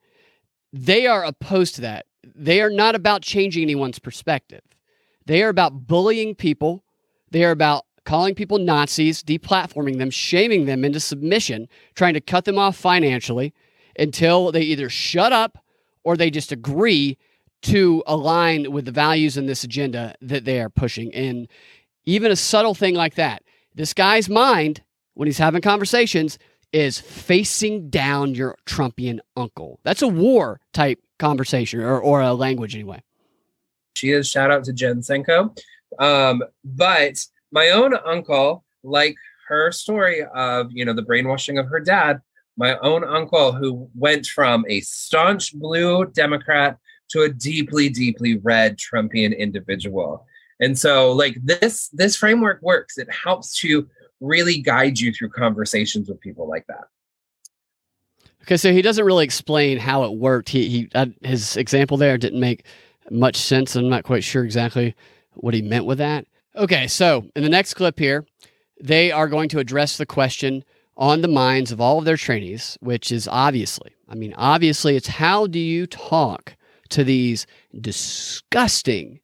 They 0.71 1.07
are 1.07 1.23
opposed 1.23 1.75
to 1.75 1.81
that. 1.81 2.05
They 2.23 2.62
are 2.62 2.69
not 2.69 2.95
about 2.95 3.21
changing 3.21 3.63
anyone's 3.63 3.99
perspective. 3.99 4.62
They 5.25 5.43
are 5.43 5.49
about 5.49 5.88
bullying 5.88 6.35
people. 6.35 6.83
They 7.31 7.43
are 7.43 7.51
about 7.51 7.85
calling 8.05 8.35
people 8.35 8.57
Nazis, 8.57 9.23
deplatforming 9.23 9.97
them, 9.97 10.09
shaming 10.09 10.65
them 10.65 10.83
into 10.83 10.99
submission, 10.99 11.67
trying 11.95 12.13
to 12.13 12.21
cut 12.21 12.45
them 12.45 12.57
off 12.57 12.75
financially 12.75 13.53
until 13.97 14.51
they 14.51 14.62
either 14.62 14.89
shut 14.89 15.31
up 15.31 15.63
or 16.03 16.15
they 16.15 16.29
just 16.29 16.51
agree 16.51 17.17
to 17.62 18.04
align 18.08 18.72
with 18.72 18.86
the 18.86 18.91
values 18.91 19.38
in 19.38 19.45
this 19.45 19.63
agenda 19.63 20.15
that 20.22 20.45
they 20.45 20.62
are 20.62 20.69
pushing. 20.69 21.13
And 21.13 21.48
even 22.06 22.32
a 22.32 22.36
subtle 22.36 22.76
thing 22.76 22.95
like 22.95 23.15
that, 23.15 23.43
this 23.76 23.93
guy's 23.93 24.30
mind, 24.30 24.82
when 25.13 25.28
he's 25.28 25.38
having 25.38 25.62
conversations, 25.62 26.39
is 26.72 27.00
facing 27.00 27.89
down 27.89 28.36
your 28.36 28.56
Trumpian 28.65 29.19
uncle. 29.36 29.80
That's 29.84 30.02
a 30.02 30.08
war 30.08 30.62
type 30.74 31.00
conversation 31.17 31.82
or, 31.82 32.00
or 32.00 32.22
a 32.22 32.34
language 32.34 32.76
anyway. 32.76 33.02
She 33.95 34.12
is 34.12 34.30
shout 34.30 34.52
out 34.52 34.63
to 34.65 34.74
Jen 34.74 35.02
Senko. 35.02 35.58
Um, 35.98 36.43
but 36.63 37.26
my 37.52 37.69
own 37.69 37.95
uncle, 38.06 38.63
like 38.84 39.15
her 39.48 39.72
story 39.72 40.24
of, 40.34 40.72
you 40.72 40.86
know, 40.86 40.93
the 40.93 41.02
brainwashing 41.02 41.58
of 41.58 41.67
her 41.67 41.80
dad, 41.80 42.22
my 42.56 42.78
own 42.80 43.04
uncle 43.04 43.52
who 43.52 43.89
went 43.95 44.28
from 44.28 44.65
a 44.69 44.82
staunch 44.82 45.54
blue 45.56 46.06
Democrat 46.06 46.78
to 47.10 47.24
a 47.24 47.30
deeply, 47.30 47.89
deeply 47.89 48.38
red 48.38 48.78
Trumpian 48.78 49.38
individual. 49.38 50.26
And 50.60 50.78
so 50.78 51.12
like 51.12 51.38
this 51.43 51.89
this 51.89 52.15
framework 52.15 52.62
works. 52.62 52.98
It 52.98 53.10
helps 53.12 53.54
to 53.60 53.88
really 54.19 54.60
guide 54.60 55.00
you 55.00 55.13
through 55.13 55.30
conversations 55.30 56.10
with 56.10 56.19
people 56.19 56.48
like 56.48 56.67
that. 56.67 56.86
Okay, 58.43 58.58
so 58.58 58.74
he 58.74 58.82
doesn't 58.82 59.06
really 59.06 59.26
explain 59.26 59.78
how 59.78 60.04
it 60.04 60.17
worked. 60.17 60.50
He 60.50 60.67
he 60.69 60.89
uh, 60.95 61.08
his 61.24 61.56
example 61.56 61.98
there 61.98 62.17
didn't 62.17 62.39
make 62.39 62.65
much 63.10 63.38
sense. 63.38 63.76
I'm 63.76 63.89
not 63.89 64.04
quite 64.04 64.24
sure 64.24 64.43
exactly 64.43 64.95
what 65.34 65.54
he 65.54 65.62
meant 65.62 65.86
with 65.86 65.98
that. 66.00 66.26
Okay, 66.56 66.88
so 66.88 67.26
in 67.36 67.43
the 67.43 67.50
next 67.50 67.76
clip 67.76 67.98
here, 68.00 68.26
they 68.82 69.12
are 69.12 69.28
going 69.28 69.50
to 69.50 69.60
address 69.60 69.98
the 69.98 70.06
question 70.06 70.63
on 70.98 71.22
the 71.22 71.28
minds 71.28 71.72
of 71.72 71.80
all 71.80 72.00
of 72.00 72.06
their 72.06 72.17
trainees, 72.17 72.78
which 72.82 73.12
is 73.12 73.28
obviously, 73.28 73.91
I 74.10 74.15
mean, 74.15 74.34
obviously, 74.36 74.98
it's 74.98 75.08
how 75.08 75.48
do 75.48 75.60
you 75.60 75.88
talk 75.88 76.56
to 76.89 77.04
these 77.04 77.47
disgusting 77.80 79.19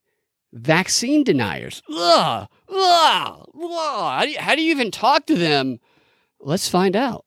vaccine 0.52 1.24
deniers? 1.24 1.82
Ugh, 1.90 2.48
ugh, 2.68 3.48
ugh. 3.48 3.48
How, 3.54 4.22
do 4.24 4.30
you, 4.30 4.38
how 4.38 4.54
do 4.54 4.62
you 4.62 4.70
even 4.70 4.90
talk 4.90 5.26
to 5.26 5.34
them? 5.34 5.80
Let's 6.40 6.68
find 6.68 6.96
out. 6.96 7.24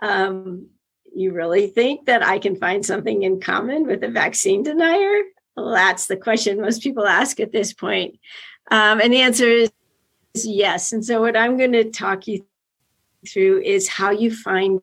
Um, 0.00 0.68
you 1.14 1.32
really 1.32 1.68
think 1.68 2.06
that 2.06 2.22
I 2.22 2.38
can 2.38 2.56
find 2.56 2.84
something 2.84 3.22
in 3.22 3.40
common 3.40 3.86
with 3.86 4.02
a 4.02 4.08
vaccine 4.08 4.62
denier? 4.62 5.22
Well, 5.56 5.72
that's 5.72 6.06
the 6.06 6.16
question 6.16 6.60
most 6.60 6.82
people 6.82 7.06
ask 7.06 7.38
at 7.38 7.52
this 7.52 7.72
point. 7.72 8.18
Um, 8.70 9.00
and 9.00 9.12
the 9.12 9.20
answer 9.20 9.46
is 9.46 9.70
yes. 10.34 10.92
And 10.92 11.04
so, 11.04 11.20
what 11.20 11.36
I'm 11.36 11.56
going 11.56 11.72
to 11.72 11.90
talk 11.90 12.26
you 12.26 12.46
through 13.28 13.62
is 13.62 13.88
how 13.88 14.10
you 14.10 14.34
find 14.34 14.80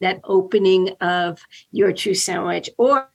that 0.00 0.20
opening 0.24 0.90
of 1.00 1.40
your 1.72 1.92
truth 1.92 2.18
sandwich 2.18 2.70
or 2.78 3.10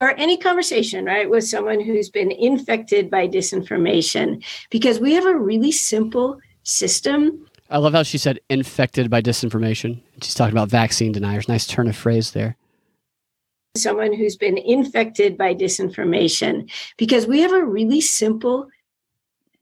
or 0.00 0.14
any 0.18 0.36
conversation 0.36 1.04
right 1.04 1.28
with 1.28 1.44
someone 1.44 1.80
who's 1.80 2.08
been 2.08 2.30
infected 2.32 3.10
by 3.10 3.28
disinformation 3.28 4.42
because 4.70 4.98
we 4.98 5.12
have 5.12 5.26
a 5.26 5.36
really 5.36 5.72
simple 5.72 6.40
system. 6.62 7.46
I 7.68 7.78
love 7.78 7.92
how 7.92 8.02
she 8.02 8.18
said 8.18 8.40
infected 8.48 9.10
by 9.10 9.22
disinformation. 9.22 10.00
She's 10.22 10.34
talking 10.34 10.54
about 10.54 10.70
vaccine 10.70 11.12
deniers. 11.12 11.48
Nice 11.48 11.66
turn 11.66 11.88
of 11.88 11.96
phrase 11.96 12.32
there. 12.32 12.56
Someone 13.76 14.12
who's 14.12 14.36
been 14.36 14.58
infected 14.58 15.38
by 15.38 15.54
disinformation 15.54 16.70
because 16.96 17.26
we 17.26 17.40
have 17.40 17.52
a 17.52 17.64
really 17.64 18.00
simple 18.00 18.68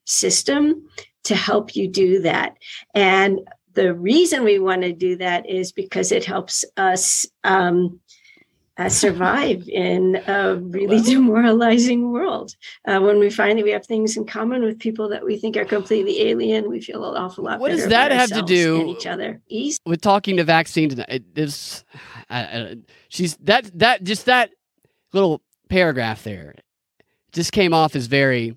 system 0.07 0.89
to 1.25 1.35
help 1.35 1.77
you 1.77 1.89
do 1.89 2.23
that. 2.23 2.57
And 2.95 3.41
the 3.75 3.93
reason 3.93 4.45
we 4.45 4.59
want 4.59 4.83
to 4.83 4.93
do 4.93 5.17
that 5.17 5.49
is 5.49 5.73
because 5.73 6.11
it 6.11 6.25
helps 6.25 6.65
us 6.79 7.27
um, 7.45 8.01
uh, 8.79 8.89
survive 8.89 9.69
in 9.69 10.23
a 10.27 10.57
really 10.63 10.97
well, 10.97 11.05
demoralizing 11.05 12.11
world. 12.11 12.55
Uh, 12.87 13.01
when 13.01 13.19
we 13.19 13.29
find 13.29 13.59
that 13.59 13.65
we 13.65 13.71
have 13.71 13.85
things 13.85 14.17
in 14.17 14.25
common 14.25 14.63
with 14.63 14.79
people 14.79 15.09
that 15.09 15.25
we 15.25 15.37
think 15.37 15.57
are 15.57 15.65
completely 15.65 16.29
alien, 16.29 16.69
we 16.69 16.81
feel 16.81 17.05
an 17.05 17.21
awful 17.21 17.45
lot. 17.45 17.61
What 17.61 17.71
does 17.71 17.89
that 17.89 18.13
have 18.13 18.31
to 18.31 18.43
do 18.43 18.95
each 18.97 19.07
other? 19.07 19.41
East. 19.49 19.81
with 19.85 20.01
talking 20.01 20.37
to 20.37 20.45
vaccine? 20.45 20.91
It 21.09 21.25
is 21.37 21.85
she's 23.09 23.37
that 23.39 23.71
that 23.79 24.05
just 24.05 24.27
that 24.27 24.51
little 25.13 25.43
paragraph 25.69 26.23
there 26.23 26.55
just 27.33 27.53
came 27.53 27.75
off 27.75 27.95
as 27.97 28.07
very 28.07 28.57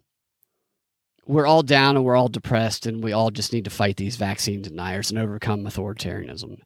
we're 1.28 1.48
all 1.48 1.64
down 1.64 1.96
and 1.96 2.06
we're 2.06 2.16
all 2.16 2.28
depressed 2.28 2.86
and 2.86 3.04
we 3.04 3.14
all 3.14 3.32
just 3.32 3.54
need 3.54 3.64
to 3.64 3.70
fight 3.70 3.98
these 3.98 4.16
vaccine 4.16 4.62
deniers 4.62 5.10
and 5.10 5.20
overcome 5.20 5.64
authoritarianism. 5.64 6.60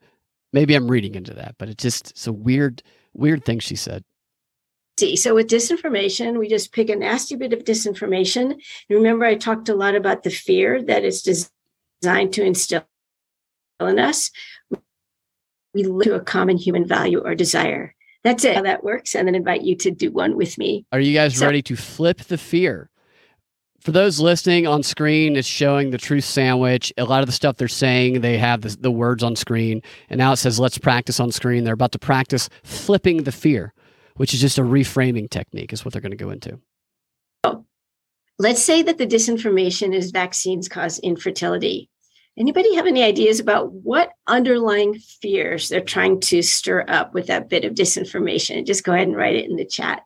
Maybe 0.53 0.75
I'm 0.75 0.89
reading 0.89 1.15
into 1.15 1.33
that, 1.33 1.55
but 1.57 1.69
it's 1.69 1.83
just 1.83 2.11
it's 2.11 2.27
a 2.27 2.33
weird, 2.33 2.81
weird 3.15 3.45
thing 3.45 3.60
she 3.60 3.75
said. 3.75 4.04
See, 4.97 5.17
so 5.17 5.36
with 5.36 5.47
disinformation, 5.47 6.39
we 6.39 6.47
just 6.47 6.71
pick 6.71 6.89
a 6.89 6.95
nasty 6.95 7.36
bit 7.36 7.51
of 7.51 7.65
disinformation. 7.65 8.62
Remember, 8.89 9.25
I 9.25 9.36
talked 9.36 9.67
a 9.67 9.75
lot 9.75 9.93
about 9.93 10.23
the 10.23 10.30
fear 10.30 10.82
that 10.84 11.04
it's 11.04 11.21
designed 11.21 12.32
to 12.34 12.43
instill 12.43 12.86
in 13.82 13.99
us. 13.99 14.32
We 15.73 15.84
look 15.84 16.04
to 16.04 16.15
a 16.15 16.21
common 16.21 16.56
human 16.56 16.88
value 16.88 17.19
or 17.19 17.36
desire. 17.36 17.93
That's 18.23 18.45
it. 18.45 18.56
How 18.56 18.62
that 18.62 18.84
works, 18.84 19.15
and 19.15 19.28
then 19.28 19.36
invite 19.36 19.63
you 19.63 19.75
to 19.75 19.91
do 19.91 20.12
one 20.12 20.38
with 20.38 20.58
me. 20.58 20.86
Are 20.93 20.99
you 20.99 21.13
guys 21.13 21.38
so, 21.38 21.45
ready 21.45 21.62
to 21.63 21.75
flip 21.75 22.19
the 22.19 22.38
fear? 22.38 22.89
For 23.85 23.91
those 23.91 24.19
listening 24.19 24.65
on 24.65 24.81
screen, 24.81 25.35
it's 25.35 25.47
showing 25.47 25.91
the 25.91 25.99
truth 25.99 26.25
sandwich. 26.25 26.91
A 26.97 27.05
lot 27.05 27.21
of 27.21 27.27
the 27.27 27.31
stuff 27.31 27.57
they're 27.57 27.67
saying, 27.67 28.21
they 28.21 28.35
have 28.35 28.61
the, 28.61 28.75
the, 28.81 28.89
words 28.89 29.21
on 29.21 29.35
screen. 29.35 29.83
And 30.09 30.17
now 30.17 30.31
it 30.31 30.37
says, 30.37 30.59
let's 30.59 30.79
practice 30.79 31.19
on 31.19 31.31
screen. 31.31 31.63
They're 31.63 31.75
about 31.75 31.91
to 31.91 31.99
practice 31.99 32.49
flipping 32.63 33.23
the 33.23 33.31
fear, 33.31 33.75
which 34.15 34.33
is 34.33 34.41
just 34.41 34.57
a 34.57 34.63
reframing 34.63 35.29
technique, 35.29 35.71
is 35.71 35.85
what 35.85 35.93
they're 35.93 36.01
going 36.01 36.17
to 36.17 36.17
go 36.17 36.31
into. 36.31 36.59
Let's 38.39 38.63
say 38.63 38.81
that 38.81 38.97
the 38.97 39.05
disinformation 39.05 39.93
is 39.93 40.09
vaccines 40.09 40.67
cause 40.67 40.97
infertility. 40.99 41.87
Anybody 42.39 42.73
have 42.73 42.87
any 42.87 43.03
ideas 43.03 43.39
about 43.39 43.71
what 43.71 44.13
underlying 44.25 44.95
fears 44.95 45.69
they're 45.69 45.79
trying 45.79 46.19
to 46.21 46.41
stir 46.41 46.85
up 46.87 47.13
with 47.13 47.27
that 47.27 47.49
bit 47.49 47.63
of 47.63 47.75
disinformation? 47.75 48.65
Just 48.65 48.83
go 48.83 48.93
ahead 48.93 49.07
and 49.07 49.15
write 49.15 49.35
it 49.35 49.47
in 49.47 49.57
the 49.57 49.63
chat. 49.63 50.01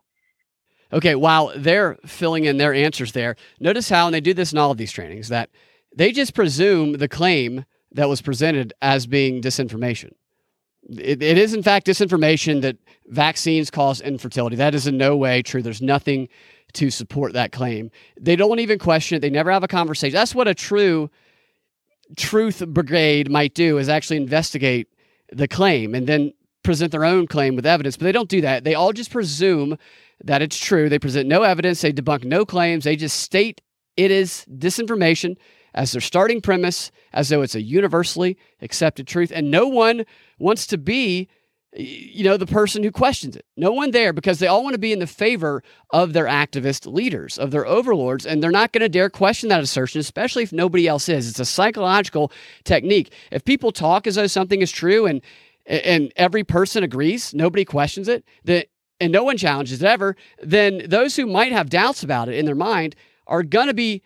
Okay, 0.91 1.15
while 1.15 1.53
they're 1.55 1.97
filling 2.05 2.45
in 2.45 2.57
their 2.57 2.73
answers 2.73 3.11
there, 3.11 3.35
notice 3.59 3.89
how, 3.89 4.07
and 4.07 4.13
they 4.13 4.21
do 4.21 4.33
this 4.33 4.51
in 4.51 4.57
all 4.57 4.71
of 4.71 4.77
these 4.77 4.91
trainings, 4.91 5.29
that 5.29 5.49
they 5.95 6.11
just 6.11 6.33
presume 6.33 6.93
the 6.93 7.07
claim 7.07 7.65
that 7.91 8.09
was 8.09 8.21
presented 8.21 8.73
as 8.81 9.07
being 9.07 9.41
disinformation. 9.41 10.11
It, 10.89 11.21
it 11.21 11.37
is, 11.37 11.53
in 11.53 11.61
fact, 11.61 11.87
disinformation 11.87 12.61
that 12.61 12.77
vaccines 13.07 13.69
cause 13.69 14.01
infertility. 14.01 14.55
That 14.55 14.73
is 14.73 14.87
in 14.87 14.97
no 14.97 15.15
way 15.15 15.41
true. 15.41 15.61
There's 15.61 15.81
nothing 15.81 16.29
to 16.73 16.89
support 16.89 17.33
that 17.33 17.51
claim. 17.51 17.91
They 18.19 18.35
don't 18.35 18.59
even 18.59 18.79
question 18.79 19.17
it. 19.17 19.19
They 19.19 19.29
never 19.29 19.51
have 19.51 19.63
a 19.63 19.67
conversation. 19.67 20.13
That's 20.13 20.35
what 20.35 20.47
a 20.47 20.55
true 20.55 21.09
truth 22.15 22.63
brigade 22.67 23.29
might 23.29 23.53
do 23.53 23.77
is 23.77 23.89
actually 23.89 24.17
investigate 24.17 24.87
the 25.31 25.47
claim 25.47 25.93
and 25.93 26.07
then 26.07 26.33
present 26.63 26.91
their 26.91 27.05
own 27.05 27.27
claim 27.27 27.55
with 27.55 27.65
evidence. 27.65 27.97
But 27.97 28.05
they 28.05 28.11
don't 28.11 28.29
do 28.29 28.41
that. 28.41 28.63
They 28.63 28.75
all 28.75 28.93
just 28.93 29.11
presume 29.11 29.77
that 30.23 30.41
it's 30.41 30.57
true. 30.57 30.89
They 30.89 30.99
present 30.99 31.27
no 31.27 31.43
evidence, 31.43 31.81
they 31.81 31.93
debunk 31.93 32.23
no 32.23 32.45
claims, 32.45 32.83
they 32.83 32.95
just 32.95 33.19
state 33.19 33.61
it 33.99 34.11
is 34.11 34.45
disinformation 34.49 35.35
as 35.73 35.91
their 35.91 36.01
starting 36.01 36.39
premise, 36.39 36.89
as 37.11 37.29
though 37.29 37.41
it's 37.41 37.53
a 37.53 37.61
universally 37.61 38.37
accepted 38.61 39.07
truth. 39.07 39.31
And 39.33 39.51
no 39.51 39.67
one 39.67 40.05
wants 40.39 40.65
to 40.67 40.77
be, 40.77 41.27
you 41.73 42.23
know, 42.23 42.37
the 42.37 42.45
person 42.45 42.81
who 42.81 42.91
questions 42.91 43.35
it. 43.35 43.45
No 43.57 43.73
one 43.73 43.91
there 43.91 44.13
because 44.13 44.39
they 44.39 44.47
all 44.47 44.63
want 44.63 44.73
to 44.73 44.79
be 44.79 44.93
in 44.93 44.99
the 44.99 45.05
favor 45.05 45.61
of 45.91 46.13
their 46.13 46.25
activist 46.25 46.91
leaders, 46.91 47.37
of 47.37 47.51
their 47.51 47.67
overlords, 47.67 48.25
and 48.25 48.41
they're 48.41 48.51
not 48.51 48.71
going 48.71 48.81
to 48.81 48.89
dare 48.89 49.09
question 49.09 49.49
that 49.49 49.61
assertion, 49.61 49.99
especially 49.99 50.43
if 50.43 50.53
nobody 50.53 50.87
else 50.87 51.09
is. 51.09 51.29
It's 51.29 51.39
a 51.39 51.45
psychological 51.45 52.31
technique. 52.63 53.13
If 53.31 53.43
people 53.43 53.71
talk 53.71 54.07
as 54.07 54.15
though 54.15 54.27
something 54.27 54.61
is 54.61 54.71
true 54.71 55.05
and 55.05 55.21
and 55.65 56.11
every 56.15 56.43
person 56.43 56.83
agrees, 56.83 57.31
nobody 57.33 57.63
questions 57.63 58.07
it, 58.07 58.25
that 58.45 58.69
and 58.99 59.11
no 59.11 59.23
one 59.23 59.37
challenges 59.37 59.81
it 59.81 59.85
ever, 59.85 60.15
then 60.41 60.83
those 60.87 61.15
who 61.15 61.25
might 61.25 61.51
have 61.51 61.69
doubts 61.69 62.03
about 62.03 62.29
it 62.29 62.35
in 62.35 62.45
their 62.45 62.55
mind 62.55 62.95
are 63.27 63.43
going 63.43 63.67
to 63.67 63.73
be 63.73 64.01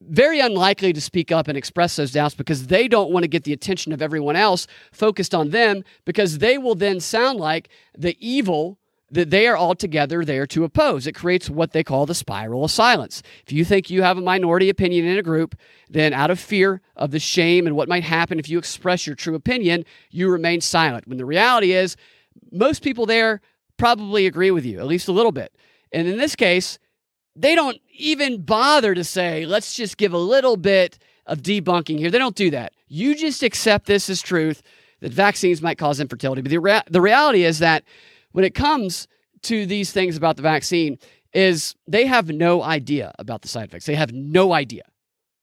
very 0.00 0.40
unlikely 0.40 0.92
to 0.92 1.00
speak 1.00 1.32
up 1.32 1.48
and 1.48 1.58
express 1.58 1.96
those 1.96 2.12
doubts 2.12 2.34
because 2.34 2.68
they 2.68 2.86
don't 2.86 3.10
want 3.10 3.24
to 3.24 3.28
get 3.28 3.44
the 3.44 3.52
attention 3.52 3.92
of 3.92 4.00
everyone 4.00 4.36
else 4.36 4.66
focused 4.92 5.34
on 5.34 5.50
them 5.50 5.82
because 6.04 6.38
they 6.38 6.56
will 6.56 6.74
then 6.74 7.00
sound 7.00 7.38
like 7.38 7.68
the 7.96 8.16
evil 8.20 8.78
that 9.10 9.30
they 9.30 9.46
are 9.46 9.56
all 9.56 9.74
together 9.74 10.24
there 10.24 10.46
to 10.46 10.64
oppose. 10.64 11.06
It 11.06 11.14
creates 11.14 11.48
what 11.48 11.72
they 11.72 11.82
call 11.82 12.04
the 12.04 12.14
spiral 12.14 12.64
of 12.64 12.70
silence. 12.70 13.22
If 13.46 13.52
you 13.52 13.64
think 13.64 13.88
you 13.88 14.02
have 14.02 14.18
a 14.18 14.22
minority 14.22 14.68
opinion 14.68 15.06
in 15.06 15.18
a 15.18 15.22
group, 15.22 15.56
then 15.88 16.12
out 16.12 16.30
of 16.30 16.38
fear 16.38 16.82
of 16.94 17.10
the 17.10 17.18
shame 17.18 17.66
and 17.66 17.74
what 17.74 17.88
might 17.88 18.04
happen 18.04 18.38
if 18.38 18.50
you 18.50 18.58
express 18.58 19.06
your 19.06 19.16
true 19.16 19.34
opinion, 19.34 19.84
you 20.10 20.30
remain 20.30 20.60
silent. 20.60 21.08
When 21.08 21.16
the 21.16 21.24
reality 21.24 21.72
is, 21.72 21.96
most 22.52 22.82
people 22.82 23.06
there 23.06 23.40
probably 23.78 24.26
agree 24.26 24.50
with 24.50 24.66
you, 24.66 24.78
at 24.78 24.86
least 24.86 25.08
a 25.08 25.12
little 25.12 25.32
bit. 25.32 25.54
And 25.92 26.06
in 26.06 26.18
this 26.18 26.36
case, 26.36 26.78
they 27.34 27.54
don't 27.54 27.78
even 27.96 28.42
bother 28.42 28.94
to 28.94 29.04
say, 29.04 29.46
let's 29.46 29.74
just 29.74 29.96
give 29.96 30.12
a 30.12 30.18
little 30.18 30.56
bit 30.56 30.98
of 31.26 31.38
debunking 31.38 31.98
here. 31.98 32.10
They 32.10 32.18
don't 32.18 32.36
do 32.36 32.50
that. 32.50 32.72
You 32.88 33.14
just 33.14 33.42
accept 33.42 33.86
this 33.86 34.10
as 34.10 34.20
truth 34.20 34.62
that 35.00 35.12
vaccines 35.12 35.62
might 35.62 35.78
cause 35.78 36.00
infertility. 36.00 36.42
But 36.42 36.50
the, 36.50 36.58
rea- 36.58 36.82
the 36.90 37.00
reality 37.00 37.44
is 37.44 37.60
that 37.60 37.84
when 38.32 38.44
it 38.44 38.54
comes 38.54 39.08
to 39.42 39.66
these 39.66 39.92
things 39.92 40.16
about 40.16 40.36
the 40.36 40.42
vaccine, 40.42 40.98
is 41.32 41.74
they 41.86 42.06
have 42.06 42.28
no 42.28 42.62
idea 42.62 43.12
about 43.18 43.42
the 43.42 43.48
side 43.48 43.68
effects. 43.68 43.86
They 43.86 43.94
have 43.94 44.12
no 44.12 44.52
idea. 44.52 44.84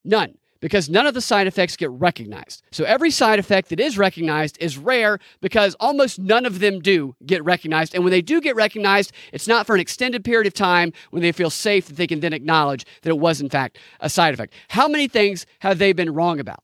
None 0.03 0.35
because 0.65 0.89
none 0.89 1.05
of 1.05 1.13
the 1.13 1.21
side 1.21 1.45
effects 1.45 1.75
get 1.75 1.91
recognized. 1.91 2.63
So 2.71 2.85
every 2.85 3.11
side 3.11 3.37
effect 3.37 3.69
that 3.69 3.79
is 3.79 3.99
recognized 3.99 4.57
is 4.59 4.79
rare 4.79 5.19
because 5.39 5.75
almost 5.79 6.17
none 6.17 6.43
of 6.43 6.57
them 6.57 6.79
do 6.79 7.15
get 7.23 7.43
recognized. 7.43 7.93
And 7.93 8.03
when 8.03 8.09
they 8.09 8.23
do 8.23 8.41
get 8.41 8.55
recognized, 8.55 9.11
it's 9.31 9.47
not 9.47 9.67
for 9.67 9.75
an 9.75 9.79
extended 9.79 10.23
period 10.23 10.47
of 10.47 10.55
time 10.55 10.91
when 11.11 11.21
they 11.21 11.31
feel 11.31 11.51
safe 11.51 11.85
that 11.85 11.97
they 11.97 12.07
can 12.07 12.19
then 12.19 12.33
acknowledge 12.33 12.83
that 13.03 13.11
it 13.11 13.19
was, 13.19 13.41
in 13.41 13.47
fact, 13.47 13.77
a 13.99 14.09
side 14.09 14.33
effect. 14.33 14.55
How 14.69 14.87
many 14.87 15.07
things 15.07 15.45
have 15.59 15.77
they 15.77 15.93
been 15.93 16.11
wrong 16.11 16.39
about? 16.39 16.63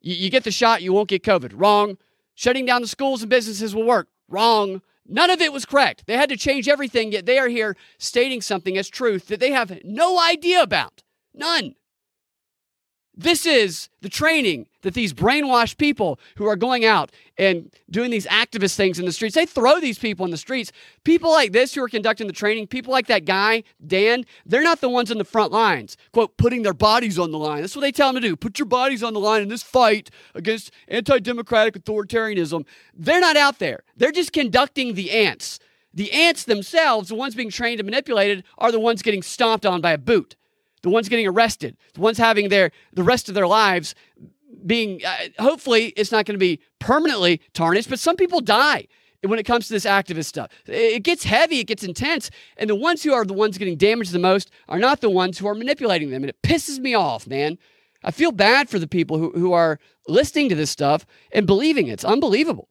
You, 0.00 0.14
you 0.14 0.30
get 0.30 0.44
the 0.44 0.52
shot, 0.52 0.82
you 0.82 0.92
won't 0.92 1.08
get 1.08 1.24
COVID. 1.24 1.54
Wrong. 1.56 1.98
Shutting 2.36 2.66
down 2.66 2.82
the 2.82 2.86
schools 2.86 3.20
and 3.20 3.30
businesses 3.30 3.74
will 3.74 3.84
work. 3.84 4.06
Wrong. 4.28 4.80
None 5.08 5.30
of 5.30 5.40
it 5.40 5.52
was 5.52 5.64
correct. 5.64 6.04
They 6.06 6.16
had 6.16 6.28
to 6.28 6.36
change 6.36 6.68
everything, 6.68 7.10
yet 7.10 7.26
they 7.26 7.40
are 7.40 7.48
here 7.48 7.76
stating 7.98 8.42
something 8.42 8.78
as 8.78 8.88
truth 8.88 9.26
that 9.26 9.40
they 9.40 9.50
have 9.50 9.80
no 9.82 10.20
idea 10.20 10.62
about. 10.62 11.02
None. 11.34 11.74
This 13.16 13.46
is 13.46 13.88
the 14.00 14.08
training 14.08 14.66
that 14.82 14.94
these 14.94 15.14
brainwashed 15.14 15.78
people 15.78 16.18
who 16.36 16.46
are 16.46 16.56
going 16.56 16.84
out 16.84 17.12
and 17.38 17.72
doing 17.88 18.10
these 18.10 18.26
activist 18.26 18.74
things 18.74 18.98
in 18.98 19.04
the 19.04 19.12
streets, 19.12 19.36
they 19.36 19.46
throw 19.46 19.78
these 19.78 19.98
people 19.98 20.24
in 20.24 20.32
the 20.32 20.36
streets. 20.36 20.72
People 21.04 21.30
like 21.30 21.52
this 21.52 21.74
who 21.74 21.82
are 21.82 21.88
conducting 21.88 22.26
the 22.26 22.32
training, 22.32 22.66
people 22.66 22.92
like 22.92 23.06
that 23.06 23.24
guy, 23.24 23.62
Dan, 23.86 24.24
they're 24.44 24.64
not 24.64 24.80
the 24.80 24.88
ones 24.88 25.12
in 25.12 25.18
the 25.18 25.24
front 25.24 25.52
lines, 25.52 25.96
quote, 26.12 26.36
putting 26.36 26.62
their 26.62 26.74
bodies 26.74 27.16
on 27.18 27.30
the 27.30 27.38
line. 27.38 27.60
That's 27.60 27.76
what 27.76 27.82
they 27.82 27.92
tell 27.92 28.12
them 28.12 28.20
to 28.20 28.28
do. 28.28 28.36
Put 28.36 28.58
your 28.58 28.66
bodies 28.66 29.02
on 29.02 29.14
the 29.14 29.20
line 29.20 29.42
in 29.42 29.48
this 29.48 29.62
fight 29.62 30.10
against 30.34 30.72
anti 30.88 31.20
democratic 31.20 31.74
authoritarianism. 31.74 32.66
They're 32.94 33.20
not 33.20 33.36
out 33.36 33.60
there, 33.60 33.84
they're 33.96 34.12
just 34.12 34.32
conducting 34.32 34.94
the 34.94 35.12
ants. 35.12 35.60
The 35.96 36.10
ants 36.10 36.42
themselves, 36.42 37.10
the 37.10 37.14
ones 37.14 37.36
being 37.36 37.50
trained 37.50 37.78
and 37.78 37.86
manipulated, 37.86 38.42
are 38.58 38.72
the 38.72 38.80
ones 38.80 39.00
getting 39.00 39.22
stomped 39.22 39.64
on 39.64 39.80
by 39.80 39.92
a 39.92 39.98
boot 39.98 40.34
the 40.84 40.90
ones 40.90 41.08
getting 41.08 41.26
arrested, 41.26 41.76
the 41.94 42.00
ones 42.02 42.18
having 42.18 42.50
their 42.50 42.70
the 42.92 43.02
rest 43.02 43.28
of 43.28 43.34
their 43.34 43.46
lives 43.46 43.94
being 44.66 45.00
uh, 45.04 45.42
hopefully 45.42 45.94
it's 45.96 46.12
not 46.12 46.26
going 46.26 46.34
to 46.34 46.38
be 46.38 46.60
permanently 46.78 47.40
tarnished, 47.54 47.88
but 47.88 47.98
some 47.98 48.16
people 48.16 48.40
die 48.40 48.86
when 49.22 49.38
it 49.38 49.44
comes 49.44 49.66
to 49.66 49.72
this 49.72 49.86
activist 49.86 50.26
stuff. 50.26 50.50
It 50.66 51.02
gets 51.02 51.24
heavy, 51.24 51.58
it 51.58 51.66
gets 51.66 51.82
intense, 51.82 52.30
and 52.58 52.68
the 52.68 52.74
ones 52.74 53.02
who 53.02 53.14
are 53.14 53.24
the 53.24 53.32
ones 53.32 53.56
getting 53.56 53.78
damaged 53.78 54.12
the 54.12 54.18
most 54.18 54.50
are 54.68 54.78
not 54.78 55.00
the 55.00 55.08
ones 55.08 55.38
who 55.38 55.48
are 55.48 55.54
manipulating 55.54 56.10
them, 56.10 56.22
and 56.22 56.28
it 56.28 56.42
pisses 56.42 56.78
me 56.78 56.92
off, 56.92 57.26
man. 57.26 57.56
I 58.02 58.10
feel 58.10 58.30
bad 58.30 58.68
for 58.68 58.78
the 58.78 58.86
people 58.86 59.16
who, 59.16 59.30
who 59.30 59.54
are 59.54 59.78
listening 60.06 60.50
to 60.50 60.54
this 60.54 60.70
stuff 60.70 61.06
and 61.32 61.46
believing 61.46 61.86
it. 61.86 61.92
it's 61.92 62.04
unbelievable. 62.04 62.68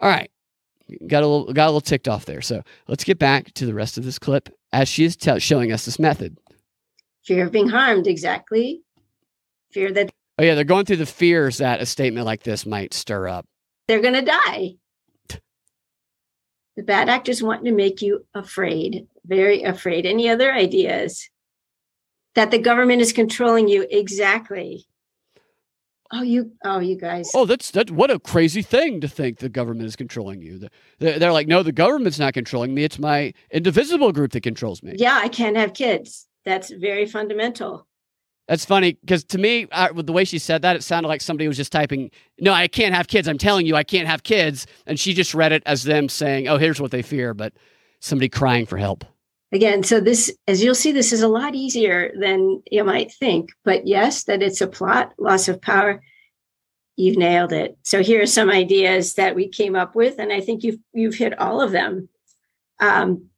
All 0.00 0.10
right. 0.10 0.32
Got 1.06 1.22
a 1.22 1.28
little 1.28 1.52
got 1.52 1.66
a 1.66 1.70
little 1.70 1.80
ticked 1.80 2.08
off 2.08 2.24
there. 2.24 2.42
So 2.42 2.64
let's 2.88 3.04
get 3.04 3.20
back 3.20 3.54
to 3.54 3.64
the 3.64 3.72
rest 3.72 3.96
of 3.96 4.04
this 4.04 4.18
clip 4.18 4.48
as 4.72 4.88
she 4.88 5.04
is 5.04 5.16
t- 5.16 5.38
showing 5.38 5.72
us 5.72 5.84
this 5.84 5.98
method 5.98 6.36
fear 7.24 7.46
of 7.46 7.52
being 7.52 7.68
harmed 7.68 8.06
exactly. 8.06 8.82
Fear 9.72 9.92
that 9.92 10.10
oh 10.38 10.42
yeah 10.42 10.54
they're 10.54 10.64
going 10.64 10.84
through 10.84 10.96
the 10.96 11.06
fears 11.06 11.58
that 11.58 11.80
a 11.80 11.86
statement 11.86 12.26
like 12.26 12.42
this 12.42 12.66
might 12.66 12.94
stir 12.94 13.28
up. 13.28 13.46
They're 13.88 14.02
going 14.02 14.14
to 14.14 14.22
die. 14.22 14.74
The 16.76 16.82
bad 16.82 17.08
actors 17.10 17.42
want 17.42 17.64
to 17.64 17.72
make 17.72 18.00
you 18.00 18.24
afraid 18.34 19.06
very 19.24 19.62
afraid. 19.62 20.06
Any 20.06 20.28
other 20.28 20.52
ideas? 20.52 21.28
That 22.34 22.50
the 22.50 22.58
government 22.58 23.02
is 23.02 23.12
controlling 23.12 23.68
you 23.68 23.86
exactly. 23.90 24.86
Oh 26.14 26.22
you 26.22 26.52
oh 26.64 26.78
you 26.78 26.96
guys. 26.96 27.30
Oh 27.34 27.44
that's 27.44 27.70
that 27.72 27.90
what 27.90 28.10
a 28.10 28.18
crazy 28.18 28.62
thing 28.62 29.00
to 29.02 29.08
think 29.08 29.38
the 29.38 29.48
government 29.48 29.86
is 29.86 29.96
controlling 29.96 30.40
you. 30.40 30.68
They're, 30.98 31.18
they're 31.18 31.32
like 31.32 31.46
no 31.46 31.62
the 31.62 31.72
government's 31.72 32.18
not 32.18 32.32
controlling 32.34 32.74
me. 32.74 32.84
It's 32.84 32.98
my 32.98 33.34
indivisible 33.50 34.12
group 34.12 34.32
that 34.32 34.42
controls 34.42 34.82
me. 34.82 34.94
Yeah 34.96 35.18
i 35.22 35.28
can't 35.28 35.56
have 35.56 35.74
kids 35.74 36.26
that's 36.44 36.70
very 36.70 37.06
fundamental. 37.06 37.86
That's 38.48 38.64
funny 38.64 38.98
because 39.00 39.24
to 39.24 39.38
me, 39.38 39.68
uh, 39.70 39.88
with 39.94 40.06
the 40.06 40.12
way 40.12 40.24
she 40.24 40.38
said 40.38 40.62
that, 40.62 40.76
it 40.76 40.82
sounded 40.82 41.08
like 41.08 41.20
somebody 41.20 41.46
was 41.46 41.56
just 41.56 41.72
typing, 41.72 42.10
"No, 42.40 42.52
I 42.52 42.66
can't 42.68 42.94
have 42.94 43.06
kids. 43.06 43.28
I'm 43.28 43.38
telling 43.38 43.66
you, 43.66 43.76
I 43.76 43.84
can't 43.84 44.08
have 44.08 44.24
kids," 44.24 44.66
and 44.86 44.98
she 44.98 45.14
just 45.14 45.32
read 45.32 45.52
it 45.52 45.62
as 45.64 45.84
them 45.84 46.08
saying, 46.08 46.48
"Oh, 46.48 46.58
here's 46.58 46.80
what 46.80 46.90
they 46.90 47.02
fear," 47.02 47.34
but 47.34 47.52
somebody 48.00 48.28
crying 48.28 48.66
for 48.66 48.76
help. 48.78 49.04
Again, 49.52 49.82
so 49.82 50.00
this, 50.00 50.34
as 50.48 50.62
you'll 50.62 50.74
see, 50.74 50.92
this 50.92 51.12
is 51.12 51.22
a 51.22 51.28
lot 51.28 51.54
easier 51.54 52.10
than 52.18 52.62
you 52.70 52.82
might 52.84 53.12
think. 53.12 53.50
But 53.64 53.86
yes, 53.86 54.24
that 54.24 54.42
it's 54.42 54.60
a 54.60 54.66
plot, 54.66 55.12
loss 55.18 55.46
of 55.46 55.60
power. 55.60 56.02
You've 56.96 57.18
nailed 57.18 57.52
it. 57.52 57.76
So 57.82 58.02
here 58.02 58.22
are 58.22 58.26
some 58.26 58.50
ideas 58.50 59.14
that 59.14 59.34
we 59.34 59.48
came 59.48 59.76
up 59.76 59.94
with, 59.94 60.18
and 60.18 60.32
I 60.32 60.40
think 60.40 60.64
you've 60.64 60.78
you've 60.92 61.14
hit 61.14 61.38
all 61.38 61.60
of 61.60 61.70
them. 61.70 62.08
Um, 62.80 63.28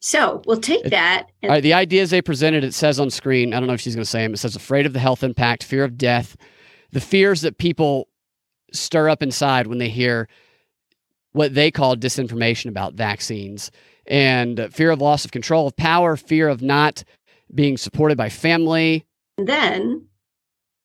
so 0.00 0.42
we'll 0.46 0.60
take 0.60 0.84
that. 0.86 1.26
And- 1.42 1.50
all 1.50 1.56
right. 1.56 1.62
The 1.62 1.74
ideas 1.74 2.10
they 2.10 2.22
presented, 2.22 2.64
it 2.64 2.74
says 2.74 2.98
on 2.98 3.10
screen, 3.10 3.54
I 3.54 3.60
don't 3.60 3.66
know 3.66 3.74
if 3.74 3.80
she's 3.80 3.94
going 3.94 4.04
to 4.04 4.10
say 4.10 4.22
them. 4.22 4.34
It 4.34 4.38
says 4.38 4.56
afraid 4.56 4.86
of 4.86 4.92
the 4.92 4.98
health 4.98 5.22
impact, 5.22 5.62
fear 5.62 5.84
of 5.84 5.96
death, 5.96 6.36
the 6.90 7.00
fears 7.00 7.42
that 7.42 7.58
people 7.58 8.08
stir 8.72 9.08
up 9.08 9.22
inside 9.22 9.66
when 9.66 9.78
they 9.78 9.88
hear 9.88 10.28
what 11.32 11.54
they 11.54 11.70
call 11.70 11.96
disinformation 11.96 12.68
about 12.68 12.94
vaccines, 12.94 13.70
and 14.06 14.68
fear 14.72 14.90
of 14.90 15.00
loss 15.00 15.24
of 15.24 15.30
control 15.30 15.68
of 15.68 15.76
power, 15.76 16.16
fear 16.16 16.48
of 16.48 16.62
not 16.62 17.04
being 17.54 17.76
supported 17.76 18.18
by 18.18 18.28
family. 18.28 19.06
And 19.38 19.46
then 19.46 20.06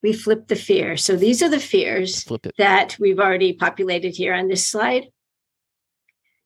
we 0.03 0.13
flip 0.13 0.47
the 0.47 0.55
fear. 0.55 0.97
So 0.97 1.15
these 1.15 1.41
are 1.41 1.49
the 1.49 1.59
fears 1.59 2.27
that 2.57 2.97
we've 2.99 3.19
already 3.19 3.53
populated 3.53 4.15
here 4.15 4.33
on 4.35 4.47
this 4.49 4.65
slide. 4.65 5.07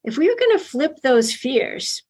If 0.06 0.18
we 0.18 0.30
were 0.30 0.40
going 0.40 0.58
to 0.58 0.64
flip 0.64 1.00
those 1.04 1.34
fears, 1.34 2.04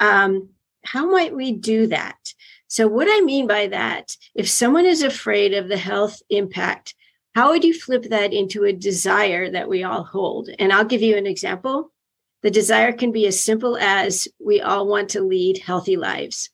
um, 0.00 0.48
how 0.84 1.08
might 1.08 1.34
we 1.34 1.52
do 1.52 1.86
that? 1.88 2.34
So, 2.68 2.88
what 2.88 3.08
I 3.10 3.20
mean 3.20 3.46
by 3.46 3.66
that, 3.68 4.16
if 4.34 4.48
someone 4.48 4.86
is 4.86 5.02
afraid 5.02 5.54
of 5.54 5.68
the 5.68 5.76
health 5.76 6.22
impact, 6.30 6.94
how 7.34 7.50
would 7.50 7.64
you 7.64 7.78
flip 7.78 8.04
that 8.10 8.32
into 8.32 8.64
a 8.64 8.72
desire 8.72 9.50
that 9.50 9.68
we 9.68 9.84
all 9.84 10.04
hold? 10.04 10.48
And 10.58 10.72
I'll 10.72 10.84
give 10.84 11.02
you 11.02 11.16
an 11.16 11.26
example. 11.26 11.92
The 12.42 12.50
desire 12.50 12.92
can 12.92 13.12
be 13.12 13.26
as 13.26 13.38
simple 13.38 13.76
as 13.76 14.26
we 14.44 14.60
all 14.60 14.86
want 14.88 15.10
to 15.10 15.20
lead 15.20 15.58
healthy 15.58 15.96
lives. 15.96 16.50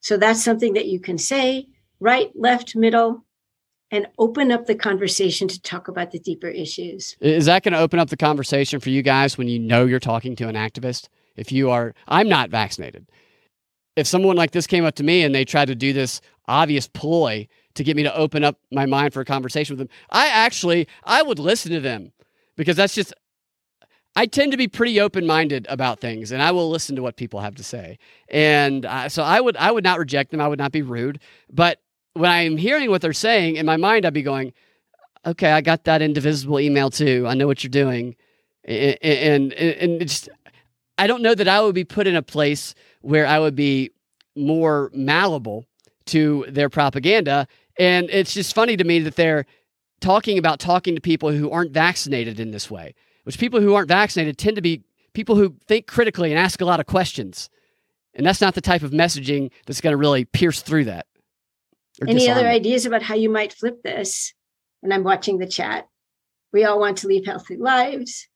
So 0.00 0.16
that's 0.16 0.42
something 0.42 0.74
that 0.74 0.86
you 0.86 1.00
can 1.00 1.18
say 1.18 1.68
right, 2.00 2.30
left, 2.34 2.76
middle, 2.76 3.24
and 3.90 4.06
open 4.18 4.50
up 4.50 4.66
the 4.66 4.74
conversation 4.74 5.48
to 5.48 5.60
talk 5.62 5.88
about 5.88 6.10
the 6.10 6.18
deeper 6.18 6.48
issues. 6.48 7.16
Is 7.20 7.46
that 7.46 7.62
going 7.62 7.72
to 7.72 7.78
open 7.78 7.98
up 7.98 8.10
the 8.10 8.16
conversation 8.16 8.80
for 8.80 8.90
you 8.90 9.02
guys 9.02 9.38
when 9.38 9.48
you 9.48 9.58
know 9.58 9.84
you're 9.84 10.00
talking 10.00 10.36
to 10.36 10.48
an 10.48 10.54
activist? 10.54 11.08
If 11.36 11.52
you 11.52 11.70
are, 11.70 11.94
I'm 12.08 12.28
not 12.28 12.50
vaccinated. 12.50 13.06
If 13.96 14.06
someone 14.06 14.36
like 14.36 14.50
this 14.50 14.66
came 14.66 14.84
up 14.84 14.94
to 14.96 15.02
me 15.02 15.22
and 15.22 15.34
they 15.34 15.44
tried 15.44 15.68
to 15.68 15.74
do 15.74 15.92
this 15.92 16.20
obvious 16.48 16.86
ploy 16.86 17.48
to 17.74 17.84
get 17.84 17.96
me 17.96 18.02
to 18.02 18.14
open 18.14 18.44
up 18.44 18.58
my 18.70 18.86
mind 18.86 19.12
for 19.12 19.20
a 19.20 19.24
conversation 19.24 19.76
with 19.76 19.86
them, 19.86 19.96
I 20.10 20.28
actually, 20.28 20.88
I 21.04 21.22
would 21.22 21.38
listen 21.38 21.72
to 21.72 21.80
them 21.80 22.12
because 22.56 22.76
that's 22.76 22.94
just, 22.94 23.14
I 24.18 24.24
tend 24.24 24.52
to 24.52 24.56
be 24.56 24.66
pretty 24.66 24.98
open-minded 24.98 25.66
about 25.68 26.00
things, 26.00 26.32
and 26.32 26.40
I 26.42 26.50
will 26.50 26.70
listen 26.70 26.96
to 26.96 27.02
what 27.02 27.16
people 27.16 27.40
have 27.40 27.54
to 27.56 27.62
say. 27.62 27.98
And 28.30 28.86
uh, 28.86 29.10
so 29.10 29.22
I 29.22 29.42
would, 29.42 29.58
I 29.58 29.70
would 29.70 29.84
not 29.84 29.98
reject 29.98 30.30
them. 30.30 30.40
I 30.40 30.48
would 30.48 30.58
not 30.58 30.72
be 30.72 30.80
rude. 30.80 31.20
But 31.52 31.82
when 32.14 32.30
I'm 32.30 32.56
hearing 32.56 32.88
what 32.88 33.02
they're 33.02 33.12
saying 33.12 33.56
in 33.56 33.66
my 33.66 33.76
mind, 33.76 34.06
I'd 34.06 34.14
be 34.14 34.22
going, 34.22 34.54
"Okay, 35.26 35.52
I 35.52 35.60
got 35.60 35.84
that 35.84 36.00
indivisible 36.00 36.58
email 36.58 36.88
too. 36.88 37.26
I 37.28 37.34
know 37.34 37.46
what 37.46 37.62
you're 37.62 37.68
doing." 37.68 38.16
And 38.64 38.96
and, 39.02 39.52
and 39.52 40.00
it's 40.00 40.30
I 40.98 41.06
don't 41.06 41.22
know 41.22 41.34
that 41.34 41.48
I 41.48 41.60
would 41.60 41.74
be 41.74 41.84
put 41.84 42.06
in 42.06 42.16
a 42.16 42.22
place 42.22 42.74
where 43.02 43.26
I 43.26 43.38
would 43.38 43.54
be 43.54 43.90
more 44.34 44.90
malleable 44.94 45.64
to 46.06 46.46
their 46.48 46.68
propaganda. 46.68 47.46
And 47.78 48.08
it's 48.10 48.32
just 48.32 48.54
funny 48.54 48.76
to 48.76 48.84
me 48.84 49.00
that 49.00 49.16
they're 49.16 49.46
talking 50.00 50.38
about 50.38 50.60
talking 50.60 50.94
to 50.94 51.00
people 51.00 51.30
who 51.30 51.50
aren't 51.50 51.72
vaccinated 51.72 52.40
in 52.40 52.50
this 52.50 52.70
way, 52.70 52.94
which 53.24 53.38
people 53.38 53.60
who 53.60 53.74
aren't 53.74 53.88
vaccinated 53.88 54.38
tend 54.38 54.56
to 54.56 54.62
be 54.62 54.82
people 55.12 55.36
who 55.36 55.56
think 55.66 55.86
critically 55.86 56.30
and 56.30 56.38
ask 56.38 56.60
a 56.60 56.64
lot 56.64 56.80
of 56.80 56.86
questions. 56.86 57.50
And 58.14 58.24
that's 58.24 58.40
not 58.40 58.54
the 58.54 58.60
type 58.60 58.82
of 58.82 58.92
messaging 58.92 59.50
that's 59.66 59.80
going 59.80 59.92
to 59.92 59.98
really 59.98 60.24
pierce 60.24 60.62
through 60.62 60.84
that. 60.84 61.06
Any 62.06 62.28
other 62.28 62.46
ideas 62.46 62.84
about 62.84 63.02
how 63.02 63.14
you 63.14 63.30
might 63.30 63.52
flip 63.52 63.82
this? 63.82 64.34
And 64.82 64.92
I'm 64.92 65.04
watching 65.04 65.38
the 65.38 65.46
chat. 65.46 65.88
We 66.52 66.64
all 66.64 66.78
want 66.78 66.98
to 66.98 67.08
live 67.08 67.24
healthy 67.24 67.56
lives. 67.56 68.28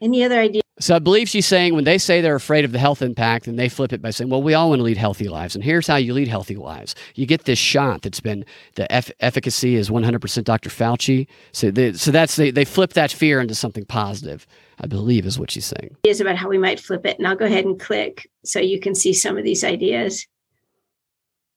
Any 0.00 0.24
other 0.24 0.40
ideas? 0.40 0.61
So 0.82 0.96
I 0.96 0.98
believe 0.98 1.28
she's 1.28 1.46
saying 1.46 1.76
when 1.76 1.84
they 1.84 1.96
say 1.96 2.20
they're 2.20 2.34
afraid 2.34 2.64
of 2.64 2.72
the 2.72 2.78
health 2.80 3.02
impact, 3.02 3.46
and 3.46 3.56
they 3.56 3.68
flip 3.68 3.92
it 3.92 4.02
by 4.02 4.10
saying, 4.10 4.30
"Well, 4.30 4.42
we 4.42 4.52
all 4.52 4.70
want 4.70 4.80
to 4.80 4.82
lead 4.82 4.96
healthy 4.96 5.28
lives, 5.28 5.54
and 5.54 5.62
here's 5.62 5.86
how 5.86 5.94
you 5.94 6.12
lead 6.12 6.26
healthy 6.26 6.56
lives: 6.56 6.96
you 7.14 7.24
get 7.24 7.44
this 7.44 7.58
shot 7.60 8.02
that's 8.02 8.18
been 8.18 8.44
the 8.74 8.90
eff- 8.90 9.12
efficacy 9.20 9.76
is 9.76 9.90
100% 9.90 10.42
Dr. 10.42 10.70
Fauci. 10.70 11.28
So, 11.52 11.70
they, 11.70 11.92
so 11.92 12.10
that's 12.10 12.34
they 12.34 12.50
they 12.50 12.64
flip 12.64 12.94
that 12.94 13.12
fear 13.12 13.40
into 13.40 13.54
something 13.54 13.84
positive. 13.84 14.44
I 14.80 14.88
believe 14.88 15.24
is 15.24 15.38
what 15.38 15.52
she's 15.52 15.66
saying. 15.66 15.96
Ideas 16.04 16.20
about 16.20 16.34
how 16.34 16.48
we 16.48 16.58
might 16.58 16.80
flip 16.80 17.06
it, 17.06 17.16
and 17.16 17.28
I'll 17.28 17.36
go 17.36 17.44
ahead 17.44 17.64
and 17.64 17.78
click 17.78 18.28
so 18.44 18.58
you 18.58 18.80
can 18.80 18.96
see 18.96 19.12
some 19.12 19.38
of 19.38 19.44
these 19.44 19.62
ideas. 19.62 20.26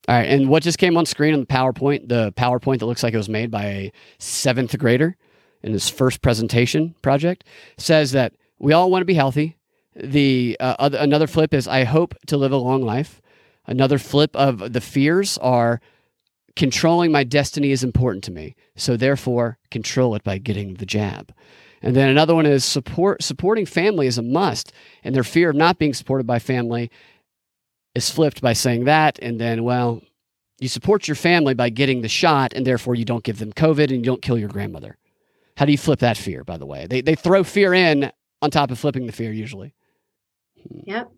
All 0.07 0.17
right, 0.17 0.30
and 0.30 0.49
what 0.49 0.61
just 0.61 0.78
came 0.78 0.97
on 0.97 1.07
screen 1.07 1.34
on 1.34 1.39
the 1.39 1.47
PowerPoint, 1.47 2.09
the 2.09 2.32
PowerPoint 2.34 2.78
that 2.78 2.86
looks 2.86 3.01
like 3.01 3.15
it 3.15 3.17
was 3.17 3.30
made 3.30 3.49
by 3.49 3.65
a 3.65 3.91
seventh 4.19 4.78
grader 4.78 5.17
in 5.63 5.73
his 5.73 5.89
first 5.89 6.21
presentation 6.21 6.93
project, 7.01 7.43
says 7.80 8.11
that 8.11 8.34
we 8.60 8.74
all 8.74 8.89
want 8.89 9.01
to 9.01 9.06
be 9.06 9.14
healthy. 9.14 9.58
The 9.95 10.58
uh, 10.60 10.76
other, 10.80 10.97
another 10.97 11.28
flip 11.28 11.53
is 11.53 11.68
I 11.68 11.84
hope 11.84 12.16
to 12.28 12.38
live 12.38 12.51
a 12.51 12.58
long 12.58 12.82
life. 12.82 13.22
Another 13.66 13.97
flip 13.97 14.36
of 14.36 14.74
the 14.74 14.82
fears 14.82 15.38
are 15.39 15.80
controlling 16.56 17.12
my 17.12 17.24
destiny 17.24 17.72
is 17.72 17.84
important 17.84 18.24
to 18.26 18.32
me, 18.32 18.56
so 18.76 18.95
therefore 18.95 19.58
control 19.72 20.16
it 20.16 20.24
by 20.24 20.38
getting 20.38 20.76
the 20.76 20.86
jab. 20.86 21.34
And 21.82 21.95
then 21.95 22.10
another 22.10 22.34
one 22.34 22.45
is 22.45 22.64
support 22.64 23.22
supporting 23.24 23.66
family 23.66 24.08
is 24.08 24.18
a 24.18 24.22
must, 24.24 24.72
and 25.03 25.16
their 25.16 25.24
fear 25.24 25.49
of 25.49 25.56
not 25.56 25.78
being 25.78 25.93
supported 25.93 26.26
by 26.26 26.39
family 26.39 26.91
is 27.93 28.10
flipped 28.10 28.41
by 28.41 28.53
saying 28.53 28.86
that, 28.86 29.20
and 29.22 29.39
then 29.39 29.64
well, 29.64 30.01
you 30.60 30.68
support 30.68 31.08
your 31.08 31.16
family 31.16 31.53
by 31.53 31.70
getting 31.70 32.01
the 32.01 32.08
shot, 32.08 32.53
and 32.53 32.66
therefore 32.66 32.95
you 32.95 33.06
don't 33.06 33.24
give 33.24 33.39
them 33.39 33.53
COVID 33.53 33.89
and 33.89 33.97
you 33.97 34.03
don't 34.03 34.22
kill 34.22 34.38
your 34.38 34.49
grandmother. 34.49 34.97
How 35.58 35.66
do 35.66 35.72
you 35.72 35.78
flip 35.78 35.99
that 35.99 36.18
fear? 36.18 36.43
By 36.43 36.58
the 36.58 36.66
way, 36.66 36.88
they 36.88 37.01
they 37.01 37.16
throw 37.16 37.43
fear 37.43 37.74
in 37.74 38.12
on 38.45 38.51
top 38.51 38.71
of 38.71 38.79
flipping 38.79 39.07
the 39.07 39.11
fear 39.11 39.33
usually. 39.33 39.73
Yep. 40.85 41.11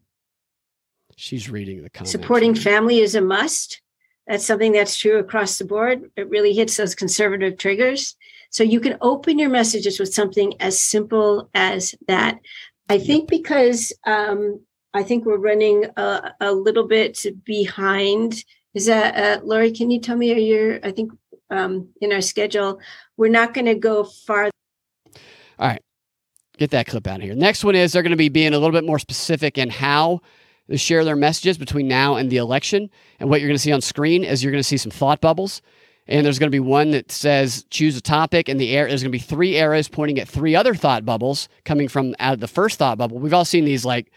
She's 1.15 1.49
reading 1.49 1.83
the 1.83 1.89
comments. 1.89 2.11
Supporting 2.11 2.55
family 2.55 2.99
is 2.99 3.15
a 3.15 3.21
must. 3.21 3.81
That's 4.25 4.45
something 4.45 4.71
that's 4.71 4.97
true 4.97 5.19
across 5.19 5.57
the 5.57 5.65
board. 5.65 6.09
It 6.15 6.29
really 6.29 6.53
hits 6.53 6.77
those 6.77 6.95
conservative 6.95 7.57
triggers. 7.57 8.15
So 8.49 8.63
you 8.63 8.79
can 8.79 8.97
open 9.01 9.39
your 9.39 9.49
messages 9.49 9.99
with 9.99 10.13
something 10.13 10.53
as 10.59 10.79
simple 10.79 11.49
as 11.53 11.95
that. 12.07 12.39
I 12.89 12.97
think 12.97 13.29
because 13.29 13.93
um, 14.05 14.61
I 14.93 15.03
think 15.03 15.25
we're 15.25 15.37
running 15.37 15.85
a, 15.97 16.33
a, 16.39 16.51
little 16.51 16.87
bit 16.87 17.25
behind. 17.43 18.43
Is 18.73 18.85
that 18.85 19.15
uh, 19.15 19.45
Lori? 19.45 19.71
Can 19.71 19.91
you 19.91 19.99
tell 19.99 20.15
me? 20.15 20.33
Are 20.33 20.37
you? 20.37 20.79
I 20.83 20.91
think 20.91 21.11
um, 21.49 21.89
in 21.99 22.13
our 22.13 22.21
schedule, 22.21 22.79
we're 23.17 23.29
not 23.29 23.53
going 23.53 23.65
to 23.65 23.75
go 23.75 24.05
far. 24.05 24.45
All 25.59 25.67
right, 25.67 25.81
get 26.57 26.71
that 26.71 26.87
clip 26.87 27.07
out 27.07 27.17
of 27.17 27.21
here. 27.23 27.35
Next 27.35 27.63
one 27.63 27.75
is 27.75 27.91
they're 27.91 28.03
going 28.03 28.11
to 28.11 28.17
be 28.17 28.29
being 28.29 28.53
a 28.53 28.59
little 28.59 28.71
bit 28.71 28.85
more 28.85 28.99
specific 28.99 29.57
in 29.57 29.69
how 29.69 30.21
they 30.67 30.77
share 30.77 31.05
their 31.05 31.15
messages 31.15 31.57
between 31.57 31.87
now 31.87 32.15
and 32.15 32.29
the 32.29 32.37
election. 32.37 32.89
And 33.19 33.29
what 33.29 33.39
you're 33.39 33.49
going 33.49 33.57
to 33.57 33.61
see 33.61 33.71
on 33.71 33.81
screen 33.81 34.23
is 34.23 34.43
you're 34.43 34.51
going 34.51 34.61
to 34.61 34.67
see 34.67 34.77
some 34.77 34.91
thought 34.91 35.21
bubbles. 35.21 35.61
And 36.09 36.25
there's 36.25 36.39
going 36.39 36.49
to 36.49 36.55
be 36.55 36.61
one 36.61 36.91
that 36.91 37.11
says 37.11 37.65
choose 37.69 37.97
a 37.97 38.01
topic, 38.01 38.47
and 38.47 38.59
the 38.61 38.75
air 38.75 38.87
there's 38.87 39.03
going 39.03 39.11
to 39.11 39.17
be 39.17 39.23
three 39.23 39.57
arrows 39.57 39.89
pointing 39.89 40.19
at 40.19 40.27
three 40.27 40.55
other 40.55 40.73
thought 40.73 41.03
bubbles 41.03 41.49
coming 41.65 41.89
from 41.89 42.15
out 42.19 42.33
of 42.33 42.39
the 42.39 42.47
first 42.47 42.79
thought 42.79 42.97
bubble. 42.97 43.19
We've 43.19 43.33
all 43.33 43.43
seen 43.43 43.65
these 43.65 43.83
like 43.83 44.11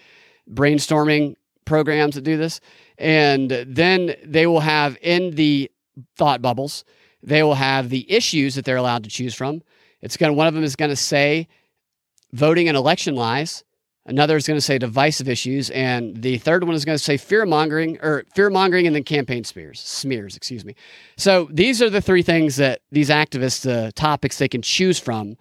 brainstorming 0.48 1.34
programs 1.64 2.14
that 2.14 2.22
do 2.22 2.36
this. 2.36 2.60
And 2.98 3.50
then 3.66 4.14
they 4.24 4.46
will 4.46 4.60
have 4.60 4.96
in 5.02 5.34
the 5.34 5.70
thought 6.16 6.42
bubbles, 6.42 6.84
they 7.22 7.42
will 7.42 7.54
have 7.54 7.90
the 7.90 8.10
issues 8.10 8.54
that 8.54 8.64
they're 8.64 8.76
allowed 8.76 9.04
to 9.04 9.10
choose 9.10 9.34
from. 9.34 9.62
It's 10.00 10.16
going 10.16 10.32
to, 10.32 10.36
one 10.36 10.46
of 10.46 10.54
them 10.54 10.64
is 10.64 10.76
going 10.76 10.90
to 10.90 10.96
say 10.96 11.48
voting 12.32 12.68
and 12.68 12.76
election 12.76 13.14
lies. 13.14 13.64
Another 14.06 14.36
is 14.36 14.46
going 14.46 14.56
to 14.56 14.62
say 14.62 14.78
divisive 14.78 15.28
issues, 15.28 15.70
and 15.70 16.20
the 16.22 16.38
third 16.38 16.64
one 16.64 16.74
is 16.74 16.84
going 16.84 16.96
to 16.96 17.02
say 17.02 17.16
fear 17.16 17.44
mongering 17.44 17.98
or 18.00 18.24
fear 18.34 18.48
mongering, 18.48 18.86
and 18.86 18.96
then 18.96 19.04
campaign 19.04 19.44
smears, 19.44 19.78
smears, 19.78 20.36
excuse 20.36 20.64
me. 20.64 20.74
So 21.16 21.48
these 21.52 21.82
are 21.82 21.90
the 21.90 22.00
three 22.00 22.22
things 22.22 22.56
that 22.56 22.80
these 22.90 23.10
activists, 23.10 23.62
the 23.62 23.88
uh, 23.88 23.90
topics 23.94 24.38
they 24.38 24.48
can 24.48 24.62
choose 24.62 24.98
from 24.98 25.36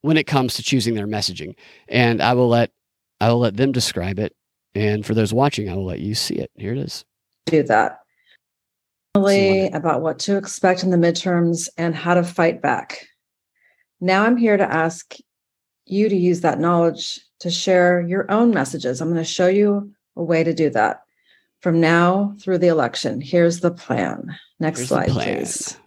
when 0.00 0.16
it 0.16 0.26
comes 0.26 0.54
to 0.54 0.62
choosing 0.62 0.94
their 0.94 1.06
messaging. 1.06 1.54
And 1.88 2.22
I 2.22 2.32
will 2.32 2.48
let 2.48 2.72
I 3.20 3.28
will 3.28 3.40
let 3.40 3.56
them 3.56 3.72
describe 3.72 4.18
it, 4.18 4.34
and 4.74 5.04
for 5.04 5.12
those 5.12 5.32
watching, 5.32 5.68
I 5.68 5.74
will 5.74 5.86
let 5.86 6.00
you 6.00 6.14
see 6.14 6.36
it. 6.36 6.50
Here 6.56 6.72
it 6.72 6.78
is. 6.78 7.04
Do 7.46 7.62
that. 7.64 8.00
About 9.72 10.00
what 10.00 10.18
to 10.20 10.36
expect 10.36 10.82
in 10.82 10.90
the 10.90 10.96
midterms 10.96 11.68
and 11.76 11.94
how 11.94 12.14
to 12.14 12.24
fight 12.24 12.62
back. 12.62 13.06
Now 14.00 14.24
I'm 14.24 14.36
here 14.36 14.56
to 14.56 14.72
ask 14.72 15.14
you 15.90 16.08
to 16.08 16.16
use 16.16 16.40
that 16.40 16.60
knowledge 16.60 17.20
to 17.40 17.50
share 17.50 18.00
your 18.00 18.30
own 18.30 18.50
messages. 18.50 19.00
I'm 19.00 19.08
going 19.08 19.18
to 19.18 19.24
show 19.24 19.48
you 19.48 19.92
a 20.16 20.22
way 20.22 20.42
to 20.44 20.52
do 20.52 20.70
that 20.70 21.02
from 21.60 21.80
now 21.80 22.34
through 22.40 22.58
the 22.58 22.68
election. 22.68 23.20
Here's 23.20 23.60
the 23.60 23.70
plan. 23.70 24.36
Next 24.60 24.80
Here's 24.80 24.88
slide, 24.88 25.08
please. 25.08 25.78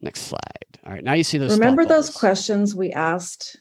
Next 0.00 0.22
slide. 0.22 0.40
All 0.86 0.92
right, 0.92 1.04
now 1.04 1.14
you 1.14 1.24
see 1.24 1.38
those. 1.38 1.52
Remember 1.52 1.84
those 1.84 2.10
questions 2.10 2.74
we 2.74 2.92
asked 2.92 3.56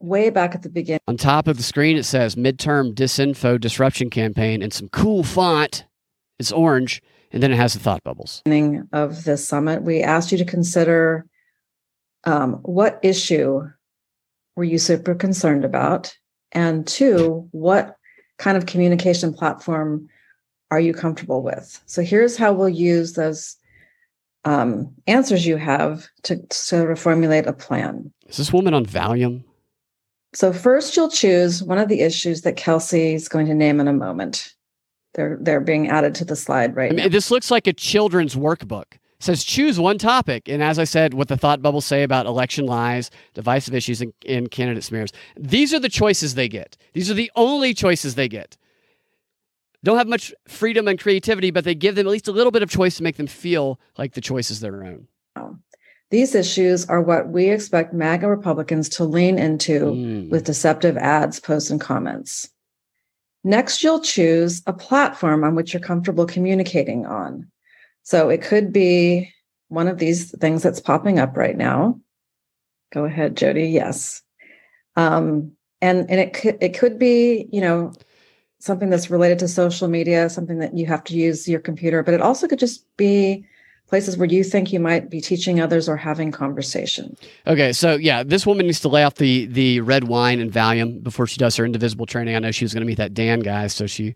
way 0.00 0.30
back 0.30 0.54
at 0.54 0.62
the 0.62 0.68
beginning. 0.68 1.00
On 1.08 1.16
top 1.16 1.48
of 1.48 1.56
the 1.56 1.62
screen, 1.62 1.96
it 1.96 2.04
says 2.04 2.34
midterm 2.34 2.92
disinfo 2.94 3.60
disruption 3.60 4.10
campaign 4.10 4.62
and 4.62 4.72
some 4.72 4.88
cool 4.88 5.22
font. 5.22 5.84
It's 6.38 6.52
orange, 6.52 7.02
and 7.32 7.42
then 7.42 7.52
it 7.52 7.56
has 7.56 7.74
the 7.74 7.80
thought 7.80 8.02
bubbles. 8.04 8.42
Of 8.92 9.24
this 9.24 9.46
summit, 9.46 9.82
we 9.82 10.02
asked 10.02 10.30
you 10.32 10.38
to 10.38 10.44
consider 10.44 11.26
um, 12.24 12.54
what 12.62 13.00
issue 13.02 13.68
were 14.58 14.64
you 14.64 14.76
super 14.76 15.14
concerned 15.14 15.64
about? 15.64 16.12
And 16.50 16.84
two, 16.84 17.48
what 17.52 17.96
kind 18.38 18.56
of 18.56 18.66
communication 18.66 19.32
platform 19.32 20.08
are 20.72 20.80
you 20.80 20.92
comfortable 20.92 21.44
with? 21.44 21.80
So 21.86 22.02
here's 22.02 22.36
how 22.36 22.52
we'll 22.52 22.68
use 22.68 23.12
those 23.12 23.54
um, 24.44 24.92
answers 25.06 25.46
you 25.46 25.58
have 25.58 26.08
to 26.24 26.44
sort 26.50 26.90
of 26.90 26.98
formulate 26.98 27.46
a 27.46 27.52
plan. 27.52 28.12
Is 28.26 28.38
this 28.38 28.52
woman 28.52 28.74
on 28.74 28.84
Valium? 28.84 29.44
So 30.34 30.52
first, 30.52 30.96
you'll 30.96 31.08
choose 31.08 31.62
one 31.62 31.78
of 31.78 31.88
the 31.88 32.00
issues 32.00 32.42
that 32.42 32.56
Kelsey 32.56 33.14
is 33.14 33.28
going 33.28 33.46
to 33.46 33.54
name 33.54 33.78
in 33.78 33.86
a 33.86 33.92
moment. 33.92 34.54
They're 35.14 35.38
they're 35.40 35.60
being 35.60 35.88
added 35.88 36.16
to 36.16 36.24
the 36.24 36.36
slide 36.36 36.74
right 36.74 36.90
I 36.90 36.94
mean, 36.94 37.04
now. 37.04 37.08
This 37.08 37.30
looks 37.30 37.50
like 37.50 37.68
a 37.68 37.72
children's 37.72 38.34
workbook 38.34 38.98
says 39.20 39.44
choose 39.44 39.80
one 39.80 39.98
topic. 39.98 40.48
And 40.48 40.62
as 40.62 40.78
I 40.78 40.84
said, 40.84 41.14
what 41.14 41.28
the 41.28 41.36
thought 41.36 41.62
bubbles 41.62 41.84
say 41.84 42.02
about 42.02 42.26
election 42.26 42.66
lies, 42.66 43.10
divisive 43.34 43.74
issues, 43.74 44.00
and, 44.00 44.12
and 44.26 44.50
candidate 44.50 44.84
smears. 44.84 45.12
These 45.36 45.74
are 45.74 45.80
the 45.80 45.88
choices 45.88 46.34
they 46.34 46.48
get. 46.48 46.76
These 46.92 47.10
are 47.10 47.14
the 47.14 47.30
only 47.34 47.74
choices 47.74 48.14
they 48.14 48.28
get. 48.28 48.56
Don't 49.84 49.98
have 49.98 50.08
much 50.08 50.32
freedom 50.46 50.88
and 50.88 50.98
creativity, 50.98 51.50
but 51.50 51.64
they 51.64 51.74
give 51.74 51.94
them 51.94 52.06
at 52.06 52.10
least 52.10 52.28
a 52.28 52.32
little 52.32 52.50
bit 52.50 52.62
of 52.62 52.70
choice 52.70 52.96
to 52.96 53.02
make 53.02 53.16
them 53.16 53.26
feel 53.26 53.78
like 53.96 54.14
the 54.14 54.20
choice 54.20 54.50
is 54.50 54.60
their 54.60 54.84
own. 54.84 55.06
These 56.10 56.34
issues 56.34 56.86
are 56.86 57.02
what 57.02 57.28
we 57.28 57.50
expect 57.50 57.92
MAGA 57.92 58.28
Republicans 58.28 58.88
to 58.90 59.04
lean 59.04 59.38
into 59.38 59.80
mm. 59.80 60.30
with 60.30 60.44
deceptive 60.44 60.96
ads, 60.96 61.38
posts, 61.38 61.70
and 61.70 61.80
comments. 61.80 62.48
Next, 63.44 63.82
you'll 63.82 64.00
choose 64.00 64.62
a 64.66 64.72
platform 64.72 65.44
on 65.44 65.54
which 65.54 65.72
you're 65.72 65.80
comfortable 65.80 66.26
communicating 66.26 67.04
on. 67.06 67.50
So 68.08 68.30
it 68.30 68.40
could 68.40 68.72
be 68.72 69.34
one 69.68 69.86
of 69.86 69.98
these 69.98 70.30
things 70.38 70.62
that's 70.62 70.80
popping 70.80 71.18
up 71.18 71.36
right 71.36 71.54
now. 71.54 72.00
Go 72.90 73.04
ahead, 73.04 73.36
Jody. 73.36 73.66
Yes. 73.66 74.22
Um, 74.96 75.52
and 75.82 76.08
and 76.10 76.18
it 76.18 76.32
could 76.32 76.56
it 76.62 76.70
could 76.70 76.98
be, 76.98 77.50
you 77.52 77.60
know, 77.60 77.92
something 78.60 78.88
that's 78.88 79.10
related 79.10 79.38
to 79.40 79.46
social 79.46 79.88
media, 79.88 80.30
something 80.30 80.58
that 80.58 80.74
you 80.74 80.86
have 80.86 81.04
to 81.04 81.14
use 81.14 81.46
your 81.46 81.60
computer, 81.60 82.02
but 82.02 82.14
it 82.14 82.22
also 82.22 82.48
could 82.48 82.58
just 82.58 82.86
be 82.96 83.44
places 83.88 84.16
where 84.16 84.26
you 84.26 84.42
think 84.42 84.72
you 84.72 84.80
might 84.80 85.10
be 85.10 85.20
teaching 85.20 85.60
others 85.60 85.86
or 85.86 85.98
having 85.98 86.32
conversation. 86.32 87.14
Okay, 87.46 87.74
so 87.74 87.96
yeah, 87.96 88.22
this 88.22 88.46
woman 88.46 88.64
needs 88.64 88.80
to 88.80 88.88
lay 88.88 89.04
off 89.04 89.16
the 89.16 89.44
the 89.44 89.82
red 89.82 90.04
wine 90.04 90.40
and 90.40 90.50
Valium 90.50 91.02
before 91.02 91.26
she 91.26 91.36
does 91.36 91.56
her 91.56 91.66
indivisible 91.66 92.06
training. 92.06 92.36
I 92.36 92.38
know 92.38 92.52
she 92.52 92.64
was 92.64 92.72
going 92.72 92.80
to 92.80 92.86
meet 92.86 92.96
that 92.96 93.12
Dan 93.12 93.40
guy, 93.40 93.66
so 93.66 93.86
she 93.86 94.14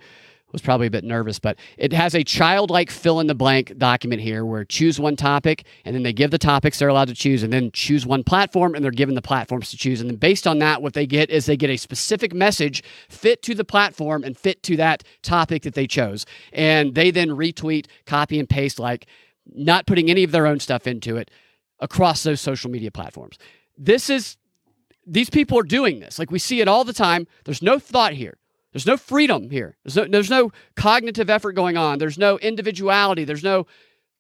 was 0.53 0.63
probably 0.63 0.87
a 0.87 0.91
bit 0.91 1.05
nervous, 1.05 1.39
but 1.39 1.59
it 1.79 1.93
has 1.93 2.15
a 2.15 2.23
childlike 2.23 2.91
fill 2.91 3.21
in 3.21 3.27
the 3.27 3.35
blank 3.35 3.77
document 3.79 4.21
here 4.21 4.45
where 4.45 4.65
choose 4.65 5.01
one 5.01 5.17
topic 5.17 5.65
and 5.85 5.95
then 5.95 6.03
they 6.03 6.13
give 6.13 6.31
the 6.31 6.39
topics 6.39 6.79
they're 6.79 6.89
allowed 6.89 7.09
to 7.09 7.15
choose 7.15 7.43
and 7.43 7.53
then 7.53 7.71
choose 7.73 8.07
one 8.07 8.23
platform 8.23 8.75
and 8.75 8.85
they're 8.85 8.91
given 8.91 9.15
the 9.15 9.23
platforms 9.23 9.71
to 9.71 9.77
choose. 9.77 10.01
And 10.01 10.11
then 10.11 10.17
based 10.17 10.47
on 10.47 10.59
that, 10.59 10.83
what 10.83 10.95
they 10.95 11.07
get 11.07 11.31
is 11.31 11.47
they 11.47 11.57
get 11.57 11.71
a 11.71 11.77
specific 11.77 12.35
message 12.35 12.83
fit 13.09 13.43
to 13.43 13.55
the 13.55 13.65
platform 13.65 14.25
and 14.25 14.37
fit 14.37 14.63
to 14.65 14.77
that 14.77 15.03
topic 15.23 15.63
that 15.63 15.75
they 15.75 15.87
chose. 15.87 16.27
And 16.53 16.95
they 16.95 17.11
then 17.11 17.31
retweet, 17.31 17.87
copy, 18.07 18.39
and 18.39 18.49
paste, 18.49 18.79
like 18.79 19.07
not 19.47 19.87
putting 19.87 20.11
any 20.11 20.25
of 20.25 20.31
their 20.31 20.47
own 20.47 20.61
stuff 20.61 20.87
into 20.87 21.17
it 21.17 21.31
across 21.81 22.23
those 22.23 22.41
social 22.41 22.71
media 22.71 22.91
platforms. 22.91 23.39
This 23.77 24.09
is, 24.11 24.37
these 25.07 25.31
people 25.31 25.59
are 25.59 25.65
doing 25.65 26.01
this. 26.01 26.19
Like 26.19 26.31
we 26.31 26.39
see 26.39 26.61
it 26.61 26.69
all 26.69 26.85
the 26.85 26.93
time. 26.93 27.27
There's 27.45 27.63
no 27.63 27.79
thought 27.79 28.13
here. 28.13 28.37
There's 28.73 28.87
no 28.87 28.97
freedom 28.97 29.51
here. 29.51 29.77
There's 29.85 29.97
no, 29.97 30.05
there's 30.07 30.31
no 30.31 30.51
cognitive 30.77 31.29
effort 31.29 31.53
going 31.53 31.77
on. 31.77 31.99
There's 31.99 32.19
no 32.19 32.39
individuality. 32.39 33.25
There's 33.25 33.45
no 33.45 33.67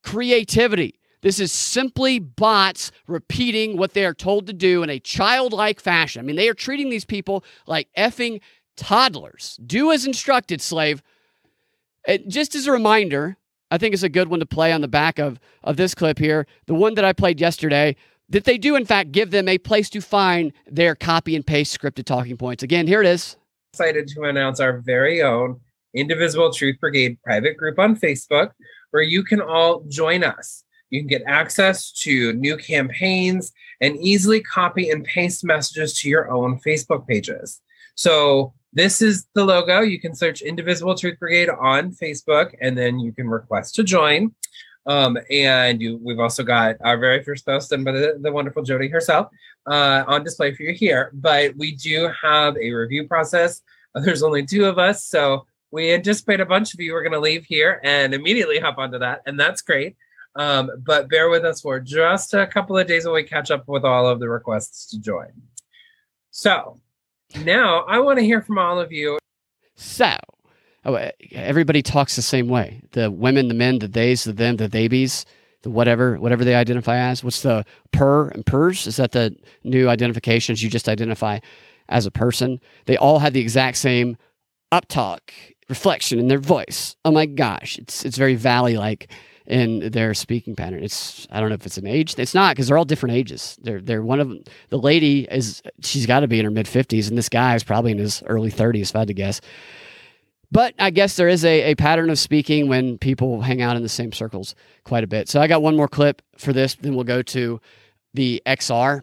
creativity. 0.05 0.99
This 1.23 1.39
is 1.39 1.53
simply 1.53 2.19
bots 2.19 2.91
repeating 3.07 3.77
what 3.77 3.95
they 3.95 4.05
are 4.05 4.15
told 4.15 4.47
to 4.49 4.53
do 4.53 4.83
in 4.83 4.91
a 4.91 4.99
childlike 4.99 5.81
fashion. 5.81 6.21
I 6.21 6.25
mean, 6.25 6.37
they 6.37 6.49
are 6.49 6.55
treating 6.55 6.91
these 6.91 7.05
people 7.05 7.45
like 7.67 7.89
effing 7.97 8.41
toddlers. 8.77 9.59
Do 9.65 9.93
as 9.93 10.05
instructed, 10.05 10.61
slave. 10.61 11.03
Just 12.27 12.55
as 12.57 12.67
a 12.67 12.73
reminder, 12.73 13.37
I 13.71 13.79
think 13.79 13.95
it's 13.95 14.03
a 14.03 14.09
good 14.09 14.29
one 14.29 14.41
to 14.41 14.47
play 14.47 14.73
on 14.73 14.81
the 14.81 14.89
back 14.89 15.19
of, 15.19 15.39
of 15.63 15.77
this 15.77 15.95
clip 15.95 16.19
here. 16.19 16.47
The 16.67 16.75
one 16.75 16.95
that 16.95 17.05
I 17.05 17.13
played 17.13 17.41
yesterday, 17.41 17.95
that 18.29 18.45
they 18.45 18.59
do, 18.59 18.75
in 18.75 18.85
fact, 18.85 19.13
give 19.13 19.31
them 19.31 19.49
a 19.49 19.59
place 19.59 19.89
to 19.91 20.01
find 20.01 20.53
their 20.67 20.97
copy 20.97 21.37
and 21.37 21.47
paste 21.47 21.81
scripted 21.81 22.05
talking 22.05 22.37
points. 22.37 22.65
Again, 22.65 22.89
here 22.89 23.01
it 23.01 23.07
is. 23.07 23.37
Excited 23.75 24.07
to 24.09 24.25
announce 24.25 24.61
our 24.61 24.81
very 24.81 25.23
own 25.23 25.59
Indivisible 25.95 26.53
Truth 26.53 26.79
Brigade 26.79 27.17
private 27.23 27.57
group 27.57 27.79
on 27.79 27.97
Facebook 27.97 28.51
where 28.91 29.03
you 29.03 29.25
can 29.25 29.41
all 29.41 29.83
join 29.89 30.23
us. 30.23 30.65
You 30.91 31.01
can 31.01 31.07
get 31.07 31.23
access 31.27 31.91
to 32.03 32.35
new 32.35 32.59
campaigns 32.59 33.51
and 33.81 33.97
easily 33.97 34.43
copy 34.43 34.91
and 34.91 35.03
paste 35.03 35.43
messages 35.43 35.95
to 36.01 36.11
your 36.11 36.31
own 36.31 36.61
Facebook 36.61 37.09
pages. 37.09 37.63
So, 37.95 38.53
this 38.75 39.01
is 39.01 39.27
the 39.33 39.43
logo. 39.43 39.81
You 39.81 39.99
can 39.99 40.15
search 40.15 40.43
Indivisible 40.43 40.95
Truth 40.95 41.19
Brigade 41.19 41.49
on 41.49 41.93
Facebook 41.93 42.55
and 42.61 42.77
then 42.77 42.99
you 42.99 43.11
can 43.11 43.27
request 43.27 43.75
to 43.77 43.85
join. 43.85 44.35
Um, 44.87 45.19
and 45.31 45.81
you, 45.81 45.99
we've 46.03 46.19
also 46.19 46.43
got 46.43 46.77
our 46.83 46.99
very 46.99 47.23
first 47.23 47.47
post 47.47 47.71
done 47.71 47.85
by 47.85 47.93
the, 47.93 48.19
the 48.21 48.33
wonderful 48.33 48.63
Jody 48.63 48.89
herself 48.89 49.29
uh, 49.67 50.05
on 50.07 50.25
display 50.25 50.55
for 50.55 50.65
you 50.65 50.73
here. 50.73 51.11
But 51.15 51.57
we 51.57 51.77
do 51.77 52.11
have 52.21 52.57
a 52.57 52.73
review 52.73 53.07
process. 53.07 53.63
There's 53.95 54.23
only 54.23 54.45
two 54.45 54.65
of 54.67 54.79
us. 54.79 55.05
So, 55.05 55.47
we 55.73 55.91
anticipate 55.95 56.39
a 56.39 56.47
bunch 56.47 56.75
of 56.75 56.81
you 56.81 56.95
are 56.95 57.03
going 57.03 57.15
to 57.15 57.19
leave 57.19 57.47
here 57.47 57.81
and 57.83 58.15
immediately 58.15 58.61
hop 58.61 58.77
onto 58.79 58.99
that. 58.99 59.23
And 59.25 59.41
that's 59.41 59.63
great. 59.63 59.97
Um, 60.37 60.71
but 60.85 61.09
bear 61.09 61.31
with 61.31 61.45
us 61.45 61.61
for 61.61 61.81
just 61.81 62.35
a 62.35 62.47
couple 62.47 62.79
of 62.79 62.87
days 62.87 63.05
while 63.05 63.15
we 63.15 63.25
catch 63.25 63.51
up 63.51 63.67
with 63.67 63.85
all 63.85 64.07
of 64.07 64.21
the 64.21 64.29
requests 64.29 64.91
to 64.91 65.01
join. 65.01 65.31
So 66.31 66.79
now 67.45 67.81
I 67.81 67.99
want 67.99 68.19
to 68.19 68.25
hear 68.25 68.43
from 68.43 68.59
all 68.59 68.79
of 68.79 68.93
you. 68.93 69.19
So, 69.75 70.17
oh, 70.85 71.11
everybody 71.33 71.83
talks 71.83 72.17
the 72.17 72.23
same 72.23 72.49
way. 72.49 72.83
The 72.93 73.11
women, 73.11 73.49
the 73.49 73.55
men, 73.55 73.79
the 73.79 73.89
theys, 73.89 74.25
the 74.25 74.33
them, 74.33 74.57
the 74.57 74.69
theybies, 74.69 75.25
the 75.63 75.71
whatever, 75.71 76.17
whatever 76.19 76.45
they 76.45 76.55
identify 76.55 76.97
as. 76.97 77.23
What's 77.23 77.43
the 77.43 77.65
per 77.93 78.29
and 78.29 78.45
pers? 78.45 78.87
Is 78.87 78.97
that 78.97 79.13
the 79.13 79.37
new 79.65 79.89
identifications 79.89 80.63
you 80.63 80.71
just 80.71 80.89
identify 80.89 81.39
as 81.89 82.07
a 82.07 82.11
person? 82.11 82.61
They 82.87 82.97
all 82.97 83.21
have 83.21 83.33
the 83.33 83.41
exact 83.41 83.77
same 83.79 84.17
uptalk, 84.73 85.21
reflection 85.69 86.19
in 86.19 86.29
their 86.29 86.39
voice. 86.39 86.97
Oh 87.05 87.13
my 87.13 87.27
gosh, 87.27 87.79
it's 87.79 88.05
it's 88.05 88.19
very 88.19 88.35
valley 88.35 88.77
like 88.77 89.11
in 89.47 89.91
their 89.91 90.15
speaking 90.15 90.57
pattern. 90.57 90.83
It's 90.83 91.27
I 91.31 91.41
don't 91.41 91.49
know 91.49 91.55
if 91.55 91.67
it's 91.67 91.79
an 91.79 91.87
age. 91.87 92.15
It's 92.19 92.35
not 92.35 92.55
because 92.55 92.69
they're 92.69 92.79
all 92.79 92.85
different 92.85 93.15
ages. 93.15 93.57
They're 93.63 93.81
they're 93.81 94.03
one 94.03 94.21
of 94.21 94.29
them. 94.29 94.43
The 94.71 94.79
lady 94.79 95.29
is 95.31 95.63
she's 95.83 96.07
got 96.07 96.21
to 96.21 96.29
be 96.29 96.39
in 96.39 96.45
her 96.45 96.51
mid 96.51 96.69
fifties, 96.69 97.09
and 97.09 97.19
this 97.19 97.29
guy 97.29 97.55
is 97.55 97.65
probably 97.65 97.93
in 97.93 97.99
his 97.99 98.23
early 98.27 98.51
thirties, 98.51 98.91
if 98.91 98.97
I 98.97 99.01
had 99.01 99.09
to 99.09 99.15
guess. 99.15 99.41
But 100.53 100.75
I 100.79 100.91
guess 100.91 101.17
there 101.17 101.29
is 101.29 101.47
a, 101.47 101.73
a 101.73 101.75
pattern 101.75 102.11
of 102.11 102.19
speaking 102.19 102.69
when 102.69 102.99
people 102.99 103.41
hang 103.41 103.63
out 103.63 103.75
in 103.75 103.83
the 103.83 103.89
same 103.89 104.13
circles 104.13 104.55
quite 104.85 105.03
a 105.03 105.07
bit. 105.07 105.31
So 105.31 105.41
I 105.41 105.47
got 105.47 105.63
one 105.63 105.75
more 105.75 105.89
clip 105.89 106.21
for 106.37 106.53
this, 106.53 106.75
then 106.75 106.95
we'll 106.95 107.05
go 107.05 107.23
to 107.23 107.59
the 108.13 108.43
XR. 108.45 109.01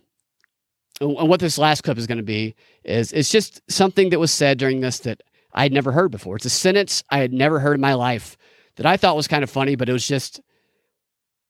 And 1.02 1.28
what 1.28 1.40
this 1.40 1.58
last 1.58 1.82
clip 1.82 1.98
is 1.98 2.06
going 2.06 2.20
to 2.20 2.24
be 2.24 2.56
is 2.84 3.12
it's 3.14 3.32
just 3.32 3.62
something 3.68 4.12
that 4.12 4.20
was 4.20 4.32
said 4.32 4.60
during 4.60 4.82
this 4.82 5.00
that 5.00 5.24
I 5.52 5.64
had 5.64 5.74
never 5.74 5.92
heard 5.92 6.12
before. 6.12 6.36
It's 6.36 6.46
a 6.46 6.52
sentence 6.52 7.04
I 7.10 7.18
had 7.18 7.34
never 7.34 7.60
heard 7.60 7.76
in 7.76 7.82
my 7.82 7.96
life 7.96 8.38
that 8.76 8.86
I 8.86 8.96
thought 8.96 9.16
was 9.16 9.28
kind 9.28 9.44
of 9.44 9.50
funny, 9.50 9.76
but 9.76 9.90
it 9.90 9.94
was 9.94 10.08
just 10.08 10.40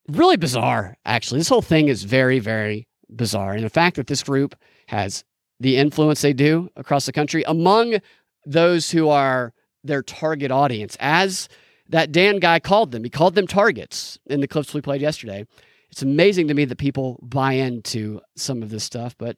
really 0.08 0.38
bizarre, 0.38 0.96
actually. 1.06 1.42
This 1.42 1.50
whole 1.50 1.62
thing 1.62 1.90
is 1.90 2.04
very, 2.04 2.40
very 2.40 2.88
bizarre. 3.10 3.52
And 3.52 3.66
the 3.66 3.70
fact 3.70 3.98
that 3.98 4.08
this 4.08 4.24
group 4.24 4.56
has 4.88 5.26
the 5.60 5.76
influence 5.76 6.22
they 6.22 6.32
do 6.32 6.70
across 6.78 7.06
the 7.06 7.12
country 7.12 7.44
among 7.46 7.98
those 8.46 8.92
who 8.92 9.10
are 9.10 9.54
their 9.84 10.02
target 10.02 10.52
audience, 10.52 10.98
as 11.00 11.50
that 11.90 12.12
Dan 12.12 12.38
guy 12.38 12.60
called 12.60 12.92
them, 12.92 13.04
he 13.04 13.10
called 13.10 13.36
them 13.36 13.48
targets 13.48 14.20
in 14.28 14.42
the 14.42 14.48
clips 14.48 14.74
we 14.74 14.82
played 14.82 15.02
yesterday. 15.02 15.46
It's 15.92 16.04
amazing 16.04 16.48
to 16.50 16.54
me 16.54 16.66
that 16.66 16.78
people 16.78 17.20
buy 17.22 17.54
into 17.54 18.22
some 18.36 18.62
of 18.62 18.70
this 18.70 18.84
stuff, 18.84 19.16
but 19.18 19.38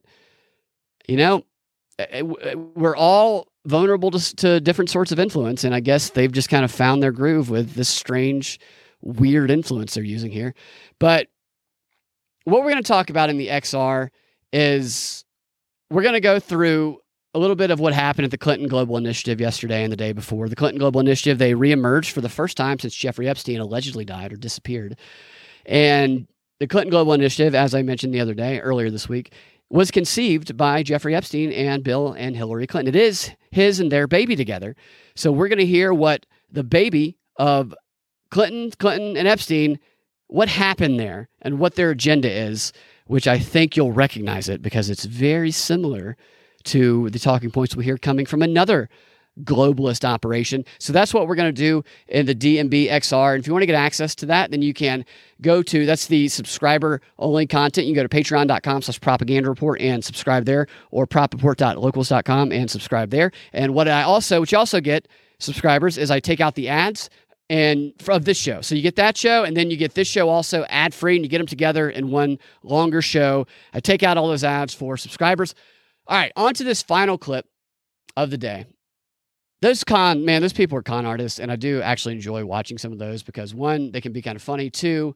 you 1.08 1.18
know, 1.18 1.44
eh, 2.00 2.06
eh, 2.10 2.24
eh, 2.42 2.54
we're 2.56 2.96
all 2.96 3.48
vulnerable 3.66 4.12
to, 4.12 4.36
to 4.38 4.60
different 4.60 4.90
sorts 4.90 5.12
of 5.12 5.20
influence. 5.20 5.64
And 5.64 5.74
I 5.74 5.80
guess 5.80 6.10
they've 6.10 6.32
just 6.32 6.50
kind 6.50 6.66
of 6.66 6.72
found 6.72 7.02
their 7.02 7.12
groove 7.12 7.50
with 7.50 7.74
this 7.74 7.90
strange, 7.90 8.60
weird 9.02 9.52
influence 9.52 9.94
they're 9.94 10.04
using 10.04 10.32
here. 10.32 10.54
But 11.00 11.28
what 12.44 12.64
we're 12.64 12.72
going 12.72 12.84
to 12.84 12.88
talk 12.88 13.10
about 13.10 13.30
in 13.30 13.38
the 13.38 13.48
XR 13.48 14.10
is 14.52 15.26
we're 15.90 16.02
going 16.02 16.14
to 16.14 16.22
go 16.22 16.40
through 16.40 17.01
a 17.34 17.40
little 17.40 17.56
bit 17.56 17.72
of 17.72 17.80
what 17.80 17.94
happened 17.94 18.26
at 18.26 18.32
the 18.32 18.38
Clinton 18.38 18.68
Global 18.68 18.98
Initiative 18.98 19.40
yesterday 19.40 19.84
and 19.84 19.92
the 19.92 19.98
day 19.98 20.12
before. 20.12 20.50
The 20.50 20.56
Clinton 20.56 20.80
Global 20.80 21.00
Initiative, 21.00 21.38
they 21.38 21.54
reemerged 21.54 22.12
for 22.12 22.22
the 22.22 22.30
first 22.30 22.58
time 22.58 22.78
since 22.80 22.94
Jeffrey 22.94 23.30
Epstein 23.30 23.60
allegedly 23.60 24.04
died 24.04 24.34
or 24.34 24.38
disappeared. 24.38 24.98
And 25.66 26.28
the 26.60 26.68
Clinton 26.68 26.92
Global 26.92 27.14
Initiative, 27.14 27.56
as 27.56 27.74
I 27.74 27.84
mentioned 27.84 28.14
the 28.14 28.20
other 28.20 28.34
day, 28.34 28.60
earlier 28.60 28.90
this 28.90 29.08
week, 29.08 29.34
was 29.70 29.92
conceived 29.92 30.58
by 30.58 30.84
Jeffrey 30.84 31.16
Epstein 31.16 31.54
and 31.54 31.84
Bill 31.84 32.12
and 32.12 32.36
Hillary 32.36 32.68
Clinton. 32.68 32.94
It 32.94 33.00
is 33.02 33.32
his 33.52 33.80
and 33.80 33.90
their 33.92 34.08
baby 34.08 34.36
together. 34.36 34.76
So 35.16 35.32
we're 35.32 35.48
going 35.48 35.60
to 35.60 35.66
hear 35.66 35.94
what 35.94 36.26
the 36.52 36.64
baby 36.66 37.18
of 37.38 37.74
Clinton, 38.30 38.72
Clinton, 38.78 39.16
and 39.16 39.28
Epstein, 39.28 39.80
what 40.28 40.50
happened 40.50 41.00
there 41.00 41.30
and 41.42 41.60
what 41.60 41.76
their 41.76 41.92
agenda 41.92 42.30
is, 42.30 42.74
which 43.06 43.28
I 43.28 43.40
think 43.40 43.78
you'll 43.78 43.94
recognize 43.94 44.50
it 44.50 44.62
because 44.62 44.90
it's 44.90 45.06
very 45.06 45.52
similar 45.52 46.18
to 46.66 47.10
the 47.10 47.20
talking 47.20 47.52
points 47.52 47.76
we 47.76 47.84
hear 47.84 47.98
coming 47.98 48.26
from 48.26 48.42
another 48.42 48.90
globalist 49.44 50.04
operation. 50.04 50.66
So 50.80 50.92
that's 50.94 51.14
what 51.14 51.28
we're 51.28 51.36
going 51.36 51.54
to 51.54 51.62
do 51.62 51.84
in 52.08 52.26
the 52.26 52.36
DNB 52.36 52.90
XR. 52.90 53.34
And 53.34 53.42
if 53.42 53.48
you 53.48 53.54
want 53.54 53.64
to 53.64 53.68
get 53.68 53.76
access 53.76 54.14
to 54.16 54.26
that, 54.28 54.52
then 54.52 54.62
you 54.62 54.74
can 54.74 55.06
go 55.42 55.64
to 55.64 55.86
that's 55.86 56.08
the 56.08 56.28
subscriber 56.28 57.02
only 57.18 57.48
content. 57.48 57.88
You 57.88 57.94
can 57.94 58.04
go 58.04 58.08
to 58.08 58.24
patreon.com 58.24 58.82
slash 58.82 59.00
propaganda 59.00 59.50
report 59.50 59.80
and 59.82 60.04
subscribe 60.04 60.46
there, 60.46 60.68
or 60.92 61.08
propreport.locals.com 61.08 62.52
and 62.52 62.70
subscribe 62.70 63.10
there. 63.10 63.32
And 63.54 63.74
what 63.74 63.88
I 63.88 64.04
also, 64.04 64.42
what 64.42 64.52
you 64.52 64.58
also 64.58 64.82
get, 64.82 65.08
subscribers, 65.40 65.98
is 65.98 66.12
I 66.12 66.20
take 66.20 66.42
out 66.42 66.56
the 66.56 66.68
ads 66.68 67.10
and 67.50 67.94
of 68.08 68.24
this 68.24 68.38
show. 68.38 68.62
So 68.62 68.76
you 68.76 68.82
get 68.82 68.96
that 68.96 69.18
show, 69.18 69.44
and 69.44 69.58
then 69.58 69.70
you 69.70 69.76
get 69.76 69.94
this 69.94 70.08
show 70.08 70.30
also 70.30 70.64
ad 70.70 70.94
free, 70.94 71.18
and 71.18 71.26
you 71.26 71.30
get 71.30 71.40
them 71.40 71.48
together 71.48 71.90
in 71.90 72.10
one 72.10 72.40
longer 72.64 73.02
show. 73.02 73.46
I 73.74 73.82
take 73.82 74.04
out 74.04 74.18
all 74.18 74.30
those 74.30 74.46
ads 74.46 74.74
for 74.74 74.96
subscribers. 74.96 75.54
All 76.12 76.18
right, 76.18 76.34
on 76.36 76.54
to 76.56 76.66
this 76.66 76.84
final 76.84 77.18
clip 77.18 77.46
of 78.18 78.32
the 78.32 78.38
day. 78.38 78.66
Those 79.62 79.86
con 79.86 80.26
man 80.26 80.42
those 80.42 80.52
people 80.52 80.78
are 80.78 80.82
con 80.82 81.06
artists 81.06 81.40
and 81.40 81.50
i 81.50 81.56
do 81.56 81.82
actually 81.82 82.16
enjoy 82.16 82.44
watching 82.44 82.78
some 82.78 82.92
of 82.92 83.00
those 83.00 83.24
because 83.24 83.56
one 83.56 83.92
they 83.92 84.02
can 84.02 84.12
be 84.12 84.22
kind 84.22 84.36
of 84.36 84.42
funny. 84.42 84.70
Two 84.70 85.16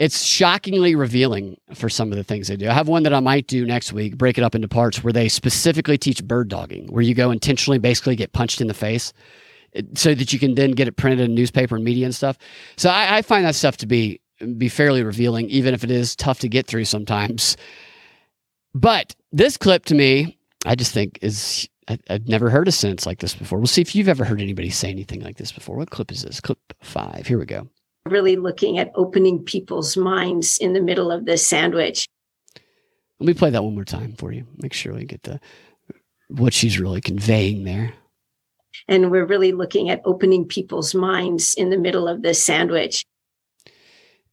it's 0.00 0.24
shockingly 0.24 0.96
revealing 0.96 1.56
for 1.74 1.88
some 1.88 2.10
of 2.10 2.18
the 2.18 2.24
things 2.24 2.48
they 2.48 2.56
do. 2.56 2.68
I 2.68 2.72
have 2.72 2.88
one 2.88 3.04
that 3.04 3.14
i 3.14 3.20
might 3.20 3.46
do 3.46 3.64
next 3.64 3.92
week 3.92 4.18
break 4.18 4.36
it 4.36 4.42
up 4.42 4.56
into 4.56 4.66
parts 4.66 5.04
where 5.04 5.12
they 5.12 5.28
specifically 5.28 5.96
teach 5.96 6.24
bird 6.24 6.48
dogging 6.48 6.88
where 6.88 7.02
you 7.02 7.14
go 7.14 7.30
intentionally 7.30 7.78
basically 7.78 8.16
get 8.16 8.32
punched 8.32 8.60
in 8.60 8.66
the 8.66 8.74
face 8.74 9.12
eh, 9.76 9.82
so 9.94 10.12
that 10.12 10.32
you 10.32 10.40
can 10.40 10.56
then 10.56 10.72
get 10.72 10.88
it 10.88 10.96
printed 10.96 11.20
in 11.20 11.36
newspaper 11.36 11.76
and 11.76 11.84
media 11.84 12.04
and 12.04 12.16
stuff. 12.16 12.36
So 12.76 12.90
I, 12.90 13.18
I 13.18 13.22
find 13.22 13.44
that 13.44 13.54
stuff 13.54 13.76
to 13.76 13.86
be 13.86 14.20
be 14.58 14.68
fairly 14.68 15.04
revealing 15.04 15.48
even 15.50 15.72
if 15.72 15.84
it 15.84 15.90
is 15.92 16.16
tough 16.16 16.40
to 16.40 16.48
get 16.48 16.66
through 16.66 16.84
sometimes 16.84 17.56
but 18.80 19.14
this 19.32 19.56
clip 19.56 19.84
to 19.84 19.94
me 19.94 20.38
i 20.66 20.74
just 20.74 20.92
think 20.92 21.18
is 21.22 21.68
I, 21.88 21.98
have 22.08 22.28
never 22.28 22.50
heard 22.50 22.68
a 22.68 22.72
sentence 22.72 23.06
like 23.06 23.20
this 23.20 23.34
before. 23.34 23.58
We'll 23.58 23.68
see 23.68 23.80
if 23.80 23.94
you've 23.94 24.08
ever 24.08 24.24
heard 24.24 24.40
anybody 24.40 24.70
say 24.70 24.90
anything 24.90 25.20
like 25.20 25.36
this 25.36 25.52
before. 25.52 25.76
What 25.76 25.90
clip 25.90 26.10
is 26.10 26.22
this? 26.22 26.40
Clip 26.40 26.58
five. 26.82 27.26
Here 27.26 27.38
we 27.38 27.46
go. 27.46 27.68
Really 28.08 28.36
looking 28.36 28.78
at 28.78 28.90
opening 28.94 29.42
people's 29.42 29.96
minds 29.96 30.58
in 30.58 30.72
the 30.72 30.80
middle 30.80 31.12
of 31.12 31.26
this 31.26 31.46
sandwich. 31.46 32.06
Let 33.18 33.26
me 33.26 33.34
play 33.34 33.50
that 33.50 33.64
one 33.64 33.74
more 33.74 33.84
time 33.84 34.14
for 34.14 34.32
you. 34.32 34.46
Make 34.58 34.72
sure 34.72 34.94
we 34.94 35.04
get 35.04 35.22
the 35.22 35.40
what 36.28 36.52
she's 36.52 36.78
really 36.78 37.00
conveying 37.00 37.64
there. 37.64 37.92
And 38.88 39.10
we're 39.10 39.24
really 39.24 39.52
looking 39.52 39.88
at 39.90 40.02
opening 40.04 40.44
people's 40.44 40.94
minds 40.94 41.54
in 41.54 41.70
the 41.70 41.78
middle 41.78 42.08
of 42.08 42.22
this 42.22 42.42
sandwich. 42.44 43.04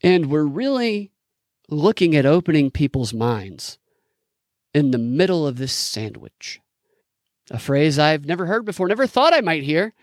And 0.01 0.29
we're 0.29 0.45
really 0.45 1.11
looking 1.69 2.15
at 2.15 2.25
opening 2.25 2.71
people's 2.71 3.13
minds 3.13 3.77
in 4.73 4.91
the 4.91 4.97
middle 4.97 5.47
of 5.47 5.57
this 5.57 5.73
sandwich 5.73 6.59
a 7.51 7.59
phrase 7.59 7.99
I've 7.99 8.25
never 8.25 8.45
heard 8.45 8.65
before, 8.65 8.87
never 8.87 9.07
thought 9.07 9.33
I 9.33 9.41
might 9.41 9.63
hear. 9.63 9.93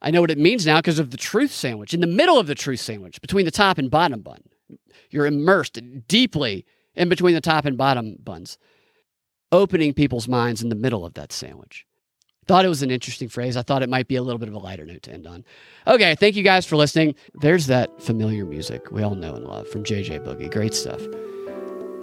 I 0.00 0.10
know 0.10 0.20
what 0.20 0.30
it 0.30 0.38
means 0.38 0.66
now 0.66 0.78
because 0.78 0.98
of 0.98 1.10
the 1.10 1.16
truth 1.16 1.50
sandwich. 1.50 1.92
In 1.92 2.00
the 2.00 2.06
middle 2.06 2.38
of 2.38 2.46
the 2.46 2.54
truth 2.54 2.80
sandwich, 2.80 3.20
between 3.20 3.44
the 3.44 3.50
top 3.50 3.78
and 3.78 3.90
bottom 3.90 4.20
bun, 4.20 4.42
you're 5.10 5.26
immersed 5.26 5.78
deeply 6.06 6.64
in 6.94 7.08
between 7.08 7.34
the 7.34 7.40
top 7.40 7.64
and 7.64 7.76
bottom 7.76 8.16
buns, 8.22 8.58
opening 9.50 9.94
people's 9.94 10.28
minds 10.28 10.62
in 10.62 10.68
the 10.68 10.74
middle 10.74 11.04
of 11.04 11.14
that 11.14 11.32
sandwich. 11.32 11.84
thought 12.46 12.64
it 12.64 12.68
was 12.68 12.82
an 12.82 12.90
interesting 12.90 13.28
phrase. 13.28 13.56
I 13.56 13.62
thought 13.62 13.82
it 13.82 13.88
might 13.88 14.08
be 14.08 14.16
a 14.16 14.22
little 14.22 14.38
bit 14.38 14.48
of 14.48 14.54
a 14.54 14.58
lighter 14.58 14.84
note 14.84 15.02
to 15.04 15.12
end 15.12 15.26
on. 15.26 15.44
Okay, 15.86 16.14
thank 16.14 16.36
you 16.36 16.42
guys 16.42 16.64
for 16.64 16.76
listening. 16.76 17.14
There's 17.34 17.66
that 17.66 18.00
familiar 18.00 18.44
music 18.44 18.90
we 18.92 19.02
all 19.02 19.14
know 19.14 19.34
and 19.34 19.46
love 19.46 19.68
from 19.68 19.84
JJ 19.84 20.24
Boogie. 20.24 20.50
Great 20.50 20.74
stuff. 20.74 21.00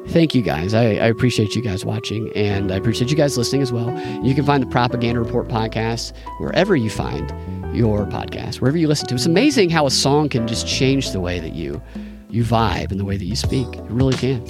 Thank 0.08 0.36
you 0.36 0.42
guys. 0.42 0.74
I, 0.74 0.84
I, 0.84 1.08
appreciate 1.08 1.56
you 1.56 1.62
guys 1.62 1.84
watching 1.84 2.32
and 2.36 2.72
I 2.72 2.76
appreciate 2.76 3.10
you 3.10 3.18
guys 3.18 3.38
listening 3.38 3.62
as 3.62 3.74
well. 3.74 3.90
You 4.24 4.36
can 4.36 4.46
find 4.46 4.62
the 4.62 4.68
Propaganda 4.68 5.20
Report 5.20 5.48
podcast 5.48 6.16
wherever 6.40 6.76
you 6.76 6.90
find 6.90 7.30
your 7.76 8.06
podcast, 8.06 8.62
wherever 8.62 8.78
you 8.78 8.88
listen 8.88 9.08
to. 9.08 9.16
It's 9.16 9.26
amazing 9.26 9.72
how 9.72 9.86
a 9.88 9.92
song 9.92 10.30
can 10.30 10.48
just 10.48 10.68
change 10.68 11.12
the 11.12 11.20
way 11.20 11.40
that 11.40 11.54
you 11.54 11.82
you 12.30 12.44
vibe 12.44 12.92
and 12.92 13.00
the 13.00 13.06
way 13.06 13.18
that 13.18 13.26
you 13.26 13.36
speak. 13.36 13.68
It 13.76 13.84
really 13.84 14.16
can. 14.16 14.44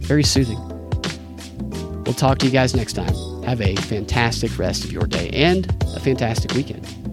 Very 0.00 0.22
soothing. 0.22 0.60
We'll 2.04 2.14
talk 2.14 2.38
to 2.38 2.46
you 2.46 2.52
guys 2.52 2.74
next 2.74 2.94
time. 2.94 3.14
Have 3.44 3.60
a 3.60 3.74
fantastic 3.76 4.58
rest 4.58 4.84
of 4.84 4.92
your 4.92 5.06
day 5.06 5.30
and 5.30 5.66
a 5.96 6.00
fantastic 6.00 6.52
weekend. 6.52 7.03